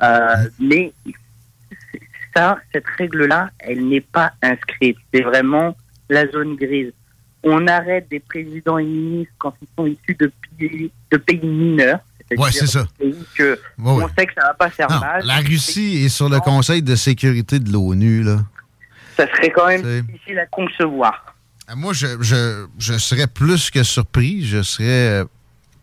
[0.03, 0.93] Euh, mais
[2.35, 4.97] ça, cette règle-là, elle n'est pas inscrite.
[5.12, 5.77] C'est vraiment
[6.09, 6.93] la zone grise.
[7.45, 11.99] On arrête des présidents et ministres quand ils sont issus de pays, de pays mineurs.
[12.19, 12.87] c'est-à-dire Ouais, c'est ça.
[13.37, 14.05] que Ouais, on ouais.
[14.19, 15.23] sait que ça va pas faire Non, mal.
[15.25, 18.39] la Russie est sur le Conseil de sécurité de l'ONU, là.
[19.17, 21.35] Ça serait quand même difficile à concevoir.
[21.69, 24.45] Ah, Moi, je, je, je serais plus que surpris.
[24.45, 25.23] Je serais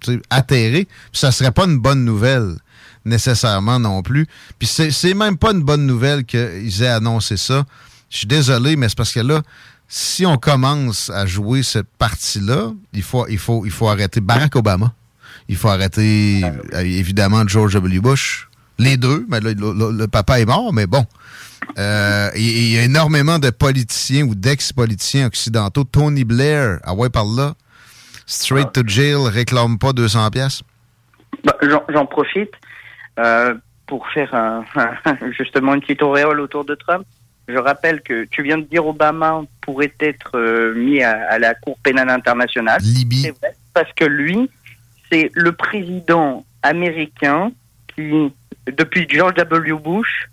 [0.10, 0.88] euh, atterré.
[1.14, 2.56] Ça serait pas une bonne nouvelle,
[3.06, 4.28] nécessairement non plus.
[4.60, 7.66] Puis c'est même pas une bonne nouvelle qu'ils aient annoncé ça.
[8.10, 9.42] Je suis désolé, mais c'est parce que là,
[9.94, 14.56] si on commence à jouer cette partie-là, il faut, il, faut, il faut arrêter Barack
[14.56, 14.94] Obama.
[15.50, 18.00] Il faut arrêter, euh, évidemment, George W.
[18.00, 18.48] Bush.
[18.80, 19.26] Les deux.
[19.30, 21.06] Mais là, le, le- le papa est mort, mais bon.
[21.78, 25.84] Euh, Il y, a énormément de politiciens ou d'ex-politiciens occidentaux.
[25.84, 27.54] Tony Blair, ah ouais, par là.
[28.26, 30.62] Straight to jail, réclame pas 200 pièces.
[31.44, 32.52] Bah, J'en j'en profite
[33.20, 33.56] euh,
[33.88, 34.64] pour faire un-
[35.38, 37.06] justement une petite auréole autour de Trump.
[37.52, 41.54] Je rappelle que tu viens de dire Obama pourrait être euh, mis à, à la
[41.56, 42.82] Cour pénale internationale.
[42.82, 43.22] Libye.
[43.22, 44.50] C'est vrai, parce que lui,
[45.12, 47.52] c'est le président américain
[47.96, 48.32] qui,
[48.68, 49.74] depuis George W.
[49.74, 50.30] Bush,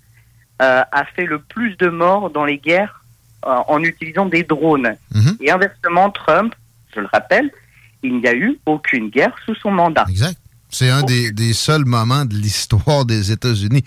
[0.62, 3.04] euh, a fait le plus de morts dans les guerres
[3.46, 4.96] euh, en utilisant des drones.
[5.40, 6.54] Et inversement, Trump,
[6.94, 7.50] je le rappelle,
[8.02, 10.06] il n'y a eu aucune guerre sous son mandat.
[10.08, 10.36] Exact.
[10.70, 13.84] C'est un des, des seuls moments de l'histoire des États-Unis.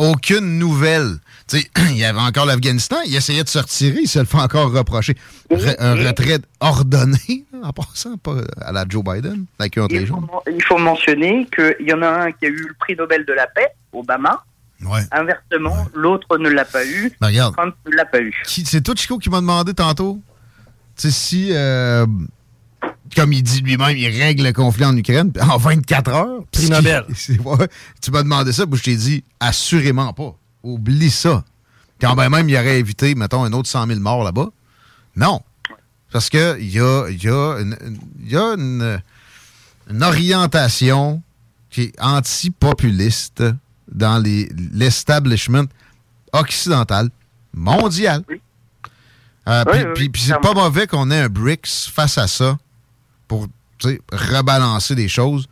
[0.00, 1.18] Aucune nouvelle.
[1.52, 4.70] Il y avait encore l'Afghanistan, il essayait de se retirer, il se le fait encore
[4.72, 5.16] reprocher.
[5.50, 10.22] Re- un retrait ordonné, en passant, pas à la Joe Biden, avec un Il faut,
[10.46, 13.32] il faut mentionner qu'il y en a un qui a eu le prix Nobel de
[13.32, 14.44] la paix, Obama.
[14.84, 15.02] Ouais.
[15.10, 17.12] Inversement, l'autre ne l'a pas eu.
[17.20, 17.54] Ben, regarde.
[17.56, 18.32] Trump ne l'a pas eu.
[18.46, 20.20] C'est toi, Chico, qui m'a demandé tantôt,
[20.96, 22.06] tu sais, si, euh,
[23.16, 26.44] comme il dit lui-même, il règle le conflit en Ukraine en 24 heures.
[26.52, 27.04] Prix Nobel.
[27.44, 27.68] ouais,
[28.00, 30.34] tu m'as demandé ça, puis je t'ai dit, assurément pas.
[30.62, 31.44] Oublie ça.
[32.00, 34.48] Quand ben même il aurait évité, mettons, un autre 100 000 morts là-bas.
[35.16, 35.40] Non.
[36.12, 37.76] Parce que il y a, il y a une,
[38.22, 39.00] il y a une-
[39.90, 41.22] une orientation
[41.70, 43.42] qui est antipopuliste
[43.92, 45.64] dans les- l'establishment
[46.32, 47.10] occidental,
[47.54, 48.22] mondial.
[49.48, 52.18] Euh, Oui, puis- oui, puis- oui, puis c'est pas mauvais qu'on ait un BRICS face
[52.18, 52.56] à ça
[53.30, 53.46] pour
[54.12, 55.46] rebalancer des choses.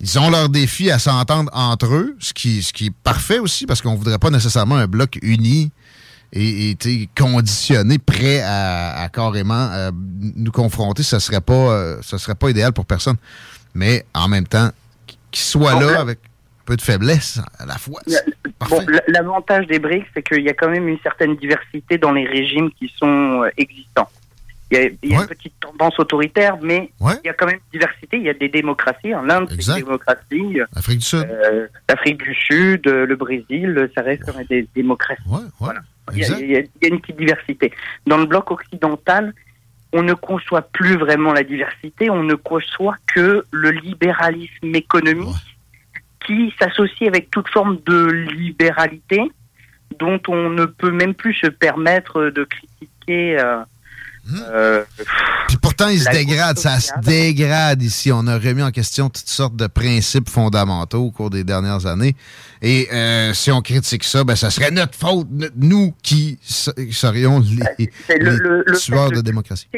[0.00, 3.66] Ils ont leurs défis à s'entendre entre eux, ce qui, ce qui est parfait aussi,
[3.66, 5.70] parce qu'on voudrait pas nécessairement un bloc uni
[6.32, 9.92] et, et, conditionné, prêt à, à carrément euh,
[10.34, 11.04] nous confronter.
[11.04, 13.16] Ça serait pas euh, ça serait pas idéal pour personne.
[13.74, 14.70] Mais en même temps,
[15.30, 18.00] qu'ils soient là avec un peu de faiblesse à la fois.
[18.68, 22.26] Bon, l'avantage des BRICS, c'est qu'il y a quand même une certaine diversité dans les
[22.26, 24.08] régimes qui sont euh, existants.
[24.74, 26.90] Il y a, il y a une petite tendance autoritaire, mais
[27.22, 28.16] il y a quand même une diversité.
[28.16, 29.14] Il y a des démocraties.
[29.14, 30.58] En L'Inde, c'est une démocratie.
[30.76, 31.26] Afrique du Sud.
[31.30, 35.22] Euh, L'Afrique du Sud, euh, le Brésil, ça reste quand même des démocraties.
[35.60, 35.80] Voilà.
[36.12, 37.72] Il y, a, il y a- il y a une petite diversité.
[38.06, 39.32] Dans le bloc occidental,
[39.92, 45.28] on ne conçoit plus vraiment la diversité, on ne conçoit que le libéralisme économique
[46.26, 49.22] qui s'associe avec toute forme de libéralité
[49.98, 53.38] dont on ne peut même plus se permettre de critiquer.
[53.38, 53.62] euh,
[54.52, 54.84] euh,
[55.48, 58.10] Puis pourtant, il se dégrade, ça se dégrade ici.
[58.12, 62.14] On a remis en question toutes sortes de principes fondamentaux au cours des dernières années.
[62.62, 67.40] Et euh, si on critique ça, ben, ça serait notre faute, no- nous qui serions
[67.78, 69.68] les, le- le tueurs de démocratie.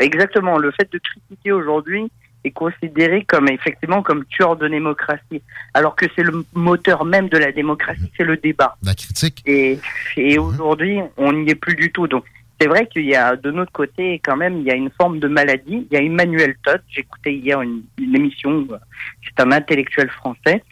[0.00, 0.58] Exactement.
[0.58, 2.10] Le fait de critiquer aujourd'hui
[2.44, 5.40] est considéré comme effectivement comme tueur de démocratie,
[5.74, 8.76] alors que c'est le moteur même de la démocratie, c'est le débat.
[8.82, 9.42] La critique.
[9.46, 9.78] Et,
[10.16, 12.08] et aujourd'hui, on n'y est plus du tout.
[12.08, 12.24] Donc,
[12.62, 15.18] c'est vrai qu'il y a de notre côté quand même, il y a une forme
[15.18, 15.84] de maladie.
[15.90, 16.80] Il y a Emmanuel Todd.
[16.88, 18.68] J'écoutais hier une, une émission.
[18.70, 18.76] euh,
[19.24, 20.62] C'est un intellectuel français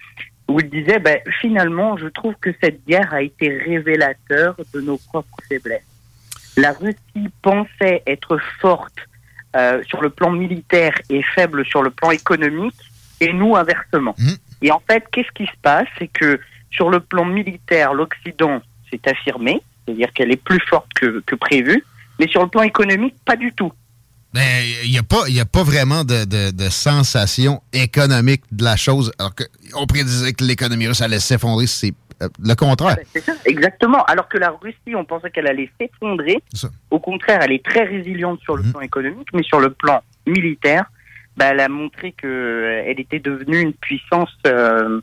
[0.47, 4.99] où il disait, ben, finalement, je trouve que cette guerre a été révélateur de nos
[4.99, 5.83] propres faiblesses.
[6.57, 8.99] La Russie pensait être forte
[9.57, 12.77] euh, sur le plan militaire et faible sur le plan économique,
[13.21, 14.15] et nous inversement.
[14.63, 15.89] Et en fait, qu'est-ce qui se passe?
[15.99, 16.39] C'est que
[16.71, 19.61] sur le plan militaire, l'Occident s'est affirmé,
[19.97, 21.85] c'est-à-dire qu'elle est plus forte que, que prévu,
[22.19, 23.73] mais sur le plan économique, pas du tout.
[24.33, 24.41] Ben,
[24.85, 28.77] il n'y a, pas- y a pas vraiment de, de- de sensation économique de la
[28.77, 29.11] chose.
[29.19, 29.43] Alors que
[29.75, 31.67] on prédisait que l'économie russe allait s'effondrer.
[31.67, 32.95] C'est euh, le contraire.
[32.97, 34.05] Ben, C'est ça, exactement.
[34.05, 36.37] Alors que la Russie, on pensait qu'elle allait s'effondrer.
[36.93, 40.85] Au contraire, elle est très résiliente sur le plan économique, mais sur le plan militaire,
[41.37, 45.01] ben, elle a montré qu'elle était devenue une puissance euh,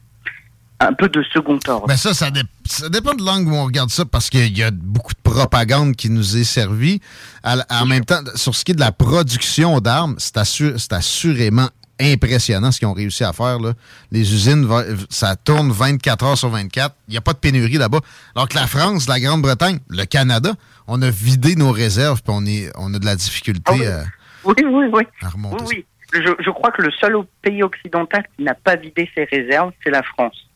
[0.80, 1.88] un peu de second ordre.
[1.88, 4.64] Ben ça, ça, dé- ça dépend de l'angle où on regarde ça parce qu'il y
[4.64, 7.02] a beaucoup de propagande qui nous est servie.
[7.44, 10.94] À en même temps, sur ce qui est de la production d'armes, c'est assur- c'est
[10.94, 13.60] assurément impressionnant ce qu'ils ont réussi à faire.
[13.60, 13.74] Là.
[14.12, 14.68] Les usines,
[15.10, 16.96] ça tourne 24 heures sur 24.
[17.08, 18.02] Il n'y a pas de pénurie là-bas.
[18.36, 20.54] Alors que la France, la Grande-Bretagne, le Canada,
[20.88, 24.04] on a vidé nos réserves puis on, est, on a de la difficulté à,
[24.44, 25.04] Oui, oui, oui.
[25.24, 25.64] à remonter.
[25.68, 25.86] Oui, oui.
[26.14, 29.90] Je, je crois que le seul pays occidental qui n'a pas vidé ses réserves, c'est
[29.90, 30.47] la France,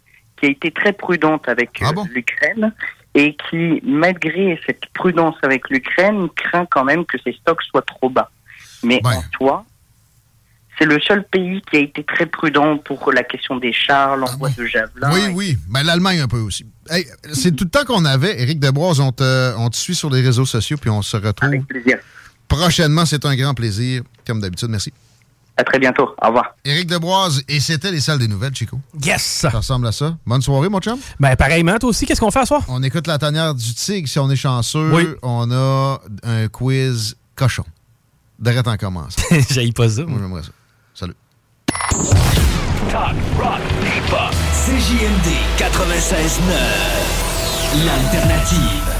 [0.41, 2.73] qui a été très prudente avec euh, l'Ukraine
[3.13, 8.09] et qui, malgré cette prudence avec l'Ukraine, craint quand même que ses stocks soient trop
[8.09, 8.31] bas.
[8.83, 9.65] Mais en soi,
[10.79, 14.49] c'est le seul pays qui a été très prudent pour la question des chars, l'envoi
[14.49, 15.11] de javelins.
[15.13, 15.57] Oui, oui.
[15.69, 16.65] Ben, L'Allemagne un peu aussi.
[16.89, 18.41] Hey, c'est tout le temps qu'on avait.
[18.41, 21.51] Éric Debroise, on te, on te suit sur les réseaux sociaux, puis on se retrouve
[22.47, 23.05] prochainement.
[23.05, 24.69] C'est un grand plaisir, comme d'habitude.
[24.69, 24.91] Merci.
[25.57, 26.09] À très bientôt.
[26.21, 26.55] Au revoir.
[26.65, 28.79] Éric Debroise, et c'était les salles des nouvelles, Chico.
[29.03, 29.21] Yes!
[29.21, 30.15] Ça ressemble à ça.
[30.25, 30.97] Bonne soirée, mon chum.
[31.19, 32.63] Ben, pareillement, toi aussi, qu'est-ce qu'on fait à soir?
[32.67, 34.91] On écoute la tanière du tigre si on est chanceux.
[34.93, 35.07] Oui.
[35.21, 37.65] On a un quiz cochon.
[38.39, 39.15] D'arrête en commence.
[39.51, 40.03] J'aille pas ça.
[40.03, 40.49] Moi, j'aimerais ça.
[40.95, 41.15] Salut.
[42.89, 44.33] Talk, rock, hip-hop.
[44.51, 47.85] CJMD 96.9.
[47.85, 48.90] L'alternative.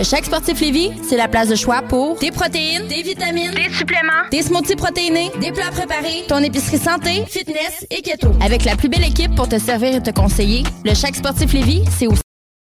[0.00, 4.28] Chaque sportif Lévis, c'est la place de choix pour des protéines, des vitamines, des suppléments,
[4.30, 8.32] des smoothies protéinés, des plats préparés, ton épicerie santé, fitness et keto.
[8.40, 11.84] Avec la plus belle équipe pour te servir et te conseiller, le Chaque sportif Lévis,
[11.96, 12.22] c'est aussi